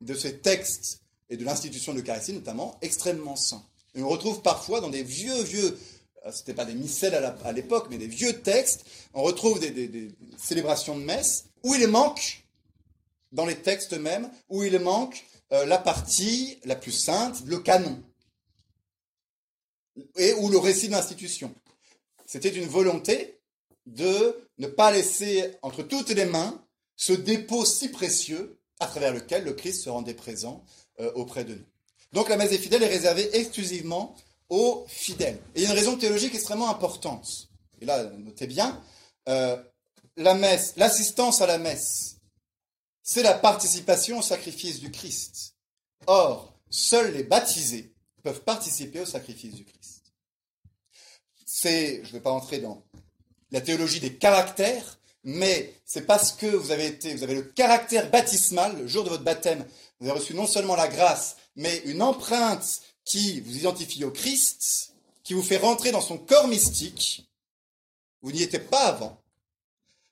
de 0.00 0.14
ces 0.14 0.38
textes 0.38 1.02
et 1.30 1.36
de 1.36 1.44
l'institution 1.44 1.92
de 1.92 2.00
l'Eucharistie, 2.00 2.32
notamment 2.32 2.78
extrêmement 2.82 3.36
saints. 3.36 3.64
Et 3.94 4.02
on 4.02 4.08
retrouve 4.08 4.42
parfois 4.42 4.80
dans 4.80 4.90
des 4.90 5.02
vieux, 5.02 5.42
vieux 5.42 5.78
euh, 6.26 6.32
c'était 6.32 6.54
pas 6.54 6.64
des 6.64 6.74
missels 6.74 7.14
à 7.14 7.52
l'époque, 7.52 7.86
mais 7.90 7.98
des 7.98 8.06
vieux 8.06 8.40
textes. 8.40 8.84
On 9.14 9.22
retrouve 9.22 9.60
des, 9.60 10.10
célébrations 10.36 10.98
de 10.98 11.04
messe 11.04 11.46
où 11.62 11.74
il 11.74 11.86
manque, 11.88 12.44
dans 13.32 13.46
les 13.46 13.56
textes 13.56 13.94
même, 13.94 14.30
où 14.48 14.62
il 14.62 14.78
manque 14.78 15.24
euh, 15.52 15.64
la 15.66 15.78
partie 15.78 16.58
la 16.64 16.76
plus 16.76 16.92
sainte, 16.92 17.42
le 17.46 17.58
canon, 17.58 18.02
et 20.16 20.32
ou 20.34 20.48
le 20.48 20.58
récit 20.58 20.88
de 20.88 20.92
l'institution. 20.92 21.54
C'était 22.26 22.50
une 22.50 22.68
volonté 22.68 23.38
de 23.86 24.36
ne 24.58 24.66
pas 24.66 24.90
laisser 24.90 25.52
entre 25.62 25.82
toutes 25.82 26.10
les 26.10 26.24
mains 26.24 26.60
ce 26.96 27.12
dépôt 27.12 27.64
si 27.64 27.88
précieux 27.88 28.58
à 28.80 28.86
travers 28.86 29.14
lequel 29.14 29.44
le 29.44 29.52
Christ 29.52 29.84
se 29.84 29.90
rendait 29.90 30.14
présent 30.14 30.64
euh, 31.00 31.12
auprès 31.14 31.44
de 31.44 31.54
nous. 31.54 31.64
Donc 32.12 32.28
la 32.28 32.36
messe 32.36 32.50
des 32.50 32.58
fidèles 32.58 32.82
est 32.82 32.88
réservée 32.88 33.28
exclusivement 33.36 34.14
aux 34.48 34.84
fidèles. 34.88 35.38
Et 35.54 35.60
il 35.60 35.62
y 35.62 35.66
a 35.66 35.70
une 35.70 35.78
raison 35.78 35.96
théologique 35.96 36.34
extrêmement 36.34 36.70
importante. 36.70 37.48
Et 37.80 37.84
là, 37.84 38.04
notez 38.04 38.46
bien, 38.46 38.80
euh, 39.28 39.56
l'assistance 40.16 41.40
à 41.40 41.46
la 41.46 41.58
messe, 41.58 42.16
c'est 43.02 43.22
la 43.22 43.34
participation 43.34 44.18
au 44.18 44.22
sacrifice 44.22 44.80
du 44.80 44.90
Christ. 44.90 45.54
Or, 46.06 46.54
seuls 46.70 47.12
les 47.12 47.24
baptisés 47.24 47.92
peuvent 48.22 48.42
participer 48.42 49.00
au 49.00 49.06
sacrifice 49.06 49.54
du 49.54 49.64
Christ. 49.64 50.12
C'est, 51.44 52.02
je 52.02 52.08
ne 52.08 52.12
vais 52.12 52.20
pas 52.20 52.32
entrer 52.32 52.58
dans 52.58 52.82
la 53.50 53.60
théologie 53.60 54.00
des 54.00 54.16
caractères, 54.16 54.98
mais 55.22 55.74
c'est 55.84 56.06
parce 56.06 56.32
que 56.32 56.46
vous 56.46 56.70
avez 56.70 56.86
été, 56.86 57.14
vous 57.14 57.22
avez 57.22 57.34
le 57.34 57.42
caractère 57.42 58.10
baptismal, 58.10 58.76
le 58.78 58.86
jour 58.86 59.04
de 59.04 59.08
votre 59.08 59.24
baptême, 59.24 59.64
vous 60.00 60.08
avez 60.08 60.18
reçu 60.18 60.34
non 60.34 60.46
seulement 60.46 60.76
la 60.76 60.88
grâce, 60.88 61.36
mais 61.56 61.78
une 61.84 62.02
empreinte 62.02 62.82
qui 63.04 63.40
vous 63.40 63.56
identifie 63.56 64.04
au 64.04 64.10
Christ, 64.10 64.92
qui 65.22 65.34
vous 65.34 65.42
fait 65.42 65.56
rentrer 65.56 65.92
dans 65.92 66.00
son 66.00 66.18
corps 66.18 66.48
mystique. 66.48 67.28
Vous 68.22 68.32
n'y 68.32 68.42
étiez 68.42 68.58
pas 68.58 68.86
avant. 68.86 69.20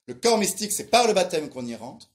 Le 0.06 0.14
corps 0.14 0.38
mystique, 0.38 0.72
c'est 0.72 0.90
par 0.90 1.06
le 1.06 1.12
baptême 1.12 1.48
qu'on 1.48 1.66
y 1.66 1.74
rentre. 1.74 2.08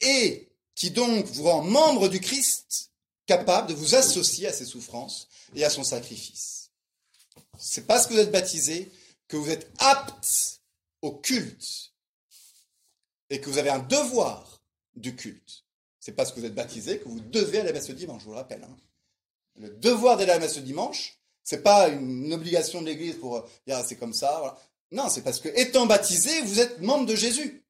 et 0.00 0.48
qui 0.74 0.90
donc 0.90 1.26
vous 1.26 1.44
rend 1.44 1.62
membre 1.62 2.08
du 2.08 2.18
Christ, 2.20 2.90
capable 3.26 3.68
de 3.68 3.74
vous 3.74 3.94
associer 3.94 4.48
à 4.48 4.52
ses 4.52 4.64
souffrances 4.64 5.28
et 5.54 5.64
à 5.64 5.70
son 5.70 5.84
sacrifice. 5.84 6.70
C'est 7.58 7.86
parce 7.86 8.06
que 8.06 8.14
vous 8.14 8.20
êtes 8.20 8.32
baptisé 8.32 8.90
que 9.28 9.36
vous 9.36 9.50
êtes 9.50 9.70
apte 9.78 10.60
au 11.02 11.12
culte 11.12 11.92
et 13.30 13.40
que 13.40 13.48
vous 13.48 13.58
avez 13.58 13.70
un 13.70 13.78
devoir 13.78 14.62
du 14.94 15.14
culte. 15.14 15.61
C'est 16.02 16.12
parce 16.12 16.32
que 16.32 16.40
vous 16.40 16.46
êtes 16.46 16.54
baptisé 16.56 16.98
que 16.98 17.08
vous 17.08 17.20
devez 17.20 17.60
aller 17.60 17.68
à 17.68 17.72
la 17.72 17.78
messe 17.78 17.88
le 17.88 17.94
dimanche, 17.94 18.22
je 18.22 18.24
vous 18.26 18.32
le 18.32 18.38
rappelle. 18.38 18.64
Hein. 18.64 18.76
Le 19.54 19.70
devoir 19.70 20.16
d'aller 20.16 20.32
à 20.32 20.34
la 20.34 20.40
messe 20.40 20.56
le 20.56 20.62
dimanche, 20.62 21.16
c'est 21.44 21.62
pas 21.62 21.88
une 21.90 22.32
obligation 22.32 22.80
de 22.80 22.86
l'Église 22.86 23.18
pour 23.18 23.48
dire 23.68 23.76
ah, 23.76 23.84
c'est 23.84 23.94
comme 23.94 24.12
ça. 24.12 24.58
Non, 24.90 25.08
c'est 25.08 25.22
parce 25.22 25.38
que 25.38 25.48
étant 25.54 25.86
baptisé, 25.86 26.42
vous 26.42 26.58
êtes 26.58 26.80
membre 26.80 27.06
de 27.06 27.14
Jésus. 27.14 27.64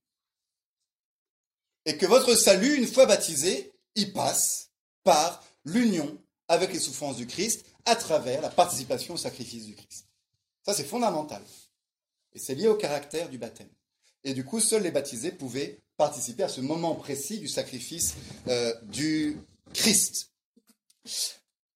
Et 1.85 1.99
que 1.99 2.07
votre 2.07 2.35
salut, 2.35 2.75
une 2.79 2.87
fois 2.87 3.05
baptisé, 3.05 3.71
il 3.97 4.15
passe 4.15 4.71
par 5.05 5.45
l'union 5.67 6.19
avec 6.49 6.73
les 6.73 6.81
souffrances 6.81 7.17
du 7.17 7.27
Christ 7.27 7.67
à 7.85 7.97
travers 7.97 8.41
la 8.41 8.49
participation 8.49 9.13
au 9.13 9.19
sacrifice 9.19 9.67
du 9.67 9.75
Christ. 9.75 10.07
Ça, 10.65 10.73
c'est 10.73 10.85
fondamental. 10.85 11.43
Et 12.33 12.39
c'est 12.39 12.55
lié 12.55 12.69
au 12.69 12.77
caractère 12.77 13.29
du 13.29 13.37
baptême. 13.37 13.69
Et 14.25 14.33
du 14.33 14.43
coup, 14.43 14.59
seuls 14.59 14.85
les 14.85 14.91
baptisés 14.91 15.33
pouvaient 15.33 15.83
participer 16.03 16.43
à 16.43 16.49
ce 16.49 16.61
moment 16.61 16.97
précis 16.97 17.39
du 17.39 17.47
sacrifice 17.47 18.17
euh, 18.49 18.75
du 18.83 19.39
Christ. 19.73 20.33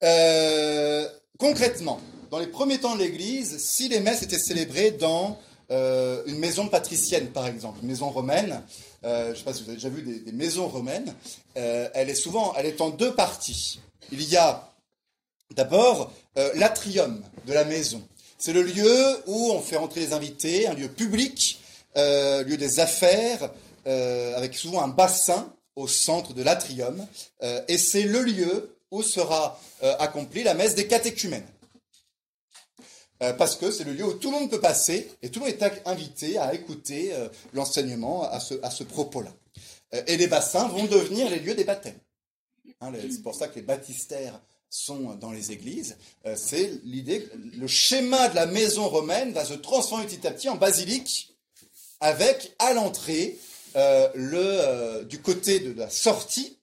Euh, 0.02 1.08
concrètement, 1.38 2.00
dans 2.32 2.40
les 2.40 2.48
premiers 2.48 2.78
temps 2.78 2.96
de 2.96 2.98
l'Église, 2.98 3.58
si 3.58 3.88
les 3.88 4.00
messes 4.00 4.22
étaient 4.22 4.36
célébrées 4.36 4.90
dans 4.90 5.38
euh, 5.70 6.24
une 6.26 6.40
maison 6.40 6.66
patricienne, 6.66 7.28
par 7.28 7.46
exemple, 7.46 7.78
une 7.82 7.88
maison 7.88 8.10
romaine, 8.10 8.62
je 9.04 9.30
ne 9.30 9.34
sais 9.36 9.44
pas 9.44 9.54
si 9.54 9.62
vous 9.62 9.68
avez 9.68 9.76
déjà 9.76 9.90
vu 9.90 10.02
des, 10.02 10.18
des 10.18 10.32
maisons 10.32 10.66
romaines, 10.66 11.14
elle 11.54 12.10
est 12.10 12.16
souvent, 12.16 12.52
elle 12.56 12.66
est 12.66 12.80
en 12.80 12.90
deux 12.90 13.14
parties. 13.14 13.78
Il 14.10 14.28
y 14.28 14.36
a 14.36 14.74
d'abord 15.54 16.12
l'atrium 16.54 17.22
de 17.46 17.52
la 17.52 17.64
maison. 17.64 18.02
C'est 18.38 18.52
le 18.52 18.62
lieu 18.62 19.22
où 19.28 19.52
on 19.52 19.60
fait 19.60 19.76
entrer 19.76 20.00
les 20.00 20.12
invités, 20.12 20.66
un 20.66 20.74
lieu 20.74 20.88
public, 20.88 21.60
lieu 21.94 22.56
des 22.56 22.80
affaires, 22.80 23.52
euh, 23.86 24.36
avec 24.36 24.54
souvent 24.54 24.82
un 24.82 24.88
bassin 24.88 25.54
au 25.76 25.86
centre 25.86 26.32
de 26.32 26.42
l'atrium, 26.42 27.06
euh, 27.44 27.62
et 27.68 27.78
c'est 27.78 28.02
le 28.02 28.22
lieu 28.22 28.76
où 28.90 29.00
sera 29.02 29.60
euh, 29.84 29.94
accomplie 30.00 30.42
la 30.42 30.54
messe 30.54 30.74
des 30.74 30.88
catéchumènes. 30.88 31.46
parce 33.38 33.56
que 33.56 33.70
c'est 33.70 33.84
le 33.84 33.92
lieu 33.92 34.04
où 34.04 34.14
tout 34.14 34.30
le 34.30 34.38
monde 34.38 34.50
peut 34.50 34.60
passer 34.60 35.08
et 35.22 35.30
tout 35.30 35.40
le 35.40 35.46
monde 35.46 35.54
est 35.54 35.88
invité 35.88 36.36
à 36.36 36.52
écouter 36.52 37.14
l'enseignement 37.54 38.24
à 38.24 38.40
ce, 38.40 38.84
propos-là. 38.84 39.32
et 40.06 40.16
les 40.16 40.26
bassins 40.26 40.68
vont 40.68 40.84
devenir 40.84 41.30
les 41.30 41.38
lieux 41.38 41.54
des 41.54 41.64
baptêmes. 41.64 41.98
Hein, 42.80 42.92
c'est 43.10 43.22
pour 43.22 43.34
ça 43.34 43.48
que 43.48 43.54
les 43.54 43.62
baptistères 43.62 44.38
sont 44.68 45.14
dans 45.14 45.32
les 45.32 45.50
églises. 45.50 45.96
c'est 46.34 46.72
l'idée, 46.84 47.26
le 47.56 47.66
schéma 47.66 48.28
de 48.28 48.34
la 48.34 48.46
maison 48.46 48.86
romaine 48.86 49.32
va 49.32 49.46
se 49.46 49.54
transformer 49.54 50.04
petit 50.06 50.26
à 50.26 50.30
petit 50.32 50.50
en 50.50 50.56
basilique 50.56 51.36
avec 52.00 52.54
à 52.58 52.74
l'entrée 52.74 53.38
euh, 53.76 54.08
le, 54.14 54.38
euh, 54.40 55.04
du 55.04 55.20
côté 55.20 55.60
de 55.60 55.72
la 55.78 55.90
sortie, 55.90 56.58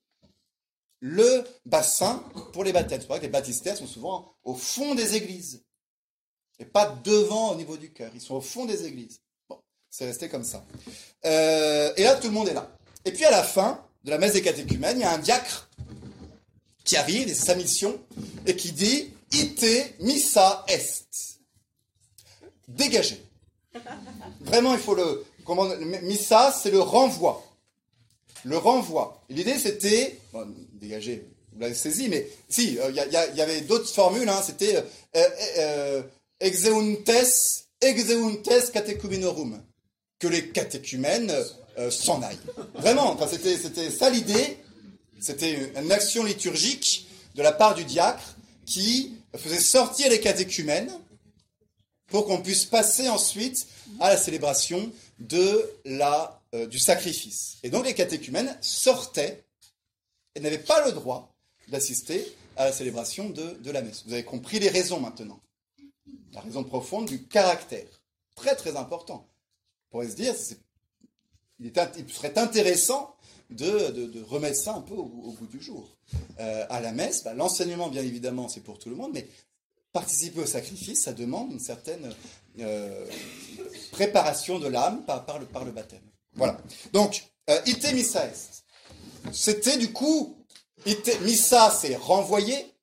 le 1.00 1.44
bassin 1.66 2.24
pour 2.54 2.64
les 2.64 2.74
baptêmes. 2.74 3.02
C'est 3.02 3.08
ça 3.08 3.18
que 3.18 3.24
les 3.24 3.30
baptistères 3.30 3.78
sont 3.78 3.88
souvent 3.88 4.36
au 4.44 4.56
fond 4.56 4.96
des 4.96 5.16
églises. 5.16 5.64
Et 6.60 6.66
pas 6.66 6.86
devant 7.04 7.52
au 7.52 7.56
niveau 7.56 7.78
du 7.78 7.92
cœur. 7.92 8.12
Ils 8.16 8.22
sont 8.22 8.36
au 8.36 8.42
fond 8.42 8.66
des 8.66 8.86
églises. 8.86 9.22
Bon, 9.50 9.60
c'est 9.90 10.06
resté 10.06 10.30
comme 10.30 10.44
ça. 10.44 10.66
Euh, 11.26 11.94
et 11.98 12.04
là, 12.04 12.16
tout 12.16 12.28
le 12.28 12.34
monde 12.34 12.48
est 12.48 12.54
là. 12.54 12.72
Et 13.06 13.12
puis 13.12 13.26
à 13.26 13.32
la 13.32 13.44
fin 13.44 13.84
de 14.04 14.10
la 14.10 14.18
messe 14.18 14.34
des 14.34 14.42
catéchumènes, 14.42 14.98
il 14.98 15.02
y 15.02 15.06
a 15.06 15.14
un 15.14 15.20
diacre 15.20 15.70
qui 16.84 16.98
arrive, 16.98 17.30
et 17.30 17.34
sa 17.34 17.56
mission, 17.56 18.00
et 18.46 18.56
qui 18.56 18.72
dit 18.72 19.10
Ite 19.32 19.96
missa 20.00 20.66
est. 20.68 21.40
Dégagez. 22.68 23.24
Vraiment, 24.42 24.74
il 24.74 24.80
faut 24.80 24.96
le, 24.96 25.26
comment, 25.46 25.68
Missa, 26.02 26.52
c'est 26.52 26.72
le 26.72 26.80
renvoi. 26.80 27.44
Le 28.44 28.58
renvoi. 28.58 29.22
L'idée, 29.30 29.58
c'était, 29.58 30.20
bon, 30.32 30.48
dégagez, 30.74 31.26
vous 31.54 31.62
l'avez 31.62 31.74
saisi, 31.74 32.10
mais 32.10 32.28
si, 32.50 32.80
euh, 32.80 32.90
il 32.90 33.38
y, 33.38 33.42
avait 33.42 33.62
d'autres 33.62 33.90
formules, 33.90 34.28
hein, 34.28 34.42
c'était 34.44 34.78
euh, 34.78 35.30
euh, 35.60 36.02
exeuntes, 36.40 37.10
exeuntes 37.82 38.72
catechumenorum, 38.72 39.62
que 40.20 40.28
les 40.28 40.50
catéchumènes 40.50 41.34
s'en 41.90 42.22
aillent. 42.22 42.38
Vraiment, 42.76 43.18
c'était 43.28 43.58
ça 43.90 44.10
l'idée, 44.10 44.58
c'était 45.20 45.72
une 45.76 45.92
action 45.92 46.24
liturgique 46.24 47.08
de 47.36 47.42
la 47.42 47.52
part 47.52 47.76
du 47.76 47.84
diacre 47.84 48.36
qui 48.66 49.16
faisait 49.36 49.60
sortir 49.60 50.10
les 50.10 50.20
catéchumènes 50.20 50.92
pour 52.08 52.26
qu'on 52.28 52.42
puisse 52.42 52.66
passer 52.66 53.10
ensuite 53.10 53.66
à 54.00 54.10
la 54.10 54.18
célébration 54.18 54.92
de 55.24 55.70
la, 55.86 56.42
euh, 56.54 56.68
du 56.68 56.80
sacrifice. 56.80 57.58
Et 57.64 57.70
donc 57.70 57.86
les 57.86 57.94
catéchumènes 57.94 58.58
sortaient 58.62 59.44
et 60.36 60.40
n'avaient 60.40 60.58
pas 60.58 60.86
le 60.86 60.92
droit 60.92 61.34
d'assister 61.70 62.26
à 62.58 62.66
la 62.66 62.72
célébration 62.72 63.30
de, 63.30 63.72
la 63.72 63.82
messe. 63.82 64.04
Vous 64.06 64.14
avez 64.14 64.24
compris 64.24 64.60
les 64.60 64.70
raisons 64.70 65.00
maintenant. 65.00 65.40
La 66.34 66.42
raison 66.42 66.64
profonde 66.64 67.08
du 67.08 67.24
caractère. 67.24 67.88
Très 68.36 68.56
très 68.56 68.76
important. 68.76 69.28
On 69.88 69.92
pourrait 69.92 70.10
se 70.10 70.16
dire, 70.16 70.34
il, 71.60 71.72
serait 72.12 72.38
intéressant 72.38 73.16
de, 73.50 74.22
remettre 74.24 74.58
ça 74.58 74.74
un 74.74 74.82
peu 74.82 74.96
au, 74.96 75.06
bout 75.06 75.48
du 75.48 75.62
jour. 75.62 75.96
Euh, 76.40 76.66
à 76.70 76.82
la 76.82 76.92
messe, 76.92 77.24
bah, 77.24 77.34
l'enseignement, 77.34 77.88
bien 77.90 78.04
évidemment, 78.04 78.50
c'est 78.50 78.62
pour 78.62 78.80
tout 78.80 78.90
le 78.90 78.96
monde, 78.96 79.12
mais 79.14 79.28
participer 79.94 80.42
au 80.42 80.46
sacrifice, 80.48 81.04
ça 81.04 81.14
demande 81.14 81.54
une 81.54 81.60
certaine 81.60 82.14
euh, 82.60 83.06
préparation 83.92 84.60
de 84.60 84.68
l'âme 84.68 85.06
par, 85.06 85.40
le, 85.40 85.72
baptême. 85.72 86.02
Voilà. 86.34 86.60
Donc, 86.92 87.24
euh, 87.50 87.62
ite 87.68 87.94
missa 87.94 88.26
est. 88.26 88.64
C'était 89.32 89.78
du 89.78 89.94
coup, 89.94 90.36
ite, 90.86 91.22
missa 91.22 91.70
c'est 91.70 91.96
renvoyer, 91.96 92.74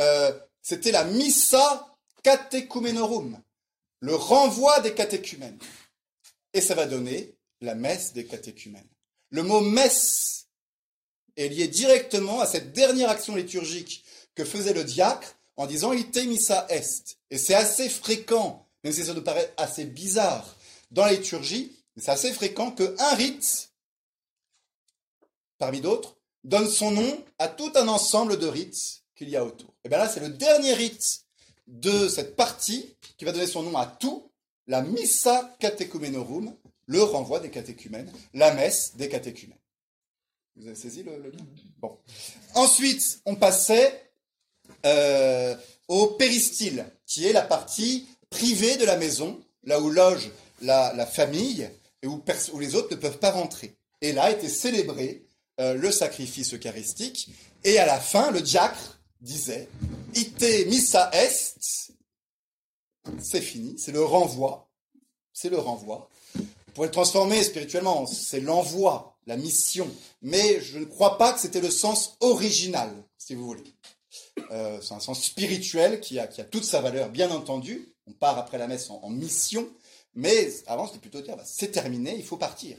euh, 0.00 0.32
c'était 0.62 0.90
la 0.90 1.04
missa 1.04 1.94
catechumenorum, 2.22 3.38
le 4.00 4.14
renvoi 4.14 4.80
des 4.80 4.94
catéchumènes. 4.94 5.58
Et 6.54 6.62
ça 6.62 6.74
va 6.74 6.86
donner 6.86 7.36
la 7.60 7.74
messe 7.74 8.14
des 8.14 8.26
catéchumènes. 8.26 8.88
Le 9.30 9.42
mot 9.42 9.60
messe 9.60 10.46
est 11.36 11.48
lié 11.48 11.68
directement 11.68 12.40
à 12.40 12.46
cette 12.46 12.72
dernière 12.72 13.10
action 13.10 13.36
liturgique 13.36 14.04
que 14.34 14.44
faisait 14.44 14.72
le 14.72 14.84
diacre 14.84 15.36
en 15.56 15.66
disant 15.66 15.92
ite 15.92 16.16
missa 16.26 16.66
est. 16.68 17.18
Et 17.30 17.38
c'est 17.38 17.54
assez 17.54 17.88
fréquent, 17.88 18.66
même 18.84 18.92
si 18.92 19.04
ça 19.04 19.14
nous 19.14 19.22
paraît 19.22 19.52
assez 19.56 19.84
bizarre, 19.84 20.56
dans 20.90 21.04
la 21.04 21.12
liturgie, 21.12 21.72
c'est 21.96 22.10
assez 22.10 22.32
fréquent 22.32 22.72
qu'un 22.72 23.14
rite, 23.14 23.70
parmi 25.58 25.80
d'autres, 25.80 26.16
donne 26.44 26.68
son 26.68 26.90
nom 26.90 27.24
à 27.38 27.48
tout 27.48 27.72
un 27.74 27.88
ensemble 27.88 28.38
de 28.38 28.46
rites 28.46 29.02
qu'il 29.14 29.28
y 29.28 29.36
a 29.36 29.44
autour. 29.44 29.74
Et 29.84 29.88
bien 29.88 29.98
là, 29.98 30.08
c'est 30.08 30.20
le 30.20 30.28
dernier 30.28 30.74
rite 30.74 31.24
de 31.66 32.08
cette 32.08 32.36
partie 32.36 32.94
qui 33.16 33.24
va 33.24 33.32
donner 33.32 33.46
son 33.46 33.62
nom 33.62 33.76
à 33.76 33.86
tout, 33.86 34.30
la 34.66 34.82
Missa 34.82 35.56
Catechumenorum, 35.58 36.54
le 36.86 37.02
renvoi 37.02 37.40
des 37.40 37.50
catéchumènes, 37.50 38.12
la 38.34 38.54
messe 38.54 38.96
des 38.96 39.08
catéchumènes. 39.08 39.58
Vous 40.56 40.66
avez 40.66 40.76
saisi 40.76 41.02
le, 41.02 41.16
lien? 41.16 41.44
Bon. 41.78 41.98
Ensuite, 42.54 43.20
on 43.26 43.36
passait 43.36 44.05
euh, 44.86 45.56
au 45.88 46.06
péristyle, 46.08 46.86
qui 47.06 47.26
est 47.26 47.32
la 47.32 47.42
partie 47.42 48.08
privée 48.30 48.76
de 48.76 48.84
la 48.84 48.96
maison, 48.96 49.38
là 49.64 49.80
où 49.80 49.90
loge 49.90 50.30
la, 50.62 51.06
famille 51.06 51.68
et 52.02 52.06
où, 52.06 52.22
les 52.58 52.74
autres 52.74 52.90
ne 52.92 52.96
peuvent 52.96 53.18
pas 53.18 53.32
rentrer. 53.32 53.76
Et 54.00 54.12
là 54.12 54.30
était 54.30 54.48
célébré 54.48 55.26
euh, 55.60 55.74
le 55.74 55.90
sacrifice 55.90 56.54
eucharistique. 56.54 57.30
Et 57.64 57.78
à 57.78 57.86
la 57.86 57.98
fin, 57.98 58.30
le 58.30 58.40
diacre 58.40 59.00
disait 59.20 59.68
Ite 60.14 60.66
missa 60.66 61.10
est. 61.12 61.58
C'est 63.20 63.40
fini, 63.40 63.78
c'est 63.78 63.92
le 63.92 64.04
renvoi. 64.04 64.68
C'est 65.32 65.50
le 65.50 65.58
renvoi. 65.58 66.08
Pour 66.74 66.84
le 66.84 66.90
transformer 66.90 67.42
spirituellement, 67.42 68.06
c'est 68.06 68.40
l'envoi, 68.40 69.16
la 69.26 69.36
mission. 69.36 69.88
Mais 70.22 70.60
je 70.60 70.78
ne 70.78 70.84
crois 70.84 71.18
pas 71.18 71.32
que 71.32 71.40
c'était 71.40 71.60
le 71.60 71.70
sens 71.70 72.16
original, 72.20 72.90
si 73.18 73.34
vous 73.34 73.46
voulez. 73.46 73.64
Euh, 74.50 74.80
c'est 74.80 74.94
un 74.94 75.00
sens 75.00 75.24
spirituel 75.24 76.00
qui 76.00 76.18
a, 76.18 76.26
toute 76.26 76.64
sa 76.64 76.80
valeur, 76.80 77.08
bien 77.10 77.30
entendu. 77.30 77.92
On 78.06 78.12
part 78.12 78.38
après 78.38 78.58
la 78.58 78.66
messe 78.66 78.90
en, 78.90 79.10
mission, 79.10 79.68
mais 80.14 80.52
avant, 80.66 80.86
c'était 80.86 81.00
plutôt 81.00 81.20
dire, 81.20 81.36
bah, 81.36 81.42
c'est 81.44 81.72
terminé, 81.72 82.14
il 82.16 82.24
faut 82.24 82.36
partir. 82.36 82.76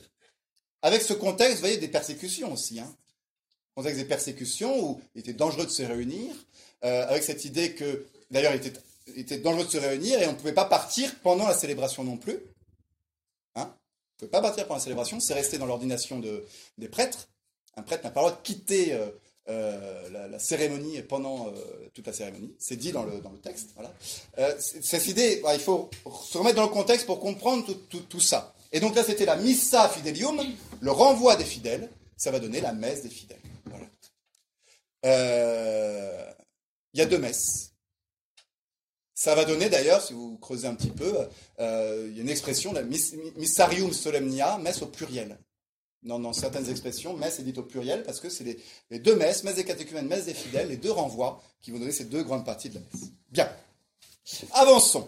Avec 0.81 1.01
ce 1.01 1.13
contexte, 1.13 1.55
vous 1.55 1.61
voyez, 1.61 1.77
des 1.77 1.87
persécutions 1.87 2.53
aussi. 2.53 2.79
Hein. 2.79 2.95
Contexte 3.75 3.99
des 3.99 4.05
persécutions 4.05 4.79
où 4.83 5.01
il 5.15 5.19
était 5.19 5.33
dangereux 5.33 5.65
de 5.65 5.71
se 5.71 5.83
réunir, 5.83 6.33
euh, 6.85 7.07
avec 7.07 7.23
cette 7.23 7.43
idée 7.45 7.73
que, 7.73 8.05
d'ailleurs, 8.31 8.53
il 8.53 9.19
était, 9.19 9.37
dangereux 9.37 9.65
de 9.65 9.69
se 9.69 9.77
réunir 9.77 10.21
et 10.21 10.27
on 10.27 10.31
ne 10.31 10.37
pouvait 10.37 10.53
pas 10.53 10.65
partir 10.65 11.13
pendant 11.21 11.47
la 11.47 11.53
célébration 11.53 12.03
non 12.03 12.17
plus. 12.17 12.39
Hein? 13.55 13.65
On 13.65 13.65
ne 13.65 14.19
pouvait 14.19 14.31
pas 14.31 14.41
partir 14.41 14.65
pendant 14.65 14.77
la 14.77 14.83
célébration, 14.83 15.19
c'est 15.19 15.33
resté 15.33 15.57
dans 15.57 15.65
l'ordination 15.65 16.19
de, 16.19 16.45
des 16.77 16.87
prêtres. 16.87 17.27
Un 17.75 17.83
prêtre 17.83 18.03
n'a 18.03 18.11
pas 18.11 18.21
le 18.21 18.27
droit 18.27 18.37
de 18.37 18.43
quitter 18.43 18.93
euh, 18.93 19.09
euh, 19.49 20.27
la, 20.29 20.39
cérémonie 20.39 21.01
pendant 21.01 21.51
toute 21.93 22.05
la 22.05 22.13
cérémonie. 22.13 22.53
C'est 22.59 22.75
dit 22.75 22.91
dans 22.91 23.03
le, 23.03 23.19
dans 23.19 23.31
le 23.31 23.39
texte. 23.39 23.69
Voilà. 23.75 23.93
cette 24.59 25.07
idée, 25.07 25.39
bah, 25.43 25.53
il 25.53 25.59
faut 25.59 25.89
se 26.23 26.37
remettre 26.37 26.57
dans 26.57 26.63
le 26.63 26.69
contexte 26.69 27.05
pour 27.05 27.19
comprendre 27.19 27.65
tout, 27.89 28.01
tout 28.01 28.19
ça. 28.19 28.53
Et 28.71 28.79
donc 28.79 28.95
là, 28.95 29.03
c'était 29.03 29.25
la 29.25 29.37
missa 29.37 29.87
fidelium, 29.89 30.41
le 30.79 30.91
renvoi 30.91 31.35
des 31.35 31.45
fidèles. 31.45 31.89
Ça 32.17 32.31
va 32.31 32.39
donner 32.39 32.61
la 32.61 32.73
messe 32.73 33.03
des 33.03 33.09
fidèles. 33.09 33.37
Voilà. 33.65 33.85
Il 36.93 36.99
y 36.99 37.01
a 37.01 37.05
deux 37.05 37.19
messes. 37.19 37.67
Ça 39.17 39.33
va 39.33 39.45
donner 39.45 39.67
d'ailleurs, 39.67 39.99
si 40.03 40.13
vous 40.13 40.37
creusez 40.37 40.67
un 40.67 40.75
petit 40.75 40.91
peu, 40.91 41.11
euh, 41.59 42.05
il 42.07 42.15
y 42.15 42.19
a 42.19 42.21
une 42.21 42.29
expression, 42.29 42.71
la 42.71 42.83
missarium 42.83 43.91
solemnia, 43.91 44.59
messe 44.59 44.83
au 44.83 44.85
pluriel. 44.85 45.39
Dans, 46.07 46.33
certaines 46.33 46.69
expressions, 46.69 47.15
messe 47.15 47.39
est 47.39 47.43
dite 47.43 47.57
au 47.57 47.63
pluriel 47.63 48.03
parce 48.03 48.19
que 48.19 48.29
c'est 48.29 48.57
les, 48.89 48.99
deux 48.99 49.15
messes, 49.15 49.43
messe 49.43 49.55
des 49.55 49.65
catéchumènes, 49.65 50.07
messe 50.07 50.25
des 50.25 50.33
fidèles, 50.33 50.69
les 50.69 50.77
deux 50.77 50.91
renvois 50.91 51.43
qui 51.61 51.71
vont 51.71 51.79
donner 51.79 51.91
ces 51.91 52.05
deux 52.05 52.23
grandes 52.23 52.45
parties 52.45 52.69
de 52.69 52.75
la 52.75 52.81
messe. 52.81 53.09
Bien. 53.29 53.49
Avançons 54.53 55.07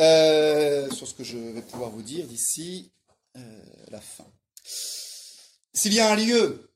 euh, 0.00 0.90
sur 0.90 1.06
ce 1.06 1.14
que 1.14 1.24
je 1.24 1.36
vais 1.36 1.62
pouvoir 1.62 1.90
vous 1.90 2.02
dire 2.02 2.26
d'ici 2.26 2.90
euh, 3.36 3.40
la 3.90 4.00
fin. 4.00 4.26
S'il 5.72 5.94
y 5.94 6.00
a 6.00 6.10
un 6.10 6.16
lieu 6.16 6.70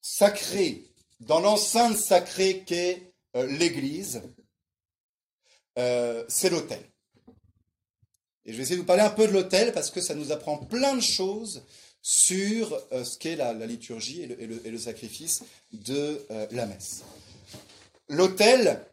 sacré 0.00 0.84
dans 1.20 1.40
l'enceinte 1.40 1.96
sacrée 1.96 2.64
qu'est 2.64 3.12
l'Église, 3.34 4.22
euh, 5.78 6.24
c'est 6.28 6.50
l'autel. 6.50 6.82
Et 8.44 8.52
je 8.52 8.56
vais 8.56 8.62
essayer 8.62 8.76
de 8.76 8.80
vous 8.80 8.86
parler 8.86 9.02
un 9.02 9.10
peu 9.10 9.26
de 9.28 9.32
l'autel 9.32 9.72
parce 9.72 9.90
que 9.90 10.00
ça 10.00 10.14
nous 10.14 10.32
apprend 10.32 10.56
plein 10.56 10.96
de 10.96 11.02
choses 11.02 11.64
sur 12.02 12.78
euh, 12.92 13.04
ce 13.04 13.18
qu'est 13.18 13.36
la, 13.36 13.52
liturgie 13.52 14.22
et 14.22 14.46
le, 14.70 14.78
sacrifice 14.78 15.42
de 15.72 16.24
euh, 16.30 16.46
la 16.52 16.66
messe. 16.66 17.02
L'autel 18.08 18.84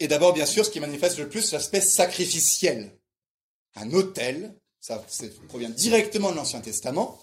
est 0.00 0.08
d'abord 0.08 0.32
bien 0.32 0.46
sûr 0.46 0.64
ce 0.64 0.70
qui 0.70 0.80
manifeste 0.80 1.18
le 1.18 1.28
plus 1.28 1.52
l'aspect 1.52 1.80
sacrificiel. 1.80 2.90
Un 3.76 3.92
autel, 3.92 4.54
ça, 4.80 5.04
provient 5.48 5.70
directement 5.70 6.30
de 6.30 6.36
l'Ancien 6.36 6.60
Testament, 6.60 7.20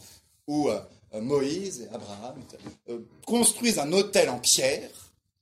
où 0.47 0.69
Moïse 1.13 1.81
et 1.81 1.93
Abraham 1.93 2.41
construisent 3.25 3.79
un 3.79 3.91
autel 3.93 4.29
en 4.29 4.39
pierre 4.39 4.89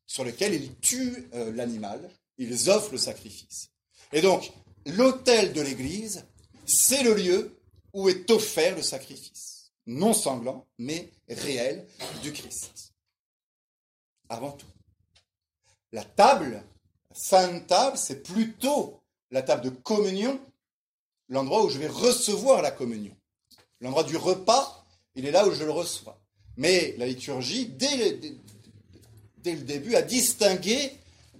sur 0.05 0.23
lequel 0.23 0.53
ils 0.53 0.75
tuent 0.79 1.29
l'animal 1.33 2.09
ils 2.39 2.69
offrent 2.69 2.93
le 2.93 2.97
sacrifice. 2.97 3.69
Et 4.11 4.21
donc, 4.21 4.51
l'autel 4.85 5.53
de 5.53 5.61
l'Église, 5.61 6.25
c'est 6.65 7.03
le 7.03 7.13
lieu 7.13 7.59
où 7.93 8.09
est 8.09 8.31
offert 8.31 8.75
le 8.75 8.81
sacrifice. 8.81 9.48
Non 9.87 10.13
sanglant, 10.13 10.67
mais 10.77 11.09
réel 11.27 11.87
du 12.21 12.31
Christ. 12.31 12.93
Avant 14.29 14.51
tout. 14.51 14.67
La 15.91 16.03
table, 16.03 16.63
la 17.09 17.15
sainte 17.15 17.65
table, 17.67 17.97
c'est 17.97 18.21
plutôt 18.21 19.01
la 19.31 19.41
table 19.41 19.63
de 19.63 19.69
communion, 19.69 20.39
l'endroit 21.27 21.63
où 21.63 21.69
je 21.69 21.79
vais 21.79 21.87
recevoir 21.87 22.61
la 22.61 22.71
communion. 22.71 23.15
L'endroit 23.81 24.03
du 24.03 24.17
repas, 24.17 24.85
il 25.15 25.25
est 25.25 25.31
là 25.31 25.47
où 25.47 25.51
je 25.51 25.63
le 25.63 25.71
reçois. 25.71 26.21
Mais 26.57 26.93
la 26.97 27.07
liturgie, 27.07 27.67
dès 27.67 27.95
le 29.45 29.63
début, 29.63 29.95
a 29.95 30.01
distingué 30.01 30.91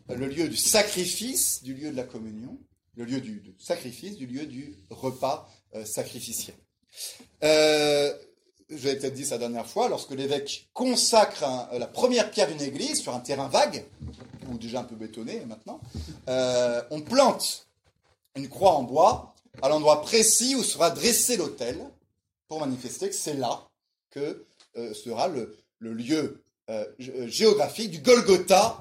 le 0.07 0.27
lieu 0.27 0.49
du 0.49 0.57
sacrifice, 0.57 1.61
du 1.61 1.73
lieu 1.73 1.91
de 1.91 1.97
la 1.97 2.03
communion, 2.03 2.57
le 2.95 3.05
lieu 3.05 3.21
du, 3.21 3.41
sacrifice, 3.59 4.17
du 4.17 4.25
lieu 4.25 4.45
du 4.45 4.75
repas 4.89 5.49
euh, 5.75 5.85
sacrificiel. 5.85 6.55
Euh, 7.43 8.13
J'avais 8.69 8.97
peut-être 8.97 9.13
dit 9.13 9.25
ça 9.25 9.37
dernière 9.37 9.67
fois, 9.67 9.89
lorsque 9.89 10.11
l'évêque 10.11 10.69
consacre 10.73 11.43
la 11.71 11.87
première 11.87 12.29
pierre 12.29 12.47
d'une 12.47 12.61
église 12.61 13.01
sur 13.01 13.15
un 13.15 13.19
terrain 13.19 13.47
vague, 13.47 13.85
ou 14.49 14.57
déjà 14.57 14.81
un 14.81 14.83
peu 14.83 14.95
bétonné 14.95 15.43
maintenant, 15.45 15.79
euh, 16.27 16.81
on 16.91 17.01
plante 17.01 17.67
une 18.35 18.47
croix 18.47 18.73
en 18.73 18.83
bois 18.83 19.33
à 19.61 19.69
l'endroit 19.69 20.01
précis 20.01 20.55
où 20.55 20.63
sera 20.63 20.91
dressé 20.91 21.37
l'autel, 21.37 21.79
pour 22.47 22.59
manifester 22.59 23.09
que 23.09 23.15
c'est 23.15 23.35
là 23.35 23.67
que 24.11 24.45
euh, 24.77 24.93
sera 24.93 25.27
le, 25.27 25.55
lieu 25.79 26.43
géographique 27.27 27.89
du 27.89 27.99
Golgotha 27.99 28.79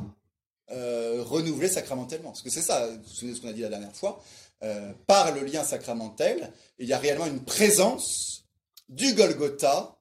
euh, 0.70 1.22
renouveler 1.22 1.68
sacramentellement. 1.68 2.28
Parce 2.28 2.42
que 2.42 2.50
c'est 2.50 2.60
ça, 2.60 2.86
vous 2.88 2.98
vous 3.02 3.08
souvenez 3.08 3.34
ce 3.34 3.40
qu'on 3.40 3.48
a 3.48 3.52
dit 3.54 3.62
la 3.62 3.70
dernière 3.70 3.94
fois, 3.94 4.22
euh, 4.62 4.92
par 5.06 5.34
le 5.34 5.42
lien 5.42 5.64
sacramentel, 5.64 6.52
il 6.78 6.86
y 6.86 6.92
a 6.92 6.98
réellement 6.98 7.24
une 7.24 7.42
présence 7.42 8.44
du 8.88 9.14
Golgotha 9.14 9.98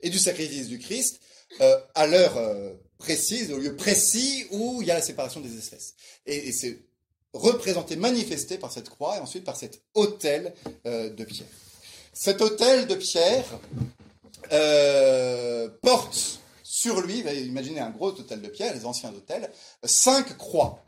et 0.00 0.10
du 0.10 0.18
sacrifice 0.18 0.68
du 0.68 0.78
Christ 0.78 1.20
euh, 1.60 1.78
à 1.94 2.06
l'heure 2.06 2.38
précise, 2.98 3.52
au 3.52 3.58
lieu 3.58 3.76
précis 3.76 4.46
où 4.50 4.82
il 4.82 4.88
y 4.88 4.90
a 4.90 4.94
la 4.94 5.02
séparation 5.02 5.40
des 5.40 5.56
espèces. 5.56 5.94
Et, 6.26 6.52
c'est 6.52 6.78
représenté, 7.32 7.96
manifesté 7.96 8.58
par 8.58 8.72
cette 8.72 8.88
croix 8.88 9.16
et 9.16 9.20
ensuite 9.20 9.44
par 9.44 9.56
cet 9.56 9.82
autel 9.94 10.52
de 10.84 11.24
pierre. 11.24 11.48
Cet 12.12 12.40
autel 12.40 12.86
de 12.86 12.94
pierre 12.96 13.44
porte 15.80 16.40
sur 16.62 17.00
lui, 17.00 17.20
imaginez 17.20 17.80
un 17.80 17.90
gros 17.90 18.08
hôtel 18.08 18.40
de 18.42 18.48
pierre, 18.48 18.74
les 18.74 18.84
anciens 18.84 19.12
hôtels, 19.12 19.50
cinq 19.84 20.36
croix 20.36 20.82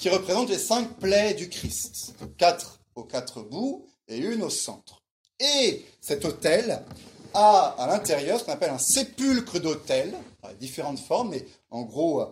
qui 0.00 0.08
représentent 0.08 0.48
les 0.48 0.58
cinq 0.58 0.98
plaies 0.98 1.34
du 1.34 1.50
Christ. 1.50 2.14
Quatre 2.38 2.80
aux 2.94 3.04
quatre 3.04 3.42
bouts 3.42 3.86
et 4.08 4.16
une 4.16 4.42
au 4.42 4.50
centre. 4.50 4.99
Et 5.40 5.84
cet 6.00 6.24
hôtel 6.24 6.82
a 7.34 7.74
à 7.78 7.86
l'intérieur 7.86 8.38
ce 8.38 8.44
qu'on 8.44 8.52
appelle 8.52 8.70
un 8.70 8.78
sépulcre 8.78 9.58
d'autel, 9.58 10.14
différentes 10.60 10.98
formes, 10.98 11.30
mais 11.30 11.44
en 11.70 11.82
gros, 11.82 12.24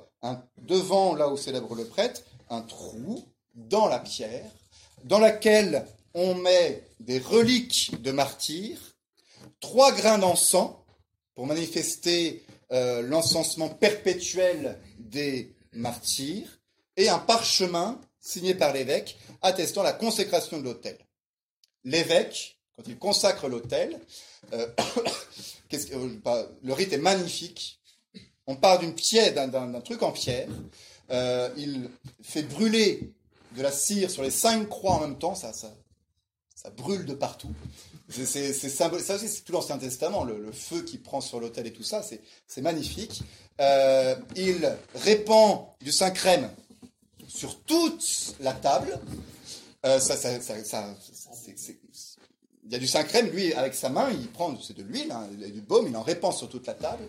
devant 0.59 1.15
là 1.15 1.29
où 1.29 1.37
célèbre 1.37 1.75
le 1.75 1.87
prêtre, 1.87 2.23
un 2.51 2.61
trou 2.61 3.25
dans 3.55 3.87
la 3.87 3.99
pierre, 3.99 4.51
dans 5.05 5.19
laquelle 5.19 5.87
on 6.15 6.35
met 6.35 6.85
des 7.01 7.19
reliques 7.19 8.01
de 8.03 8.11
martyrs, 8.11 8.81
trois 9.61 9.93
grains 9.93 10.19
d'encens 10.19 10.73
pour 11.35 11.47
manifester 11.47 12.45
euh, 12.73 13.03
l'encensement 13.03 13.69
perpétuel 13.69 14.79
des 14.99 15.55
martyrs 15.73 16.61
et 16.97 17.09
un 17.09 17.19
parchemin 17.19 18.01
signé 18.21 18.55
par 18.55 18.73
l'évêque 18.73 19.17
attestant 19.41 19.83
la 19.83 19.93
consécration 19.93 20.59
de 20.59 20.65
l'autel. 20.65 20.99
L'évêque, 21.85 22.58
quand 22.79 22.85
il 22.87 22.97
consacre 22.97 23.49
l'autel, 23.49 24.01
euh, 24.53 24.69
euh, 25.75 26.47
le 26.63 26.73
rite 26.73 26.93
est 26.93 26.99
magnifique. 26.99 27.81
On 28.47 28.57
part 28.57 28.79
d'une 28.79 28.95
pierre, 28.95 29.35
d'un 29.35 29.81
truc 29.81 30.03
en 30.03 30.13
pierre. 30.13 30.49
il 31.57 31.91
fait 32.23 32.45
brûler 32.45 33.13
de 33.57 33.63
la 33.63 33.73
cire 33.73 34.11
sur 34.11 34.23
les 34.23 34.31
cinq 34.31 34.69
croix 34.69 34.93
en 34.93 35.01
même 35.01 35.19
temps, 35.19 35.35
ça, 35.35 35.53
ça, 35.53 35.75
ça 36.55 36.71
brûle 36.71 37.05
de 37.05 37.15
partout. 37.15 37.53
C'est 38.09 38.53
symbolique. 38.53 39.05
Ça 39.05 39.17
aussi, 39.17 39.29
c'est 39.29 39.43
tout 39.43 39.53
l'Ancien 39.53 39.77
Testament, 39.77 40.25
le, 40.25 40.51
feu 40.53 40.83
qui 40.83 40.97
prend 40.99 41.21
sur 41.21 41.41
l'autel 41.41 41.67
et 41.67 41.73
tout 41.73 41.83
ça, 41.83 42.03
c'est 42.47 42.63
magnifique. 42.63 43.23
Euh, 43.61 44.15
il 44.37 44.77
répand 44.95 45.67
du 45.81 45.93
saint 45.93 46.11
crème 46.11 46.51
sur 47.27 47.61
toute 47.63 48.35
la 48.41 48.53
table. 48.53 48.99
Euh, 49.85 50.01
ça, 50.01 50.17
ça, 50.17 50.41
ça, 50.41 50.95
il 52.69 52.73
y 52.73 52.77
a 52.77 52.79
du 52.79 52.87
saint 52.87 53.05
crème, 53.05 53.31
lui, 53.31 53.53
avec 53.55 53.75
sa 53.75 53.89
main, 53.89 54.11
il 54.11 54.29
prend, 54.29 54.51
de 54.53 54.83
l'huile, 54.83 55.11
hein, 55.11 55.27
du 55.33 55.63
baume, 55.63 55.89
il 55.89 55.97
en 55.97 56.03
répand 56.03 56.35
sur 56.35 56.49
toute 56.49 56.67
la 56.67 56.75
table. 56.75 57.03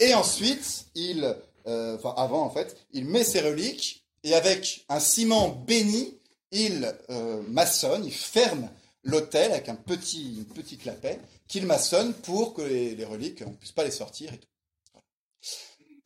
Et 0.00 0.14
ensuite, 0.14 0.86
il, 0.94 1.36
euh, 1.66 1.96
enfin 1.96 2.12
avant 2.16 2.42
en 2.42 2.50
fait, 2.50 2.76
il 2.92 3.06
met 3.06 3.24
ses 3.24 3.40
reliques 3.40 4.04
et 4.24 4.34
avec 4.34 4.84
un 4.88 5.00
ciment 5.00 5.48
béni, 5.48 6.18
il 6.50 6.92
maçonne, 7.48 8.04
il 8.04 8.12
ferme 8.12 8.68
l'autel 9.06 9.52
avec 9.52 9.68
un 9.68 9.76
petit, 9.76 10.46
petit 10.54 10.76
clapet 10.76 11.18
qu'il 11.48 11.66
maçonne 11.66 12.12
pour 12.12 12.54
que 12.54 12.62
les, 12.62 13.04
reliques, 13.04 13.42
on 13.46 13.50
ne 13.50 13.56
puisse 13.56 13.72
pas 13.72 13.84
les 13.84 13.90
sortir. 13.90 14.32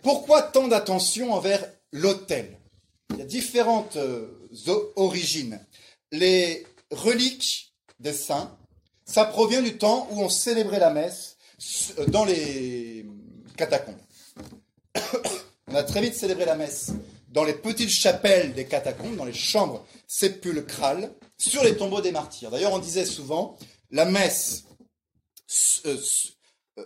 Pourquoi 0.02 0.42
tant 0.42 0.68
d'attention 0.68 1.32
envers 1.32 1.66
l'autel? 1.92 2.58
Il 3.10 3.18
y 3.18 3.22
a 3.22 3.26
différentes 3.26 3.96
euh, 3.96 4.48
origines. 4.96 5.64
Les 6.12 6.66
reliques 6.90 7.74
des 7.98 8.12
saints, 8.12 8.56
ça 9.10 9.24
provient 9.24 9.60
du 9.60 9.76
temps 9.76 10.06
où 10.12 10.22
on 10.22 10.28
célébrait 10.28 10.78
la 10.78 10.90
messe 10.90 11.36
euh, 11.98 12.06
dans 12.06 12.24
les 12.24 13.04
catacombes. 13.56 13.98
on 15.66 15.74
a 15.74 15.82
très 15.82 16.00
vite 16.00 16.14
célébré 16.14 16.44
la 16.44 16.54
messe 16.54 16.92
dans 17.28 17.42
les 17.42 17.54
petites 17.54 17.90
chapelles 17.90 18.54
des 18.54 18.66
catacombes, 18.66 19.16
dans 19.16 19.24
les 19.24 19.32
chambres 19.32 19.84
sépulcrales, 20.06 21.12
sur 21.38 21.64
les 21.64 21.76
tombeaux 21.76 22.00
des 22.00 22.12
martyrs. 22.12 22.50
D'ailleurs, 22.50 22.72
on 22.72 22.78
disait 22.78 23.04
souvent, 23.04 23.58
la 23.90 24.04
messe 24.04 24.64
euh, 25.86 25.96
euh, 26.78 26.84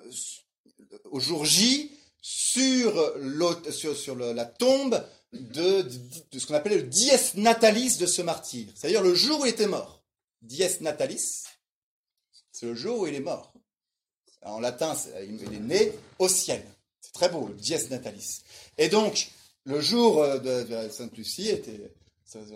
au 1.10 1.20
jour 1.20 1.44
J 1.44 1.92
sur, 2.22 3.14
sur, 3.94 4.16
la 4.16 4.44
tombe 4.46 5.04
de, 5.32 5.86
ce 6.32 6.46
qu'on 6.46 6.54
appelait 6.54 6.76
le 6.76 6.84
dies 6.84 7.10
natalis 7.34 7.98
de 7.98 8.06
ce 8.06 8.22
martyr, 8.22 8.68
c'est-à-dire 8.74 9.02
le 9.02 9.14
jour 9.14 9.40
où 9.40 9.44
il 9.44 9.50
était 9.50 9.66
mort. 9.66 10.02
Dies 10.40 10.64
natalis, 10.80 11.44
c'est 12.54 12.66
le 12.66 12.74
jour 12.76 13.00
où 13.00 13.06
il 13.08 13.14
est 13.16 13.20
mort. 13.20 13.52
En 14.42 14.60
latin, 14.60 14.94
il 15.28 15.42
est 15.52 15.58
né 15.58 15.92
au 16.20 16.28
ciel. 16.28 16.64
C'est 17.00 17.12
très 17.12 17.28
beau, 17.28 17.48
dies 17.48 17.74
natalis. 17.90 18.42
Et 18.78 18.88
donc, 18.88 19.28
le 19.64 19.80
jour 19.80 20.22
de, 20.38 20.88
Sainte 20.88 21.16
Lucie 21.16 21.48
était, 21.48 21.92
Sainte, 22.24 22.46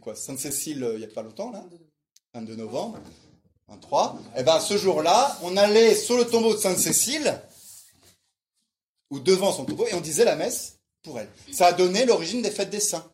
quoi, 0.00 0.14
Sainte 0.14 0.38
Cécile 0.38 0.88
il 0.92 0.98
n'y 0.98 1.04
a 1.04 1.08
pas 1.08 1.22
longtemps 1.22 1.50
là, 1.50 1.64
22 2.34 2.54
novembre, 2.54 3.00
23. 3.66 4.20
Et 4.36 4.44
ben 4.44 4.60
ce 4.60 4.76
jour-là, 4.76 5.36
on 5.42 5.56
allait 5.56 5.96
sur 5.96 6.16
le 6.16 6.24
tombeau 6.24 6.54
de 6.54 6.58
Sainte 6.58 6.78
Cécile 6.78 7.42
ou 9.10 9.18
devant 9.18 9.52
son 9.52 9.64
tombeau 9.64 9.88
et 9.88 9.94
on 9.94 10.00
disait 10.00 10.24
la 10.24 10.36
messe 10.36 10.78
pour 11.02 11.18
elle. 11.18 11.28
Ça 11.52 11.66
a 11.66 11.72
donné 11.72 12.04
l'origine 12.04 12.42
des 12.42 12.50
fêtes 12.52 12.70
des 12.70 12.80
saints. 12.80 13.10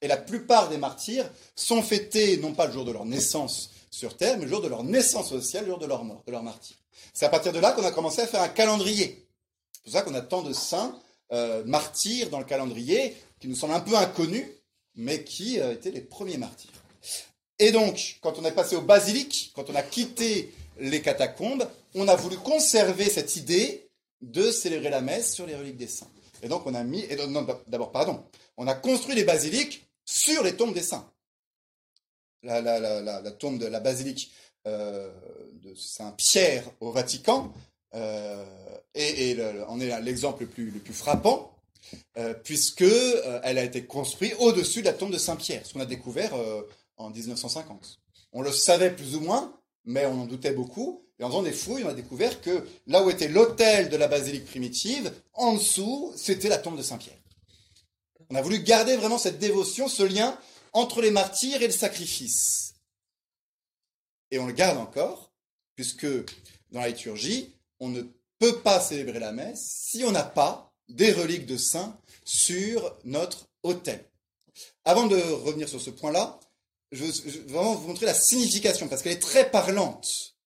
Et 0.00 0.08
la 0.08 0.16
plupart 0.16 0.70
des 0.70 0.78
martyrs 0.78 1.30
sont 1.54 1.82
fêtés 1.82 2.38
non 2.38 2.54
pas 2.54 2.66
le 2.66 2.72
jour 2.72 2.86
de 2.86 2.92
leur 2.92 3.04
naissance 3.04 3.70
sur 3.96 4.16
terre, 4.16 4.36
mais 4.36 4.44
le 4.44 4.50
jour 4.50 4.60
de 4.60 4.68
leur 4.68 4.84
naissance 4.84 5.38
ciel, 5.40 5.64
le 5.64 5.70
jour 5.70 5.78
de 5.78 5.86
leur 5.86 6.04
mort, 6.04 6.22
de 6.26 6.32
leur 6.32 6.42
martyr. 6.42 6.76
C'est 7.14 7.24
à 7.24 7.30
partir 7.30 7.52
de 7.52 7.58
là 7.58 7.72
qu'on 7.72 7.84
a 7.84 7.90
commencé 7.90 8.20
à 8.20 8.26
faire 8.26 8.42
un 8.42 8.48
calendrier. 8.48 9.26
C'est 9.72 9.82
pour 9.84 9.92
ça 9.92 10.02
qu'on 10.02 10.14
a 10.14 10.20
tant 10.20 10.42
de 10.42 10.52
saints 10.52 11.00
euh, 11.32 11.64
martyrs 11.64 12.28
dans 12.28 12.38
le 12.38 12.44
calendrier 12.44 13.16
qui 13.40 13.48
nous 13.48 13.56
semblent 13.56 13.74
un 13.74 13.80
peu 13.80 13.96
inconnus, 13.96 14.46
mais 14.96 15.24
qui 15.24 15.58
euh, 15.58 15.72
étaient 15.72 15.90
les 15.90 16.02
premiers 16.02 16.36
martyrs. 16.36 16.70
Et 17.58 17.72
donc, 17.72 18.18
quand 18.20 18.38
on 18.38 18.44
est 18.44 18.52
passé 18.52 18.76
au 18.76 18.82
basilic, 18.82 19.52
quand 19.54 19.70
on 19.70 19.74
a 19.74 19.82
quitté 19.82 20.52
les 20.78 21.00
catacombes, 21.00 21.66
on 21.94 22.06
a 22.06 22.16
voulu 22.16 22.36
conserver 22.36 23.08
cette 23.08 23.36
idée 23.36 23.88
de 24.20 24.50
célébrer 24.50 24.90
la 24.90 25.00
messe 25.00 25.32
sur 25.32 25.46
les 25.46 25.54
reliques 25.54 25.78
des 25.78 25.88
saints. 25.88 26.10
Et 26.42 26.48
donc, 26.48 26.66
on 26.66 26.74
a 26.74 26.84
mis, 26.84 27.06
d'abord, 27.66 27.92
pardon, 27.92 28.22
on 28.58 28.66
a 28.66 28.74
construit 28.74 29.14
les 29.14 29.24
basiliques 29.24 29.86
sur 30.04 30.42
les 30.42 30.54
tombes 30.54 30.74
des 30.74 30.82
saints. 30.82 31.10
La, 32.46 33.30
tombe 33.32 33.58
de 33.58 33.66
la 33.66 33.80
basilique 33.80 34.32
euh, 34.66 35.10
de 35.62 35.74
Saint-Pierre 35.74 36.64
au 36.80 36.92
Vatican, 36.92 37.52
euh, 37.94 38.44
et, 38.94 39.36
on 39.68 39.80
est 39.80 40.00
l'exemple 40.00 40.42
le 40.42 40.48
plus, 40.48 40.92
frappant, 40.92 41.52
euh, 42.16 42.34
puisque 42.34 42.84
elle 43.42 43.58
a 43.58 43.64
été 43.64 43.84
construite 43.84 44.34
au-dessus 44.38 44.80
de 44.80 44.86
la 44.86 44.92
tombe 44.92 45.12
de 45.12 45.18
Saint-Pierre, 45.18 45.66
ce 45.66 45.72
qu'on 45.72 45.80
a 45.80 45.86
découvert 45.86 46.34
en 46.96 47.10
1950. 47.10 47.98
On 48.32 48.42
le 48.42 48.52
savait 48.52 48.90
plus 48.90 49.16
ou 49.16 49.20
moins, 49.20 49.52
mais 49.84 50.06
on 50.06 50.22
en 50.22 50.26
doutait 50.26 50.52
beaucoup. 50.52 51.02
Et 51.18 51.24
en 51.24 51.28
faisant 51.28 51.42
des 51.42 51.52
fouilles, 51.52 51.84
on 51.84 51.88
a 51.88 51.94
découvert 51.94 52.40
que 52.42 52.66
là 52.86 53.02
où 53.02 53.10
était 53.10 53.28
l'autel 53.28 53.88
de 53.88 53.96
la 53.96 54.08
basilique 54.08 54.44
primitive, 54.44 55.12
en 55.32 55.54
dessous, 55.54 56.12
c'était 56.16 56.48
la 56.48 56.58
tombe 56.58 56.76
de 56.76 56.82
Saint-Pierre. 56.82 57.16
On 58.30 58.34
a 58.34 58.42
voulu 58.42 58.60
garder 58.60 58.96
vraiment 58.96 59.18
cette 59.18 59.38
dévotion, 59.38 59.88
ce 59.88 60.02
lien 60.02 60.36
entre 60.76 61.00
les 61.00 61.10
martyrs 61.10 61.62
et 61.62 61.68
le 61.68 61.72
sacrifice. 61.72 62.74
Et 64.30 64.38
on 64.38 64.46
le 64.46 64.52
garde 64.52 64.76
encore, 64.76 65.32
puisque 65.74 66.06
dans 66.70 66.80
la 66.80 66.88
liturgie, 66.88 67.54
on 67.80 67.88
ne 67.88 68.02
peut 68.38 68.60
pas 68.60 68.78
célébrer 68.78 69.18
la 69.18 69.32
messe 69.32 69.64
si 69.64 70.04
on 70.04 70.12
n'a 70.12 70.22
pas 70.22 70.74
des 70.90 71.12
reliques 71.12 71.46
de 71.46 71.56
saints 71.56 71.98
sur 72.26 72.94
notre 73.04 73.48
autel. 73.62 74.04
Avant 74.84 75.06
de 75.06 75.16
revenir 75.16 75.66
sur 75.66 75.80
ce 75.80 75.88
point-là, 75.88 76.38
je 76.92 77.04
veux 77.04 77.42
vraiment 77.48 77.74
vous 77.74 77.88
montrer 77.88 78.04
la 78.04 78.14
signification, 78.14 78.86
parce 78.86 79.02
qu'elle 79.02 79.12
est 79.12 79.18
très 79.18 79.50
parlante. 79.50 80.36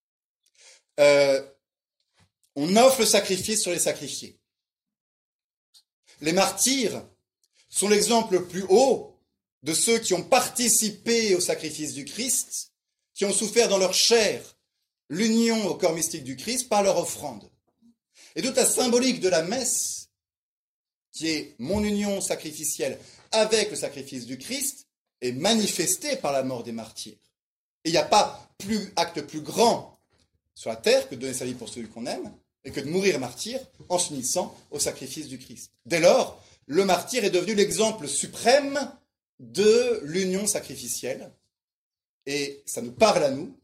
Euh, 1.00 1.44
on 2.54 2.76
offre 2.76 3.00
le 3.00 3.06
sacrifice 3.06 3.62
sur 3.62 3.72
les 3.72 3.80
sacrifiés. 3.80 4.38
Les 6.20 6.32
martyrs 6.32 7.04
sont 7.68 7.88
l'exemple 7.88 8.34
le 8.34 8.46
plus 8.46 8.64
haut 8.68 9.09
de 9.62 9.74
ceux 9.74 9.98
qui 9.98 10.14
ont 10.14 10.22
participé 10.22 11.34
au 11.34 11.40
sacrifice 11.40 11.92
du 11.92 12.04
Christ, 12.04 12.72
qui 13.14 13.24
ont 13.24 13.32
souffert 13.32 13.68
dans 13.68 13.78
leur 13.78 13.94
chair 13.94 14.56
l'union 15.08 15.66
au 15.66 15.74
corps 15.74 15.92
mystique 15.92 16.24
du 16.24 16.36
Christ 16.36 16.68
par 16.68 16.82
leur 16.82 16.98
offrande. 16.98 17.50
Et 18.36 18.42
toute 18.42 18.56
la 18.56 18.64
symbolique 18.64 19.20
de 19.20 19.28
la 19.28 19.42
messe, 19.42 20.08
qui 21.12 21.28
est 21.28 21.54
mon 21.58 21.82
union 21.82 22.20
sacrificielle 22.20 22.98
avec 23.32 23.70
le 23.70 23.76
sacrifice 23.76 24.26
du 24.26 24.38
Christ, 24.38 24.86
est 25.20 25.32
manifestée 25.32 26.16
par 26.16 26.32
la 26.32 26.42
mort 26.42 26.62
des 26.62 26.72
martyrs. 26.72 27.18
Et 27.84 27.90
il 27.90 27.92
n'y 27.92 27.98
a 27.98 28.04
pas 28.04 28.48
plus 28.58 28.92
acte 28.96 29.20
plus 29.22 29.40
grand 29.40 29.98
sur 30.54 30.70
la 30.70 30.76
terre 30.76 31.08
que 31.08 31.14
de 31.14 31.20
donner 31.20 31.34
sa 31.34 31.44
vie 31.44 31.54
pour 31.54 31.68
celui 31.68 31.88
qu'on 31.88 32.06
aime 32.06 32.32
et 32.64 32.70
que 32.70 32.80
de 32.80 32.88
mourir 32.88 33.18
martyr 33.18 33.58
en 33.88 33.98
s'unissant 33.98 34.56
au 34.70 34.78
sacrifice 34.78 35.28
du 35.28 35.38
Christ. 35.38 35.72
Dès 35.86 36.00
lors, 36.00 36.42
le 36.66 36.84
martyr 36.84 37.24
est 37.24 37.30
devenu 37.30 37.54
l'exemple 37.54 38.06
suprême 38.06 38.78
de 39.40 40.00
l'union 40.04 40.46
sacrificielle. 40.46 41.32
Et 42.26 42.62
ça 42.66 42.82
nous 42.82 42.92
parle 42.92 43.24
à 43.24 43.30
nous 43.30 43.56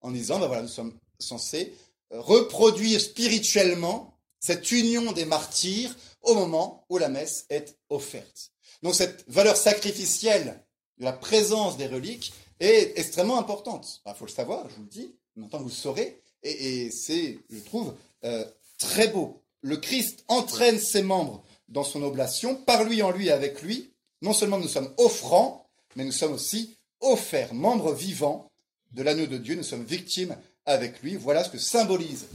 en 0.00 0.10
disant, 0.10 0.38
ben 0.38 0.46
voilà, 0.46 0.62
nous 0.62 0.68
sommes 0.68 0.94
censés 1.18 1.74
reproduire 2.10 3.00
spirituellement 3.00 4.16
cette 4.40 4.70
union 4.70 5.12
des 5.12 5.24
martyrs 5.24 5.94
au 6.22 6.34
moment 6.34 6.86
où 6.88 6.98
la 6.98 7.08
messe 7.08 7.44
est 7.50 7.76
offerte. 7.90 8.52
Donc 8.82 8.94
cette 8.94 9.24
valeur 9.28 9.56
sacrificielle 9.56 10.62
la 10.98 11.12
présence 11.12 11.76
des 11.76 11.86
reliques 11.86 12.32
est 12.60 12.98
extrêmement 12.98 13.38
importante. 13.38 14.02
Il 14.06 14.14
faut 14.14 14.26
le 14.26 14.30
savoir, 14.30 14.68
je 14.70 14.76
vous 14.76 14.82
le 14.82 14.88
dis, 14.88 15.14
maintenant 15.36 15.58
vous 15.58 15.66
le 15.66 15.70
saurez, 15.70 16.20
et, 16.42 16.90
c'est, 16.90 17.38
je 17.50 17.58
trouve, 17.60 17.94
euh, 18.24 18.44
très 18.78 19.08
beau. 19.08 19.42
Le 19.62 19.76
Christ 19.76 20.24
entraîne 20.28 20.78
ses 20.78 21.02
membres 21.02 21.42
dans 21.68 21.82
son 21.82 22.02
oblation, 22.02 22.54
par 22.54 22.84
lui, 22.84 23.02
en 23.02 23.10
lui, 23.10 23.30
avec 23.30 23.62
lui. 23.62 23.90
Non 24.22 24.32
seulement 24.32 24.58
nous 24.58 24.68
sommes 24.68 24.92
offrants, 24.98 25.68
mais 25.94 26.04
nous 26.04 26.12
sommes 26.12 26.32
aussi 26.32 26.76
offerts, 27.00 27.54
membres 27.54 27.92
vivants 27.92 28.50
de 28.92 29.02
l'anneau 29.02 29.26
de 29.26 29.36
Dieu, 29.36 29.54
nous 29.54 29.62
sommes 29.62 29.84
victimes 29.84 30.36
avec 30.64 31.02
lui. 31.02 31.16
Voilà 31.16 31.44
ce 31.44 31.50
que 31.50 31.58
symbolise 31.58 32.26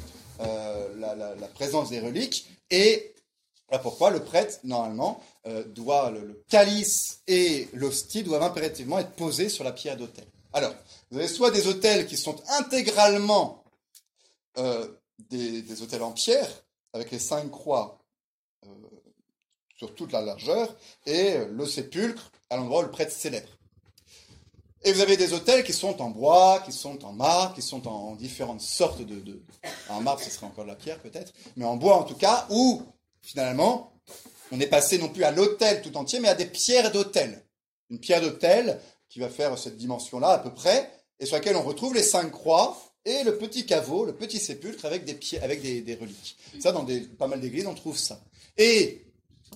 euh, 0.41 0.95
la, 0.97 1.47
présence 1.47 1.89
des 1.89 1.99
reliques. 1.99 2.47
Et 2.69 3.13
voilà 3.67 3.81
pourquoi 3.81 4.11
le 4.11 4.23
prêtre, 4.23 4.59
normalement, 4.63 5.21
euh, 5.47 5.63
doit, 5.63 6.11
le, 6.11 6.43
calice 6.49 7.21
et 7.27 7.67
l'hostie 7.73 8.23
doivent 8.23 8.43
impérativement 8.43 8.99
être 8.99 9.11
posés 9.11 9.49
sur 9.49 9.63
la 9.63 9.71
pierre 9.71 9.97
d'autel. 9.97 10.25
Alors, 10.53 10.73
vous 11.09 11.17
avez 11.17 11.27
soit 11.27 11.51
des 11.51 11.67
autels 11.67 12.07
qui 12.07 12.17
sont 12.17 12.35
intégralement 12.59 13.63
euh, 14.57 14.87
des, 15.29 15.61
des, 15.61 15.81
autels 15.81 16.03
en 16.03 16.11
pierre, 16.11 16.49
avec 16.93 17.11
les 17.11 17.19
cinq 17.19 17.49
croix 17.49 18.00
sur 19.81 19.95
toute 19.95 20.11
la 20.11 20.21
largeur, 20.21 20.75
et 21.07 21.39
le 21.49 21.65
sépulcre 21.65 22.31
à 22.51 22.57
l'endroit 22.57 22.81
où 22.81 22.83
le 22.83 22.91
prêtre 22.91 23.11
célèbre. 23.11 23.49
Et 24.83 24.93
vous 24.93 25.01
avez 25.01 25.17
des 25.17 25.33
autels 25.33 25.63
qui 25.63 25.73
sont 25.73 26.03
en 26.03 26.11
bois, 26.11 26.61
qui 26.63 26.71
sont 26.71 27.03
en 27.03 27.13
marbre, 27.13 27.55
qui 27.55 27.63
sont 27.63 27.87
en 27.87 28.15
différentes 28.15 28.61
sortes 28.61 29.01
de... 29.01 29.41
En 29.89 30.01
marbre, 30.01 30.21
ce 30.21 30.29
serait 30.29 30.45
encore 30.45 30.65
de 30.65 30.69
la 30.69 30.75
pierre 30.75 30.99
peut-être, 30.99 31.33
mais 31.55 31.65
en 31.65 31.77
bois 31.77 31.95
en 31.95 32.03
tout 32.03 32.13
cas, 32.13 32.45
où 32.51 32.83
finalement, 33.23 33.91
on 34.51 34.59
est 34.59 34.67
passé 34.67 34.99
non 34.99 35.09
plus 35.09 35.23
à 35.23 35.31
l'autel 35.31 35.81
tout 35.81 35.97
entier, 35.97 36.19
mais 36.19 36.29
à 36.29 36.35
des 36.35 36.45
pierres 36.45 36.91
d'autel. 36.91 37.43
Une 37.89 37.99
pierre 37.99 38.21
d'autel 38.21 38.79
qui 39.09 39.19
va 39.19 39.29
faire 39.29 39.57
cette 39.57 39.77
dimension-là 39.77 40.29
à 40.29 40.37
peu 40.37 40.53
près, 40.53 40.91
et 41.19 41.25
sur 41.25 41.37
laquelle 41.37 41.55
on 41.55 41.63
retrouve 41.63 41.95
les 41.95 42.03
cinq 42.03 42.29
croix 42.29 42.77
et 43.03 43.23
le 43.23 43.35
petit 43.39 43.65
caveau, 43.65 44.05
le 44.05 44.13
petit 44.13 44.37
sépulcre 44.37 44.85
avec 44.85 45.05
des, 45.05 45.39
avec 45.39 45.59
des, 45.63 45.97
reliques. 45.99 46.37
Ça, 46.59 46.71
dans 46.71 46.85
pas 47.17 47.25
mal 47.25 47.41
d'églises, 47.41 47.65
on 47.65 47.73
trouve 47.73 47.97
ça. 47.97 48.21
Et 48.57 49.10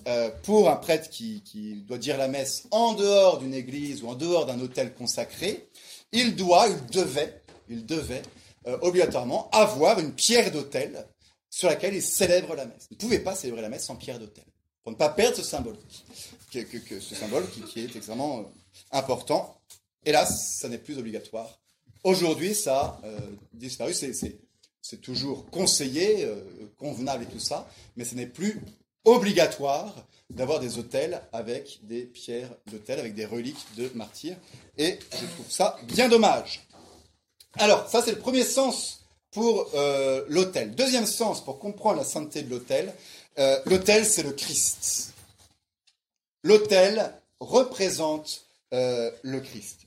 euh, 0.06 0.30
pour 0.42 0.70
un 0.70 0.76
prêtre 0.76 1.10
qui, 1.10 1.82
doit 1.86 1.98
dire 1.98 2.16
la 2.16 2.28
messe 2.28 2.68
en 2.70 2.92
dehors 2.94 3.38
d'une 3.38 3.54
église 3.54 4.02
ou 4.02 4.08
en 4.08 4.14
dehors 4.14 4.46
d'un 4.46 4.60
hôtel 4.60 4.94
consacré, 4.94 5.68
il 6.12 6.36
doit, 6.36 6.68
il 6.68 6.86
devait, 6.86 7.42
il 7.68 7.84
devait 7.84 8.22
euh, 8.66 8.78
obligatoirement 8.82 9.50
avoir 9.50 9.98
une 9.98 10.12
pierre 10.12 10.52
d'autel 10.52 11.06
sur 11.50 11.68
laquelle 11.68 11.94
il 11.94 12.02
célèbre 12.02 12.54
la 12.54 12.66
messe. 12.66 12.86
Il 12.90 12.94
ne 12.94 13.00
pouvait 13.00 13.18
pas 13.18 13.34
célébrer 13.34 13.62
la 13.62 13.68
messe 13.68 13.86
sans 13.86 13.96
pierre 13.96 14.20
d'autel, 14.20 14.44
pour 14.84 14.92
ne 14.92 14.96
pas 14.96 15.08
perdre 15.08 15.36
ce 15.36 15.42
symbole, 15.42 15.76
qui, 16.50 16.58
est 16.58 17.96
extrêmement 17.96 18.40
euh, 18.40 18.42
important. 18.92 19.60
Hélas, 20.04 20.56
ça 20.60 20.68
n'est 20.68 20.78
plus 20.78 20.98
obligatoire. 20.98 21.58
Aujourd'hui, 22.04 22.54
ça 22.54 23.00
a 23.02 23.08
disparu. 23.52 23.92
C'est 23.92 25.00
toujours 25.00 25.50
conseillé, 25.50 26.28
convenable 26.78 27.24
et 27.24 27.26
tout 27.26 27.40
ça, 27.40 27.68
mais 27.96 28.04
ce 28.04 28.14
n'est 28.14 28.28
plus 28.28 28.62
obligatoire 29.06 29.94
d'avoir 30.28 30.60
des 30.60 30.78
hôtels 30.78 31.22
avec 31.32 31.78
des 31.84 32.02
pierres 32.02 32.50
d'autel, 32.66 32.98
avec 32.98 33.14
des 33.14 33.24
reliques 33.24 33.64
de 33.76 33.90
martyrs. 33.94 34.36
Et 34.76 34.98
je 35.12 35.26
trouve 35.26 35.50
ça 35.50 35.78
bien 35.84 36.08
dommage. 36.08 36.66
Alors, 37.54 37.88
ça 37.88 38.02
c'est 38.02 38.10
le 38.10 38.18
premier 38.18 38.44
sens 38.44 39.00
pour 39.30 39.70
euh, 39.74 40.24
l'autel. 40.28 40.74
Deuxième 40.74 41.06
sens, 41.06 41.44
pour 41.44 41.58
comprendre 41.58 41.98
la 41.98 42.04
sainteté 42.04 42.42
de 42.42 42.50
l'autel, 42.50 42.92
euh, 43.38 43.58
l'autel, 43.66 44.04
c'est 44.04 44.22
le 44.22 44.32
Christ. 44.32 45.12
L'autel 46.42 47.12
représente 47.40 48.46
euh, 48.74 49.10
le 49.22 49.40
Christ. 49.40 49.80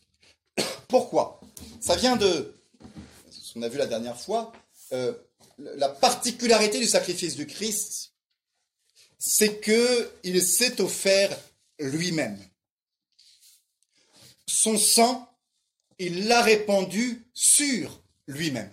Pourquoi? 0.88 1.41
Ça 1.82 1.95
vient 1.95 2.15
de, 2.15 2.55
qu'on 3.53 3.61
a 3.61 3.67
vu 3.67 3.78
la 3.78 3.88
dernière 3.88 4.20
fois, 4.20 4.51
la 5.57 5.89
particularité 5.89 6.80
du 6.80 6.88
sacrifice 6.88 7.36
du 7.36 7.45
Christ, 7.45 8.13
c'est 9.20 9.61
qu'il 9.61 10.41
s'est 10.41 10.82
offert 10.82 11.38
lui-même. 11.78 12.39
Son 14.47 14.78
sang, 14.78 15.30
il 15.99 16.28
l'a 16.28 16.41
répandu 16.41 17.28
sur 17.34 18.01
lui-même. 18.28 18.72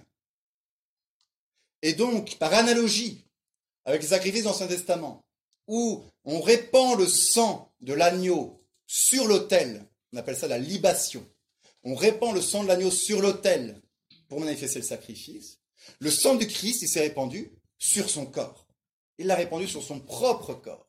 Et 1.82 1.92
donc, 1.92 2.36
par 2.38 2.55
analogie, 2.55 3.24
avec 3.84 4.03
les 4.03 4.09
sacrifices 4.09 4.42
de 4.42 4.49
l'Ancien 4.49 4.68
Testament, 4.68 5.24
où 5.66 6.03
on 6.24 6.40
répand 6.40 6.99
le 6.99 7.07
sang 7.07 7.72
de 7.80 7.92
l'agneau 7.92 8.59
sur 8.86 9.26
l'autel, 9.26 9.84
on 10.12 10.16
appelle 10.16 10.36
ça 10.36 10.49
la 10.49 10.59
libation, 10.59 11.28
on 11.82 11.94
répand 11.94 12.34
le 12.34 12.40
sang 12.40 12.62
de 12.62 12.68
l'agneau 12.68 12.90
sur 12.90 13.20
l'autel 13.20 13.80
pour 14.28 14.40
manifester 14.40 14.80
le 14.80 14.84
sacrifice, 14.84 15.59
le 15.99 16.11
sang 16.11 16.34
du 16.36 16.47
Christ, 16.47 16.82
il 16.82 16.88
s'est 16.88 17.01
répandu 17.01 17.53
sur 17.78 18.09
son 18.09 18.26
corps. 18.26 18.66
Il 19.19 19.27
l'a 19.27 19.35
répandu 19.35 19.67
sur 19.67 19.83
son 19.83 20.01
propre 20.01 20.55
corps. 20.55 20.89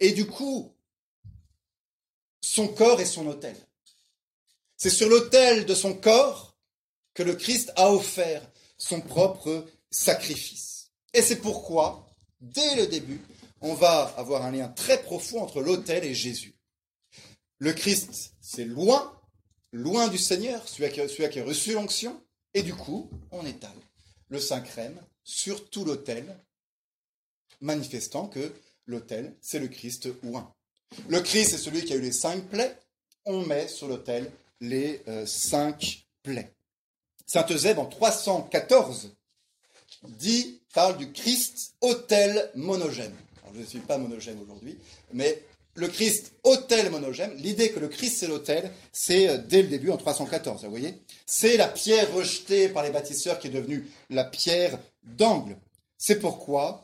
Et 0.00 0.12
du 0.12 0.26
coup, 0.26 0.76
son 2.40 2.68
corps 2.68 3.00
est 3.00 3.06
son 3.06 3.26
autel. 3.26 3.56
C'est 4.76 4.90
sur 4.90 5.08
l'autel 5.08 5.66
de 5.66 5.74
son 5.74 5.94
corps 5.94 6.56
que 7.14 7.22
le 7.22 7.34
Christ 7.34 7.72
a 7.76 7.92
offert 7.92 8.50
son 8.76 9.00
propre 9.00 9.66
sacrifice. 9.90 10.90
Et 11.12 11.22
c'est 11.22 11.40
pourquoi, 11.40 12.10
dès 12.40 12.74
le 12.76 12.86
début, 12.86 13.20
on 13.60 13.74
va 13.74 14.12
avoir 14.18 14.42
un 14.42 14.50
lien 14.50 14.68
très 14.68 15.02
profond 15.02 15.40
entre 15.40 15.62
l'autel 15.62 16.04
et 16.04 16.14
Jésus. 16.14 16.54
Le 17.58 17.72
Christ, 17.72 18.34
c'est 18.40 18.64
loin, 18.64 19.18
loin 19.72 20.08
du 20.08 20.18
Seigneur, 20.18 20.68
celui 20.68 20.90
qui, 20.90 21.40
a 21.40 21.44
reçu 21.44 21.72
l'onction, 21.72 22.20
et 22.52 22.62
du 22.62 22.74
coup, 22.74 23.08
on 23.30 23.46
étale 23.46 23.70
le 24.28 24.38
Saint 24.40 24.60
Crème 24.60 25.00
sur 25.22 25.70
tout 25.70 25.84
l'autel, 25.84 26.36
manifestant 27.60 28.28
que 28.28 28.52
l'autel, 28.86 29.34
c'est 29.40 29.58
le 29.58 29.68
Christ 29.68 30.08
oint. 30.24 30.52
Le 31.08 31.20
Christ, 31.20 31.50
c'est 31.50 31.58
celui 31.58 31.84
qui 31.84 31.92
a 31.92 31.96
eu 31.96 32.00
les 32.00 32.12
cinq 32.12 32.44
plaies. 32.48 32.76
On 33.24 33.44
met 33.44 33.68
sur 33.68 33.88
l'autel 33.88 34.30
les 34.60 35.02
euh, 35.08 35.26
cinq 35.26 36.06
plaies. 36.22 36.52
Saint 37.26 37.46
Eusèbe, 37.50 37.78
en 37.78 37.86
314, 37.86 39.14
dit, 40.08 40.60
parle 40.74 40.96
du 40.98 41.12
Christ 41.12 41.74
autel 41.80 42.50
monogène. 42.54 43.14
je 43.54 43.60
ne 43.60 43.64
suis 43.64 43.78
pas 43.80 43.98
monogène 43.98 44.38
aujourd'hui, 44.42 44.78
mais 45.12 45.42
le 45.76 45.88
Christ 45.88 46.32
autel 46.44 46.90
monogène, 46.90 47.34
l'idée 47.36 47.72
que 47.72 47.80
le 47.80 47.88
Christ 47.88 48.18
c'est 48.18 48.26
l'autel, 48.28 48.70
c'est 48.92 49.28
euh, 49.28 49.38
dès 49.38 49.62
le 49.62 49.68
début 49.68 49.90
en 49.90 49.96
314, 49.96 50.64
vous 50.64 50.70
voyez 50.70 50.94
C'est 51.26 51.56
la 51.56 51.68
pierre 51.68 52.12
rejetée 52.14 52.68
par 52.68 52.82
les 52.82 52.90
bâtisseurs 52.90 53.38
qui 53.38 53.48
est 53.48 53.50
devenue 53.50 53.88
la 54.10 54.24
pierre 54.24 54.78
d'angle. 55.02 55.56
C'est 55.98 56.20
pourquoi, 56.20 56.83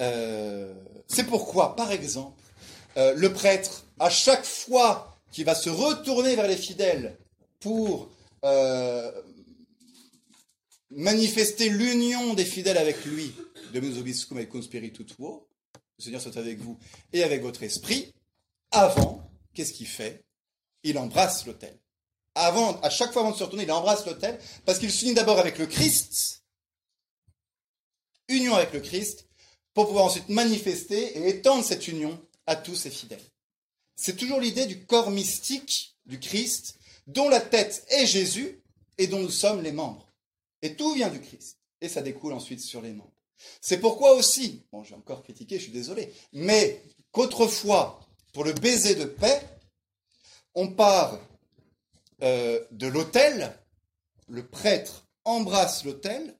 euh, 0.00 0.72
c'est 1.06 1.24
pourquoi, 1.24 1.76
par 1.76 1.92
exemple, 1.92 2.40
euh, 2.96 3.14
le 3.14 3.32
prêtre, 3.32 3.84
à 3.98 4.10
chaque 4.10 4.44
fois 4.44 5.16
qu'il 5.32 5.44
va 5.44 5.54
se 5.54 5.70
retourner 5.70 6.34
vers 6.36 6.48
les 6.48 6.56
fidèles 6.56 7.16
pour 7.60 8.08
manifester 10.90 11.68
l'union 11.68 12.34
des 12.34 12.44
fidèles 12.44 12.78
avec 12.78 13.04
lui, 13.04 13.32
de 13.72 13.78
Obiscum 13.98 14.38
et 14.38 14.48
Cum 14.48 14.62
Spiritu 14.62 15.04
Tuo, 15.04 15.46
le 15.98 16.04
Seigneur 16.04 16.20
soit 16.20 16.36
avec 16.36 16.58
vous 16.58 16.78
et 17.12 17.22
avec 17.22 17.42
votre 17.42 17.62
esprit, 17.62 18.12
avant, 18.70 19.30
qu'est-ce 19.54 19.72
qu'il 19.72 19.86
fait? 19.86 20.24
Il 20.82 20.98
embrasse 20.98 21.46
l'autel. 21.46 21.78
Avant, 22.34 22.80
à 22.80 22.90
chaque 22.90 23.12
fois 23.12 23.22
avant 23.22 23.32
de 23.32 23.36
se 23.36 23.44
retourner, 23.44 23.64
il 23.64 23.72
embrasse 23.72 24.06
l'autel 24.06 24.38
parce 24.64 24.78
qu'il 24.78 24.90
s'unit 24.90 25.14
d'abord 25.14 25.38
avec 25.38 25.58
le 25.58 25.66
Christ, 25.66 26.42
union 28.28 28.54
avec 28.54 28.72
le 28.72 28.80
Christ, 28.80 29.26
pour 29.74 29.86
pouvoir 29.86 30.04
ensuite 30.06 30.28
manifester 30.28 31.18
et 31.18 31.28
étendre 31.28 31.64
cette 31.64 31.88
union 31.88 32.20
à 32.46 32.56
tous 32.56 32.74
ses 32.74 32.90
fidèles. 32.90 33.22
C'est 33.96 34.16
toujours 34.16 34.40
l'idée 34.40 34.66
du 34.66 34.84
corps 34.84 35.10
mystique 35.10 35.96
du 36.06 36.18
Christ, 36.18 36.76
dont 37.06 37.28
la 37.28 37.40
tête 37.40 37.84
est 37.90 38.06
Jésus 38.06 38.62
et 38.98 39.06
dont 39.06 39.20
nous 39.20 39.30
sommes 39.30 39.62
les 39.62 39.72
membres. 39.72 40.10
Et 40.62 40.74
tout 40.74 40.92
vient 40.94 41.10
du 41.10 41.20
Christ. 41.20 41.58
Et 41.80 41.88
ça 41.88 42.02
découle 42.02 42.32
ensuite 42.32 42.60
sur 42.60 42.82
les 42.82 42.92
membres. 42.92 43.12
C'est 43.60 43.80
pourquoi 43.80 44.12
aussi, 44.12 44.64
bon 44.72 44.84
j'ai 44.84 44.94
encore 44.94 45.22
critiqué, 45.22 45.56
je 45.56 45.64
suis 45.64 45.72
désolé, 45.72 46.12
mais 46.32 46.82
qu'autrefois, 47.12 48.00
pour 48.32 48.44
le 48.44 48.52
baiser 48.52 48.94
de 48.94 49.04
paix, 49.04 49.40
on 50.54 50.68
part 50.68 51.18
euh, 52.22 52.62
de 52.70 52.86
l'autel, 52.86 53.56
le 54.28 54.46
prêtre 54.46 55.06
embrasse 55.24 55.84
l'autel, 55.84 56.36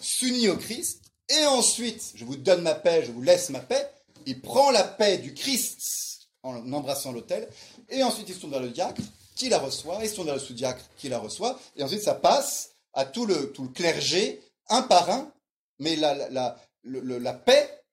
s'unit 0.00 0.48
au 0.48 0.56
Christ, 0.56 1.05
et 1.28 1.46
ensuite, 1.46 2.12
je 2.14 2.24
vous 2.24 2.36
donne 2.36 2.62
ma 2.62 2.74
paix, 2.74 3.04
je 3.04 3.12
vous 3.12 3.22
laisse 3.22 3.50
ma 3.50 3.60
paix, 3.60 3.88
il 4.26 4.40
prend 4.40 4.70
la 4.70 4.84
paix 4.84 5.18
du 5.18 5.34
Christ 5.34 6.28
en 6.42 6.72
embrassant 6.72 7.12
l'autel, 7.12 7.48
et 7.88 8.02
ensuite 8.02 8.28
il 8.28 8.34
se 8.34 8.40
tourne 8.40 8.52
vers 8.52 8.62
le 8.62 8.70
diacre, 8.70 9.02
qui 9.34 9.48
la 9.48 9.58
reçoit, 9.58 9.98
il 10.02 10.08
se 10.08 10.14
tourne 10.14 10.26
vers 10.26 10.36
le 10.36 10.40
sous-diacre, 10.40 10.84
qui 10.96 11.08
la 11.08 11.18
reçoit, 11.18 11.58
et 11.76 11.82
ensuite 11.82 12.02
ça 12.02 12.14
passe 12.14 12.70
à 12.92 13.04
tout 13.04 13.26
le, 13.26 13.52
tout 13.52 13.64
le 13.64 13.68
clergé, 13.68 14.40
un 14.68 14.82
par 14.82 15.10
un, 15.10 15.32
mais 15.78 15.96
la, 15.96 16.14
la, 16.30 16.56
la, 16.84 17.34
paix 17.34 17.84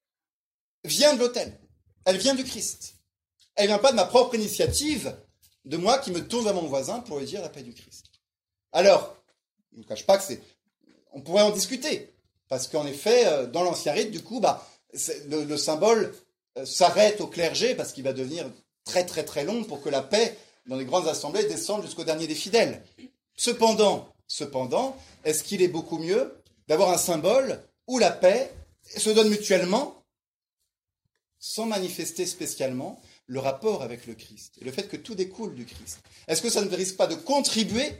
vient 0.83 1.13
de 1.13 1.19
l'autel. 1.19 1.59
Elle 2.05 2.17
vient 2.17 2.35
du 2.35 2.43
Christ. 2.43 2.95
Elle 3.55 3.67
vient 3.67 3.79
pas 3.79 3.91
de 3.91 3.97
ma 3.97 4.05
propre 4.05 4.35
initiative, 4.35 5.15
de 5.65 5.77
moi 5.77 5.97
qui 5.99 6.11
me 6.11 6.25
tourne 6.25 6.45
vers 6.45 6.53
mon 6.53 6.67
voisin 6.67 6.99
pour 7.01 7.19
lui 7.19 7.25
dire 7.25 7.41
la 7.41 7.49
paix 7.49 7.63
du 7.63 7.73
Christ. 7.73 8.05
Alors, 8.71 9.15
je 9.73 9.79
ne 9.79 9.83
cache 9.83 10.05
pas 10.05 10.17
que 10.17 10.23
c'est... 10.23 10.41
On 11.11 11.21
pourrait 11.21 11.43
en 11.43 11.51
discuter. 11.51 12.12
Parce 12.53 12.67
qu'en 12.67 12.85
effet, 12.85 13.25
euh, 13.25 13.47
dans 13.47 13.63
l'ancien 13.63 13.93
rite, 13.93 14.11
du 14.11 14.21
coup, 14.21 14.39
bah, 14.39 14.63
le, 15.27 15.57
symbole 15.57 16.13
euh, 16.55 16.67
s'arrête 16.67 17.19
au 17.19 17.25
clergé 17.25 17.73
parce 17.73 17.93
qu'il 17.93 18.03
va 18.03 18.13
devenir 18.13 18.45
très 18.85 19.07
très 19.07 19.23
très 19.23 19.43
long 19.43 19.63
pour 19.63 19.81
que 19.81 19.89
la 19.89 20.03
paix 20.03 20.37
dans 20.67 20.75
les 20.75 20.85
grandes 20.85 21.07
assemblées 21.07 21.45
descende 21.45 21.81
jusqu'au 21.81 22.03
dernier 22.03 22.27
des 22.27 22.35
fidèles. 22.35 22.83
Cependant, 23.35 24.07
cependant, 24.27 24.95
est-ce 25.25 25.43
qu'il 25.43 25.63
est 25.63 25.67
beaucoup 25.67 25.97
mieux 25.97 26.31
d'avoir 26.67 26.91
un 26.91 26.99
symbole 26.99 27.59
où 27.87 27.97
la 27.97 28.11
paix 28.11 28.53
se 28.83 29.09
donne 29.09 29.29
mutuellement, 29.29 30.03
sans 31.39 31.65
manifester 31.65 32.27
spécialement 32.27 33.01
le 33.25 33.39
rapport 33.39 33.81
avec 33.81 34.05
le 34.05 34.13
Christ 34.13 34.59
et 34.61 34.65
le 34.65 34.71
fait 34.71 34.87
que 34.87 34.97
tout 34.97 35.15
découle 35.15 35.55
du 35.55 35.65
Christ? 35.65 36.01
Est-ce 36.27 36.43
que 36.43 36.51
ça 36.51 36.61
ne 36.61 36.75
risque 36.75 36.97
pas 36.97 37.07
de 37.07 37.15
contribuer 37.15 37.93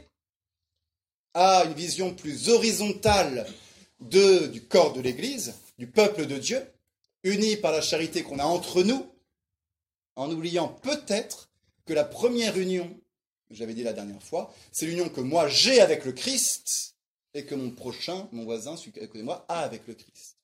à 1.34 1.64
une 1.64 1.74
vision 1.74 2.14
plus 2.14 2.50
horizontale 2.50 3.48
de, 4.00 4.46
du 4.46 4.66
corps 4.66 4.92
de 4.92 5.00
l'Église, 5.00 5.54
du 5.78 5.86
peuple 5.86 6.26
de 6.26 6.38
Dieu, 6.38 6.64
uni 7.22 7.56
par 7.56 7.72
la 7.72 7.80
charité 7.80 8.22
qu'on 8.22 8.38
a 8.38 8.44
entre 8.44 8.82
nous, 8.82 9.06
en 10.16 10.30
oubliant 10.30 10.68
peut-être 10.68 11.50
que 11.86 11.92
la 11.92 12.04
première 12.04 12.58
union, 12.58 12.94
j'avais 13.50 13.74
dit 13.74 13.82
la 13.82 13.92
dernière 13.92 14.22
fois, 14.22 14.54
c'est 14.72 14.86
l'union 14.86 15.08
que 15.08 15.20
moi 15.20 15.48
j'ai 15.48 15.80
avec 15.80 16.04
le 16.04 16.12
Christ, 16.12 16.94
et 17.34 17.44
que 17.44 17.54
mon 17.54 17.70
prochain, 17.70 18.28
mon 18.32 18.44
voisin, 18.44 18.76
celui 18.76 18.98
à 19.00 19.06
côté 19.06 19.18
de 19.18 19.24
moi, 19.24 19.44
a 19.48 19.60
avec 19.60 19.86
le 19.86 19.94
Christ. 19.94 20.38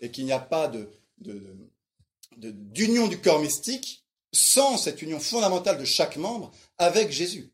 Et 0.00 0.10
qu'il 0.10 0.24
n'y 0.24 0.32
a 0.32 0.40
pas 0.40 0.68
de, 0.68 0.90
d'union 2.36 3.06
du 3.06 3.20
corps 3.20 3.40
mystique 3.40 4.04
sans 4.32 4.78
cette 4.78 5.02
union 5.02 5.20
fondamentale 5.20 5.78
de 5.78 5.84
chaque 5.84 6.16
membre 6.16 6.50
avec 6.78 7.12
Jésus. 7.12 7.52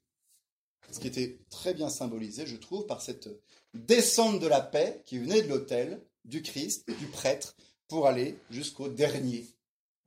Ce 0.90 0.98
qui 0.98 1.08
était 1.08 1.38
très 1.50 1.74
bien 1.74 1.90
symbolisé, 1.90 2.46
je 2.46 2.56
trouve, 2.56 2.86
par 2.86 3.02
cette 3.02 3.28
descente 3.74 4.40
de 4.40 4.46
la 4.46 4.60
paix 4.60 5.02
qui 5.06 5.18
venait 5.18 5.42
de 5.42 5.48
l'autel, 5.48 6.00
du 6.24 6.42
Christ, 6.42 6.90
du 6.98 7.06
prêtre, 7.06 7.54
pour 7.88 8.06
aller 8.06 8.38
jusqu'au 8.50 8.88
dernier 8.88 9.46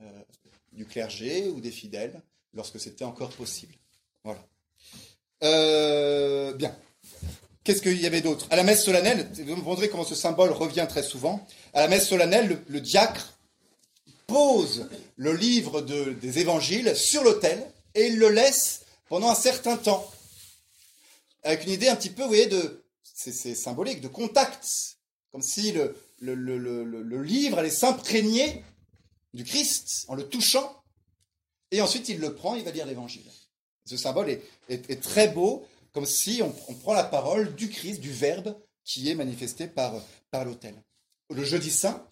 euh, 0.01 0.21
du 0.71 0.85
clergé 0.85 1.49
ou 1.49 1.59
des 1.59 1.71
fidèles, 1.71 2.21
lorsque 2.53 2.79
c'était 2.79 3.05
encore 3.05 3.29
possible. 3.31 3.75
Voilà. 4.23 4.45
Euh, 5.43 6.53
bien. 6.53 6.75
Qu'est-ce 7.63 7.81
qu'il 7.81 8.01
y 8.01 8.05
avait 8.05 8.21
d'autre? 8.21 8.47
À 8.49 8.55
la 8.55 8.63
messe 8.63 8.83
solennelle, 8.83 9.29
vous 9.45 9.55
me 9.55 9.87
comment 9.87 10.03
ce 10.03 10.15
symbole 10.15 10.51
revient 10.51 10.85
très 10.89 11.03
souvent. 11.03 11.45
À 11.73 11.81
la 11.81 11.87
messe 11.87 12.07
solennelle, 12.09 12.61
le, 12.67 12.81
diacre 12.81 13.37
pose 14.27 14.89
le 15.15 15.33
livre 15.33 15.81
des 15.81 16.39
évangiles 16.39 16.95
sur 16.95 17.23
l'autel 17.23 17.65
et 17.95 18.07
il 18.07 18.17
le 18.17 18.29
laisse 18.29 18.81
pendant 19.07 19.29
un 19.29 19.35
certain 19.35 19.77
temps. 19.77 20.09
Avec 21.43 21.65
une 21.65 21.71
idée 21.71 21.87
un 21.87 21.95
petit 21.95 22.09
peu, 22.09 22.23
vous 22.23 22.29
voyez, 22.29 22.47
de, 22.47 22.82
c'est 23.13 23.55
symbolique, 23.55 24.01
de 24.01 24.07
contact. 24.07 24.97
Comme 25.31 25.41
si 25.41 25.71
le, 25.71 25.95
le, 26.19 27.23
livre 27.23 27.57
allait 27.57 27.69
s'imprégner 27.69 28.63
du 29.33 29.43
Christ 29.43 30.05
en 30.07 30.15
le 30.15 30.27
touchant. 30.27 30.83
Et 31.71 31.81
ensuite, 31.81 32.09
il 32.09 32.19
le 32.19 32.35
prend, 32.35 32.55
il 32.55 32.63
va 32.63 32.71
lire 32.71 32.85
l'évangile. 32.85 33.25
Ce 33.85 33.97
symbole 33.97 34.39
est 34.69 35.01
très 35.01 35.29
beau 35.29 35.65
comme 35.93 36.05
si 36.07 36.41
on, 36.41 36.51
prend 36.73 36.93
la 36.93 37.03
parole 37.03 37.55
du 37.55 37.69
Christ, 37.69 38.01
du 38.01 38.11
Verbe 38.11 38.55
qui 38.83 39.09
est 39.09 39.15
manifesté 39.15 39.67
par, 39.67 39.93
par 40.31 40.43
l'autel. 40.43 40.75
Le 41.29 41.43
jeudi 41.43 41.71
saint, 41.71 42.05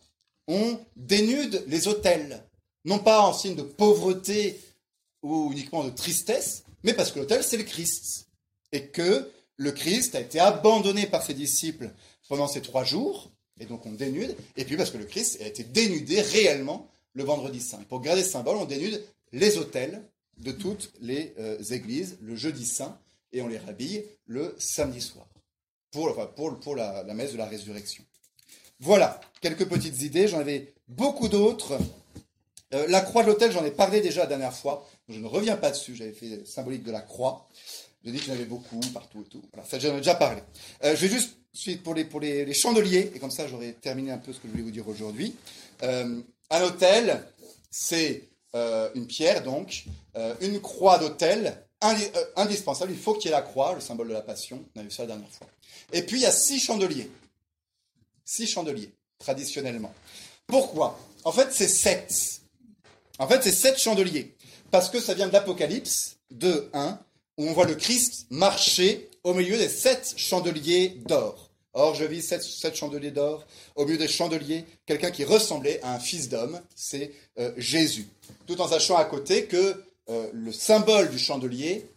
on 0.48 0.80
dénude 0.96 1.64
les 1.68 1.88
autels, 1.88 2.48
non 2.86 3.00
pas 3.00 3.22
en 3.22 3.34
signe 3.34 3.56
de 3.56 3.64
pauvreté 3.64 4.60
ou 5.24 5.52
uniquement 5.52 5.84
de 5.84 5.90
tristesse, 5.90 6.64
mais 6.84 6.94
parce 6.94 7.12
que 7.12 7.20
l'autel, 7.20 7.44
c'est 7.44 7.58
le 7.58 7.64
Christ. 7.64 8.28
Et 8.72 8.88
que 8.88 9.30
le 9.58 9.72
Christ 9.72 10.16
a 10.16 10.22
été 10.22 10.40
abandonné 10.40 11.06
par 11.06 11.24
ses 11.24 11.34
disciples 11.34 11.92
pendant 12.28 12.48
ces 12.48 12.62
trois 12.62 12.84
jours, 12.84 13.32
et 13.60 13.66
donc 13.66 13.86
on 13.86 13.92
dénude, 13.92 14.36
et 14.58 14.66
puis 14.66 14.78
parce 14.78 14.92
que 14.92 14.98
le 14.98 15.06
Christ 15.06 15.40
a 15.42 15.48
été 15.48 15.64
dénudé 15.64 16.22
réellement 16.22 16.90
le 17.14 17.24
vendredi 17.24 17.60
saint. 17.60 17.84
pour 17.90 18.02
garder 18.02 18.24
ce 18.24 18.30
symbole, 18.30 18.58
on 18.58 18.66
dénude 18.66 19.04
les 19.34 19.58
autels 19.58 20.02
de 20.38 20.52
toutes 20.52 20.92
les 21.02 21.34
euh, 21.40 21.62
églises 21.72 22.18
le 22.22 22.36
jeudi 22.36 22.66
saint, 22.66 22.98
et 23.34 23.42
on 23.42 23.48
les 23.48 23.58
rhabille 23.58 24.06
le 24.26 24.56
samedi 24.58 25.02
soir, 25.02 25.28
pour, 25.92 26.16
pour, 26.60 26.76
la, 26.76 27.04
messe 27.14 27.34
de 27.34 27.38
la 27.38 27.46
résurrection. 27.46 28.04
Voilà, 28.80 29.22
quelques 29.42 29.68
petites 29.68 30.02
idées. 30.02 30.28
J'en 30.28 30.40
avais 30.40 30.74
beaucoup 30.88 31.28
d'autres. 31.28 31.78
Euh, 32.74 32.88
la 32.88 33.02
croix 33.02 33.22
de 33.24 33.28
l'autel, 33.28 33.52
j'en 33.52 33.64
ai 33.64 33.72
parlé 33.72 34.02
déjà 34.02 34.22
la 34.22 34.28
dernière 34.28 34.56
fois. 34.56 34.88
Je 35.08 35.20
ne 35.20 35.28
reviens 35.28 35.56
pas 35.56 35.72
dessus. 35.72 35.96
J'avais 35.96 36.14
fait 36.14 36.46
symbolique 36.48 36.84
de 36.84 36.92
la 36.92 37.02
croix. 37.02 37.48
Je 38.04 38.12
dis 38.12 38.20
qu'il 38.20 38.30
y 38.30 38.32
en 38.32 38.36
avait 38.36 38.46
beaucoup, 38.46 38.80
partout 38.94 39.22
et 39.22 39.30
tout. 39.30 39.42
Voilà, 39.54 39.68
ça 39.68 39.78
j'en 39.80 39.94
ai 39.96 39.98
déjà 39.98 40.16
parlé. 40.16 40.42
Euh, 40.84 40.96
je 40.96 41.06
vais 41.06 41.14
juste 41.14 41.38
suite 41.54 41.84
pour 41.84 41.94
les, 41.94 42.06
pour 42.06 42.20
les, 42.20 42.54
chandeliers, 42.54 43.12
et 43.14 43.20
comme 43.20 43.32
ça 43.32 43.48
j'aurai 43.48 43.74
terminé 43.74 44.12
un 44.12 44.18
peu 44.18 44.34
ce 44.34 44.40
que 44.40 44.48
je 44.48 44.52
voulais 44.52 44.64
vous 44.64 44.72
dire 44.72 44.88
aujourd'hui. 44.88 45.36
Euh, 45.84 46.22
un 46.50 46.64
autel, 46.64 47.24
c'est 47.70 48.30
euh, 48.56 48.90
une 48.96 49.08
pierre 49.08 49.44
donc, 49.44 49.86
une 50.42 50.60
croix 50.60 50.98
d'autel, 50.98 51.64
indispensable. 52.36 52.92
Il 52.92 52.98
faut 52.98 53.14
qu'il 53.14 53.26
y 53.26 53.34
ait 53.34 53.38
la 53.38 53.42
croix, 53.42 53.74
le 53.74 53.82
symbole 53.82 54.10
de 54.10 54.14
la 54.14 54.22
passion. 54.22 54.64
On 54.76 54.80
a 54.80 54.84
vu 54.84 54.92
ça 54.92 55.04
la 55.04 55.08
dernière 55.08 55.30
fois. 55.30 55.48
Et 55.94 56.04
puis 56.04 56.18
il 56.18 56.24
y 56.24 56.26
a 56.26 56.32
six 56.32 56.60
chandeliers. 56.60 57.10
Six 58.26 58.48
chandeliers, 58.48 58.92
traditionnellement. 59.20 59.94
Pourquoi? 60.48 61.00
En 61.24 61.32
fait, 61.32 61.50
c'est 61.52 61.68
sept. 61.68 62.42
En 63.20 63.28
fait, 63.28 63.42
c'est 63.44 63.52
sept 63.52 63.78
chandeliers. 63.78 64.36
Parce 64.70 64.90
que 64.90 65.00
ça 65.00 65.14
vient 65.14 65.28
de 65.28 65.34
l'Apocalypse 65.34 66.18
2, 66.32 66.70
1, 66.74 67.00
où 67.38 67.46
on 67.48 67.54
voit 67.54 67.66
le 67.66 67.76
Christ 67.76 68.28
marcher 68.30 69.10
au 69.24 69.34
milieu 69.34 69.58
des 69.58 69.70
sept 69.70 70.14
chandeliers 70.18 70.90
d'or. 71.06 71.52
Or, 71.74 71.96
je 71.96 72.04
vis 72.04 72.22
sept, 72.22 72.76
chandeliers 72.76 73.12
d'or 73.12 73.46
au 73.76 73.86
milieu 73.86 73.98
des 73.98 74.08
chandeliers, 74.10 74.66
quelqu'un 74.86 75.12
qui 75.12 75.24
ressemblait 75.24 75.82
à 75.84 75.94
un 75.94 76.00
fils 76.00 76.28
d'homme, 76.28 76.60
c'est 76.76 77.12
euh, 77.40 77.54
Jésus. 77.58 78.08
Tout 78.46 78.60
en 78.60 78.68
sachant 78.68 78.98
à 78.98 79.06
côté 79.06 79.46
que 79.46 79.82
euh, 80.10 80.30
le 80.34 80.52
symbole 80.52 81.10
du 81.10 81.18
chandelier, 81.18 81.88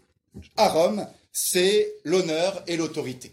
à 0.56 0.68
Rome, 0.68 1.06
c'est 1.32 1.92
l'honneur 2.04 2.62
et 2.68 2.76
l'autorité. 2.76 3.32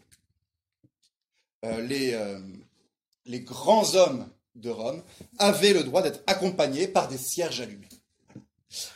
Euh, 1.63 1.81
les, 1.81 2.17
les 3.25 3.39
grands 3.41 3.93
hommes 3.93 4.27
de 4.55 4.71
Rome 4.71 5.03
avaient 5.37 5.73
le 5.73 5.83
droit 5.83 6.01
d'être 6.01 6.23
accompagnés 6.25 6.87
par 6.87 7.07
des 7.07 7.19
cierges 7.19 7.61
allumés. 7.61 7.87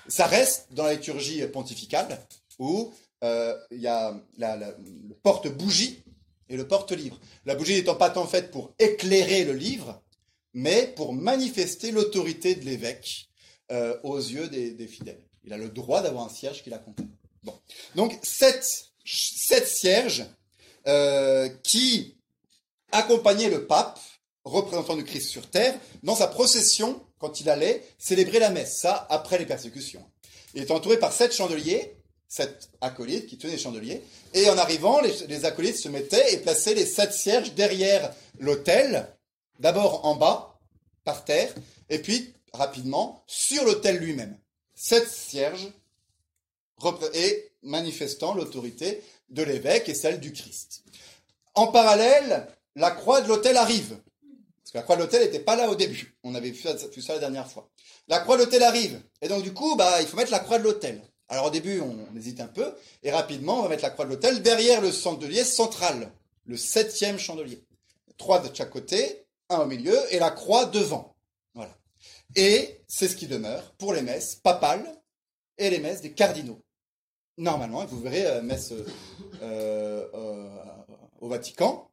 Ça 0.08 0.26
reste 0.26 0.68
dans 0.72 0.86
la 0.86 0.94
liturgie 0.94 1.46
pontificale 1.48 2.20
où 2.60 2.94
euh, 3.24 3.58
il 3.72 3.80
y 3.80 3.88
a 3.88 4.16
le 4.38 5.14
porte-bougie 5.24 6.04
et 6.50 6.58
le 6.58 6.68
porte-livre. 6.68 7.20
La 7.46 7.56
bougie 7.56 7.74
n'étant 7.74 7.96
pas 7.96 8.10
tant 8.10 8.28
faite 8.28 8.52
pour 8.52 8.74
éclairer 8.80 9.46
le 9.46 9.54
livre, 9.54 10.02
mais 10.54 10.94
pour 10.96 11.14
manifester 11.14 11.92
l'autorité 11.92 12.56
de 12.56 12.66
l'évêque 12.66 13.30
euh, 13.72 13.98
aux 14.04 14.18
yeux 14.18 14.48
des, 14.48 14.88
fidèles. 14.88 15.24
Il 15.44 15.54
a 15.54 15.58
le 15.58 15.70
droit 15.70 16.02
d'avoir 16.02 16.26
un 16.26 16.30
cierge 16.30 16.64
qui 16.64 16.70
l'accompagne. 16.70 17.10
Bon. 17.44 17.58
Donc, 17.96 18.18
sept, 18.24 18.92
sept 19.06 19.68
cierges 19.68 20.26
qui 21.64 22.16
accompagnaient 22.92 23.50
le 23.50 23.66
pape, 23.66 24.00
représentant 24.44 24.96
du 24.96 25.04
Christ 25.04 25.30
sur 25.30 25.50
terre, 25.50 25.80
dans 26.04 26.16
sa 26.16 26.28
procession 26.28 27.02
quand 27.18 27.40
il 27.40 27.50
allait 27.50 27.84
célébrer 27.98 28.40
la 28.40 28.52
messe, 28.52 28.80
ça 28.80 29.08
après 29.10 29.38
les 29.38 29.46
persécutions. 29.46 30.06
Il 30.54 30.62
est 30.62 30.72
entouré 30.72 30.98
par 31.00 31.12
sept 31.12 31.34
chandeliers 31.34 31.98
sept 32.28 32.70
acolytes 32.82 33.28
qui 33.28 33.38
tenaient 33.38 33.54
les 33.54 33.60
chandeliers. 33.60 34.02
Et 34.34 34.50
en 34.50 34.58
arrivant, 34.58 35.00
les, 35.02 35.46
acolytes 35.46 35.78
se 35.78 35.90
mettaient 35.90 36.34
et 36.34 36.38
plaçaient 36.38 36.74
les 36.74 36.86
sept 36.86 37.14
cierges 37.14 37.54
derrière 37.54 38.14
l'autel, 38.40 39.08
d'abord 39.60 40.06
en 40.06 40.16
bas, 40.16 40.60
par 41.04 41.24
terre, 41.24 41.54
et 41.90 42.00
puis 42.00 42.34
rapidement 42.54 43.24
sur 43.28 43.64
l'autel 43.64 43.98
lui-même. 43.98 44.38
Sept 44.76 45.08
cierges 45.08 45.70
et 47.14 47.52
manifestant 47.64 48.34
l'autorité 48.34 49.02
de 49.30 49.44
l'évêque 49.44 49.90
et 49.90 49.96
celle 49.96 50.20
du 50.20 50.34
Christ. 50.34 50.84
En 51.54 51.68
parallèle, 51.68 52.48
la 52.76 52.92
croix 52.92 53.22
de 53.22 53.28
l'autel 53.28 53.58
arrive. 53.58 53.98
Parce 54.62 54.72
que 54.72 54.78
la 54.78 54.84
croix 54.84 54.96
de 54.98 55.02
l'autel 55.02 55.22
n'était 55.24 55.40
pas 55.40 55.56
là 55.56 55.70
au 55.70 55.76
début. 55.76 56.18
On 56.24 56.36
avait 56.36 56.52
vu 56.52 56.62
ça 56.62 56.74
la 57.14 57.20
dernière 57.20 57.50
fois. 57.50 57.70
La 58.08 58.20
croix 58.20 58.38
de 58.38 58.44
l'autel 58.44 58.64
arrive. 58.64 59.02
Et 59.22 59.28
donc, 59.28 59.44
du 59.44 59.54
coup, 59.54 59.76
bah, 59.76 60.02
il 60.02 60.08
faut 60.08 60.18
mettre 60.18 60.32
la 60.32 60.40
croix 60.40 60.60
de 60.60 60.64
l'autel. 60.64 61.02
Alors 61.28 61.48
au 61.48 61.50
début, 61.50 61.80
on, 61.80 62.16
hésite 62.16 62.40
un 62.40 62.48
peu, 62.48 62.74
et 63.04 63.12
rapidement, 63.12 63.60
on 63.60 63.64
va 63.64 63.70
mettre 63.70 63.84
la 63.84 63.90
croix 63.90 64.06
de 64.06 64.12
l'autel 64.12 64.42
derrière 64.42 64.82
le 64.82 64.92
chandelier 64.92 65.44
central, 65.44 66.12
le 66.46 66.58
septième 66.58 67.18
chandelier. 67.18 67.64
Trois 68.18 68.40
de 68.40 68.56
chaque 68.56 68.70
côté, 68.70 69.26
un 69.50 69.60
au 69.60 69.66
milieu, 69.66 69.98
et 70.14 70.20
la 70.20 70.32
croix 70.32 70.66
devant. 70.66 71.16
Voilà. 71.54 71.76
Et 72.36 72.80
c'est 72.88 73.08
ce 73.08 73.16
qui 73.16 73.28
demeure 73.28 73.74
pour 73.74 73.94
les 73.94 74.02
messes 74.02 74.36
papales 74.36 74.86
et 75.58 75.70
les 75.70 75.80
messes 75.80 76.02
des 76.02 76.12
cardinaux. 76.12 76.62
Normalement, 77.38 77.86
vous 77.86 78.00
verrez, 78.00 78.26
euh, 78.26 78.42
messe 78.42 78.72
euh, 78.72 80.08
euh, 80.14 80.48
au 81.20 81.28
Vatican, 81.28 81.90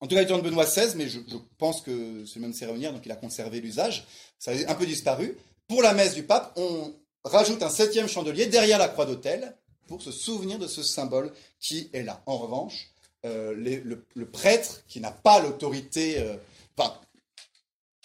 en 0.00 0.06
tout 0.06 0.14
cas, 0.14 0.22
il 0.22 0.30
est 0.30 0.36
de 0.36 0.40
Benoît 0.40 0.64
XVI, 0.64 0.94
mais 0.96 1.08
je, 1.08 1.18
je 1.28 1.36
pense 1.58 1.80
que 1.80 2.24
c'est 2.24 2.36
le 2.36 2.42
même 2.42 2.52
cérémoniaire, 2.52 2.92
donc 2.92 3.04
il 3.04 3.10
a 3.10 3.16
conservé 3.16 3.60
l'usage. 3.60 4.06
Ça 4.38 4.52
a 4.52 4.70
un 4.70 4.74
peu 4.74 4.86
disparu. 4.86 5.36
Pour 5.66 5.82
la 5.82 5.92
messe 5.92 6.14
du 6.14 6.22
pape, 6.22 6.52
on, 6.56 6.94
rajoute 7.24 7.62
un 7.62 7.70
septième 7.70 8.08
chandelier 8.08 8.46
derrière 8.46 8.78
la 8.78 8.88
croix 8.88 9.06
d'autel 9.06 9.56
pour 9.86 10.02
se 10.02 10.12
souvenir 10.12 10.58
de 10.58 10.66
ce 10.66 10.82
symbole 10.82 11.32
qui 11.58 11.90
est 11.92 12.02
là. 12.02 12.22
En 12.26 12.38
revanche, 12.38 12.90
euh, 13.24 13.54
le, 13.54 14.26
prêtre 14.26 14.84
qui 14.86 15.00
n'a 15.00 15.10
pas 15.10 15.40
l'autorité, 15.40 16.18
euh, 16.18 16.36
enfin, 16.76 16.94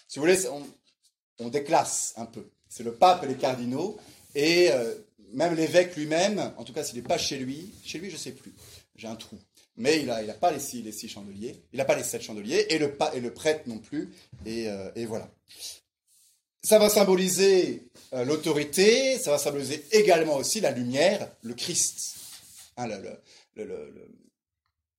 si 0.07 0.17
vous 0.17 0.25
voulez, 0.25 0.39
on, 1.39 1.49
déclasse 1.49 2.13
un 2.15 2.25
peu. 2.25 2.49
C'est 2.69 2.83
le 2.83 2.93
pape 2.93 3.23
et 3.23 3.27
les 3.27 3.35
cardinaux, 3.35 3.99
et 4.33 4.71
euh, 4.71 4.95
même 5.33 5.53
l'évêque 5.55 5.95
lui-même, 5.95 6.53
en 6.57 6.63
tout 6.63 6.73
cas 6.73 6.83
s'il 6.83 6.95
n'est 6.95 7.07
pas 7.07 7.17
chez 7.17 7.37
lui, 7.37 7.73
chez 7.83 7.99
lui 7.99 8.09
je 8.09 8.15
ne 8.15 8.19
sais 8.19 8.31
plus, 8.31 8.55
j'ai 8.95 9.07
un 9.07 9.15
trou. 9.15 9.37
Mais 9.75 9.99
il 9.99 10.07
n'a 10.07 10.23
il 10.23 10.29
a 10.29 10.35
pas 10.35 10.51
les 10.51 10.59
six, 10.59 10.81
les 10.81 10.91
six 10.91 11.09
chandeliers, 11.09 11.61
il 11.73 11.77
n'a 11.77 11.85
pas 11.85 11.95
les 11.95 12.03
sept 12.03 12.21
chandeliers, 12.21 12.65
et 12.69 12.79
le, 12.79 12.97
et 13.13 13.19
le 13.19 13.33
prêtre 13.33 13.67
non 13.67 13.79
plus, 13.79 14.13
et, 14.45 14.67
et 14.95 15.05
voilà. 15.05 15.29
Ça 16.63 16.79
va 16.79 16.89
symboliser 16.89 17.89
euh, 18.13 18.23
l'autorité, 18.23 19.17
ça 19.19 19.31
va 19.31 19.37
symboliser 19.37 19.83
également 19.91 20.35
aussi 20.35 20.61
la 20.61 20.71
lumière, 20.71 21.29
le 21.41 21.53
Christ. 21.53 22.15
Hein, 22.77 22.87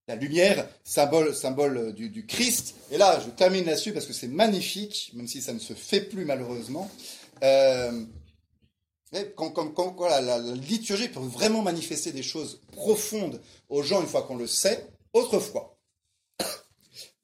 la 0.06 0.16
lumière, 0.16 0.68
symbole, 0.84 1.94
du, 1.94 2.26
Christ. 2.26 2.74
Et 2.90 2.98
là, 2.98 3.18
je 3.24 3.30
termine 3.30 3.64
là-dessus 3.64 3.92
parce 3.92 4.06
que 4.06 4.12
c'est 4.12 4.28
magnifique, 4.28 5.12
même 5.14 5.26
si 5.26 5.40
ça 5.40 5.52
ne 5.54 5.58
se 5.58 5.72
fait 5.72 6.02
plus 6.02 6.26
malheureusement. 6.26 6.90
Euh, 7.42 8.04
quand, 9.36 10.08
la, 10.08 10.38
liturgie 10.38 11.08
peut 11.08 11.20
vraiment 11.20 11.62
manifester 11.62 12.12
des 12.12 12.22
choses 12.22 12.60
profondes 12.72 13.40
aux 13.68 13.82
gens 13.82 14.02
une 14.02 14.08
fois 14.08 14.22
qu'on 14.22 14.36
le 14.36 14.46
sait. 14.46 14.86
Autrefois, 15.12 15.78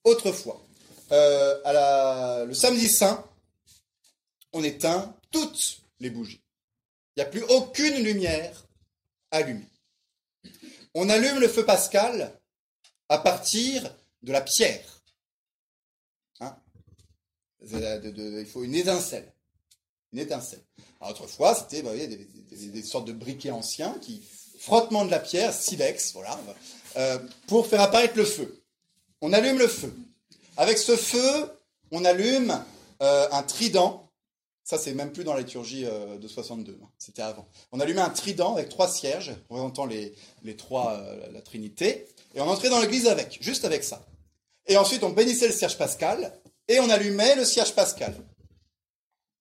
autrefois, 0.04 0.62
euh, 1.12 2.46
le 2.46 2.54
samedi 2.54 2.88
saint, 2.88 3.24
on 4.52 4.62
éteint 4.62 5.16
toutes 5.30 5.82
les 6.00 6.10
bougies. 6.10 6.42
Il 7.16 7.20
n'y 7.20 7.26
a 7.26 7.30
plus 7.30 7.42
aucune 7.44 7.96
lumière 8.02 8.66
allumée. 9.30 9.68
On 10.94 11.08
allume 11.08 11.38
le 11.38 11.48
feu 11.48 11.64
pascal 11.64 12.32
à 13.08 13.18
partir 13.18 13.94
de 14.22 14.32
la 14.32 14.40
pierre. 14.40 15.02
Hein? 16.40 16.56
Il 17.62 18.46
faut 18.46 18.64
une 18.64 18.74
étincelle. 18.74 19.32
Une 20.12 20.18
étincelle. 20.18 20.62
autrefois, 21.00 21.54
c'était 21.54 21.82
bah, 21.82 21.92
des, 21.94 22.82
sortes 22.82 23.06
de 23.06 23.12
briquets 23.12 23.52
anciens 23.52 23.94
qui, 24.00 24.22
frottement 24.58 25.04
de 25.04 25.10
la 25.10 25.20
pierre, 25.20 25.52
silex, 25.52 26.12
voilà, 26.12 26.38
euh, 26.96 27.18
pour 27.46 27.66
faire 27.66 27.80
apparaître 27.80 28.16
le 28.16 28.24
feu. 28.24 28.62
On 29.20 29.32
allume 29.32 29.58
le 29.58 29.68
feu. 29.68 29.94
Avec 30.56 30.78
ce 30.78 30.96
feu, 30.96 31.52
on 31.92 32.04
allume 32.04 32.64
euh, 33.02 33.28
un 33.30 33.42
trident 33.42 34.09
ça, 34.70 34.78
c'est 34.78 34.94
même 34.94 35.10
plus 35.10 35.24
dans 35.24 35.34
la 35.34 35.40
liturgie 35.40 35.84
euh, 35.84 36.16
de 36.16 36.28
62, 36.28 36.78
hein. 36.80 36.88
c'était 36.96 37.22
avant. 37.22 37.48
On 37.72 37.80
allumait 37.80 38.02
un 38.02 38.10
trident 38.10 38.54
avec 38.54 38.68
trois 38.68 38.86
cierges, 38.86 39.32
représentant 39.48 39.84
les, 39.84 40.14
trois, 40.56 40.92
euh, 40.92 41.26
la 41.32 41.42
Trinité, 41.42 42.06
et 42.36 42.40
on 42.40 42.48
entrait 42.48 42.70
dans 42.70 42.78
l'église 42.80 43.08
avec, 43.08 43.38
juste 43.40 43.64
avec 43.64 43.82
ça. 43.82 44.06
Et 44.68 44.76
ensuite, 44.76 45.02
on 45.02 45.10
bénissait 45.10 45.48
le 45.48 45.52
cierge 45.52 45.76
pascal, 45.76 46.38
et 46.68 46.78
on 46.78 46.88
allumait 46.88 47.34
le 47.34 47.44
cierge 47.44 47.74
pascal. 47.74 48.14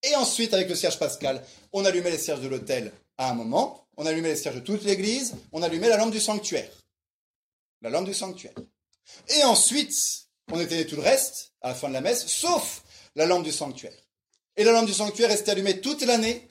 Et 0.01 0.15
ensuite, 0.15 0.55
avec 0.55 0.67
le 0.67 0.73
cierge 0.73 0.97
pascal, 0.97 1.45
on 1.73 1.86
allumait 1.86 2.09
les 2.09 2.17
cierges 2.17 2.41
de 2.41 2.47
l'autel 2.47 2.91
à 3.19 3.30
un 3.30 3.36
moment, 3.36 3.86
on 3.97 4.07
allumait 4.07 4.30
les 4.30 4.36
cierges 4.36 4.55
de 4.55 4.61
toute 4.61 4.84
l'église, 4.84 5.36
on 5.51 5.61
allumait 5.61 5.89
la 5.89 5.97
lampe 5.97 6.11
du 6.11 6.19
sanctuaire. 6.19 6.71
La 7.84 7.91
lampe 7.91 8.05
du 8.05 8.15
sanctuaire. 8.15 8.55
Et 9.27 9.43
ensuite, 9.43 9.95
on 10.51 10.59
éteignait 10.59 10.88
tout 10.88 10.95
le 10.95 11.03
reste, 11.03 11.53
à 11.61 11.67
la 11.67 11.75
fin 11.75 11.88
de 11.88 11.93
la 11.93 12.01
messe, 12.01 12.25
sauf 12.25 12.82
la 13.15 13.27
lampe 13.27 13.43
du 13.43 13.51
sanctuaire. 13.51 13.93
Et 14.60 14.66
la 14.66 14.74
lampe 14.74 14.88
du 14.88 14.93
sanctuaire 14.93 15.30
restait 15.30 15.51
allumée 15.51 15.80
toute 15.80 16.01
l'année. 16.01 16.45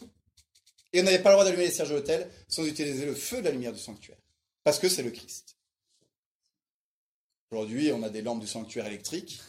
Et 0.94 1.00
on 1.00 1.04
n'avait 1.04 1.18
pas 1.18 1.28
le 1.28 1.34
droit 1.34 1.44
d'allumer 1.44 1.66
les 1.66 1.70
cierges 1.70 1.90
de 1.90 1.96
l'autel 1.96 2.26
sans 2.48 2.64
utiliser 2.64 3.04
le 3.04 3.14
feu 3.14 3.40
de 3.40 3.42
la 3.42 3.50
lumière 3.50 3.74
du 3.74 3.78
sanctuaire. 3.78 4.16
Parce 4.64 4.78
que 4.78 4.88
c'est 4.88 5.02
le 5.02 5.10
Christ. 5.10 5.56
Aujourd'hui, 7.50 7.92
on 7.92 8.02
a 8.02 8.08
des 8.08 8.22
lampes 8.22 8.40
du 8.40 8.46
sanctuaire 8.46 8.86
électriques. 8.86 9.42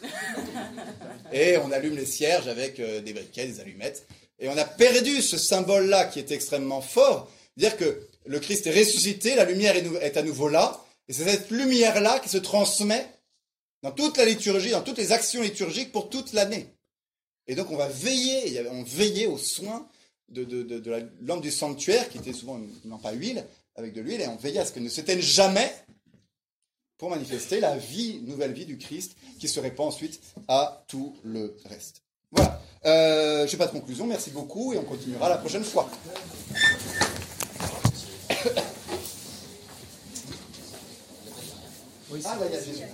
et 1.32 1.56
on 1.56 1.72
allume 1.72 1.96
les 1.96 2.04
cierges 2.04 2.48
avec 2.48 2.78
euh, 2.80 3.00
des 3.00 3.14
briquets, 3.14 3.46
des 3.46 3.60
allumettes. 3.60 4.06
Et 4.38 4.50
on 4.50 4.56
a 4.58 4.66
perdu 4.66 5.22
ce 5.22 5.38
symbole-là 5.38 6.04
qui 6.04 6.18
est 6.18 6.30
extrêmement 6.30 6.82
fort. 6.82 7.30
Dire 7.56 7.78
que 7.78 8.06
le 8.26 8.40
Christ 8.40 8.66
est 8.66 8.78
ressuscité, 8.78 9.36
la 9.36 9.46
lumière 9.46 9.74
est 9.74 10.18
à 10.18 10.22
nouveau 10.22 10.50
là. 10.50 10.84
Et 11.08 11.14
c'est 11.14 11.24
cette 11.24 11.50
lumière-là 11.50 12.18
qui 12.18 12.28
se 12.28 12.36
transmet 12.36 13.06
dans 13.82 13.92
toute 13.92 14.18
la 14.18 14.26
liturgie, 14.26 14.72
dans 14.72 14.82
toutes 14.82 14.98
les 14.98 15.12
actions 15.12 15.40
liturgiques 15.40 15.92
pour 15.92 16.10
toute 16.10 16.34
l'année. 16.34 16.66
Et 17.50 17.54
donc 17.56 17.70
on 17.72 17.76
va 17.76 17.88
veiller, 17.88 18.64
on 18.70 18.84
veillait 18.84 19.26
aux 19.26 19.36
soins 19.36 19.88
de, 20.28 20.44
de, 20.44 20.62
de, 20.62 21.10
lampe 21.20 21.42
du 21.42 21.50
sanctuaire, 21.50 22.08
qui 22.08 22.18
était 22.18 22.32
souvent 22.32 22.58
une 22.58 22.70
lampe 22.88 23.04
à 23.04 23.10
huile, 23.10 23.44
avec 23.74 23.92
de 23.92 24.00
l'huile, 24.00 24.20
et 24.20 24.28
on 24.28 24.36
veillait 24.36 24.60
à 24.60 24.64
ce 24.64 24.72
qu'elle 24.72 24.84
ne 24.84 24.88
s'éteigne 24.88 25.20
jamais 25.20 25.68
pour 26.96 27.10
manifester 27.10 27.58
la 27.58 27.76
vie, 27.76 28.20
nouvelle 28.22 28.52
vie 28.52 28.66
du 28.66 28.78
Christ, 28.78 29.16
qui 29.40 29.48
se 29.48 29.58
répand 29.58 29.88
ensuite 29.88 30.20
à 30.46 30.84
tout 30.86 31.16
le 31.24 31.56
reste. 31.64 32.02
Voilà. 32.30 32.62
Euh, 32.84 33.48
je 33.48 33.52
n'ai 33.52 33.58
pas 33.58 33.66
de 33.66 33.72
conclusion, 33.72 34.06
merci 34.06 34.30
beaucoup, 34.30 34.72
et 34.72 34.78
on 34.78 34.84
continuera 34.84 35.28
la 35.28 35.38
prochaine 35.38 35.64
fois. 35.64 35.90
ah, 42.24 42.38
là, 42.38 42.46
il 42.46 42.52
y 42.52 42.56
a 42.56 42.62
Jésus. 42.62 42.84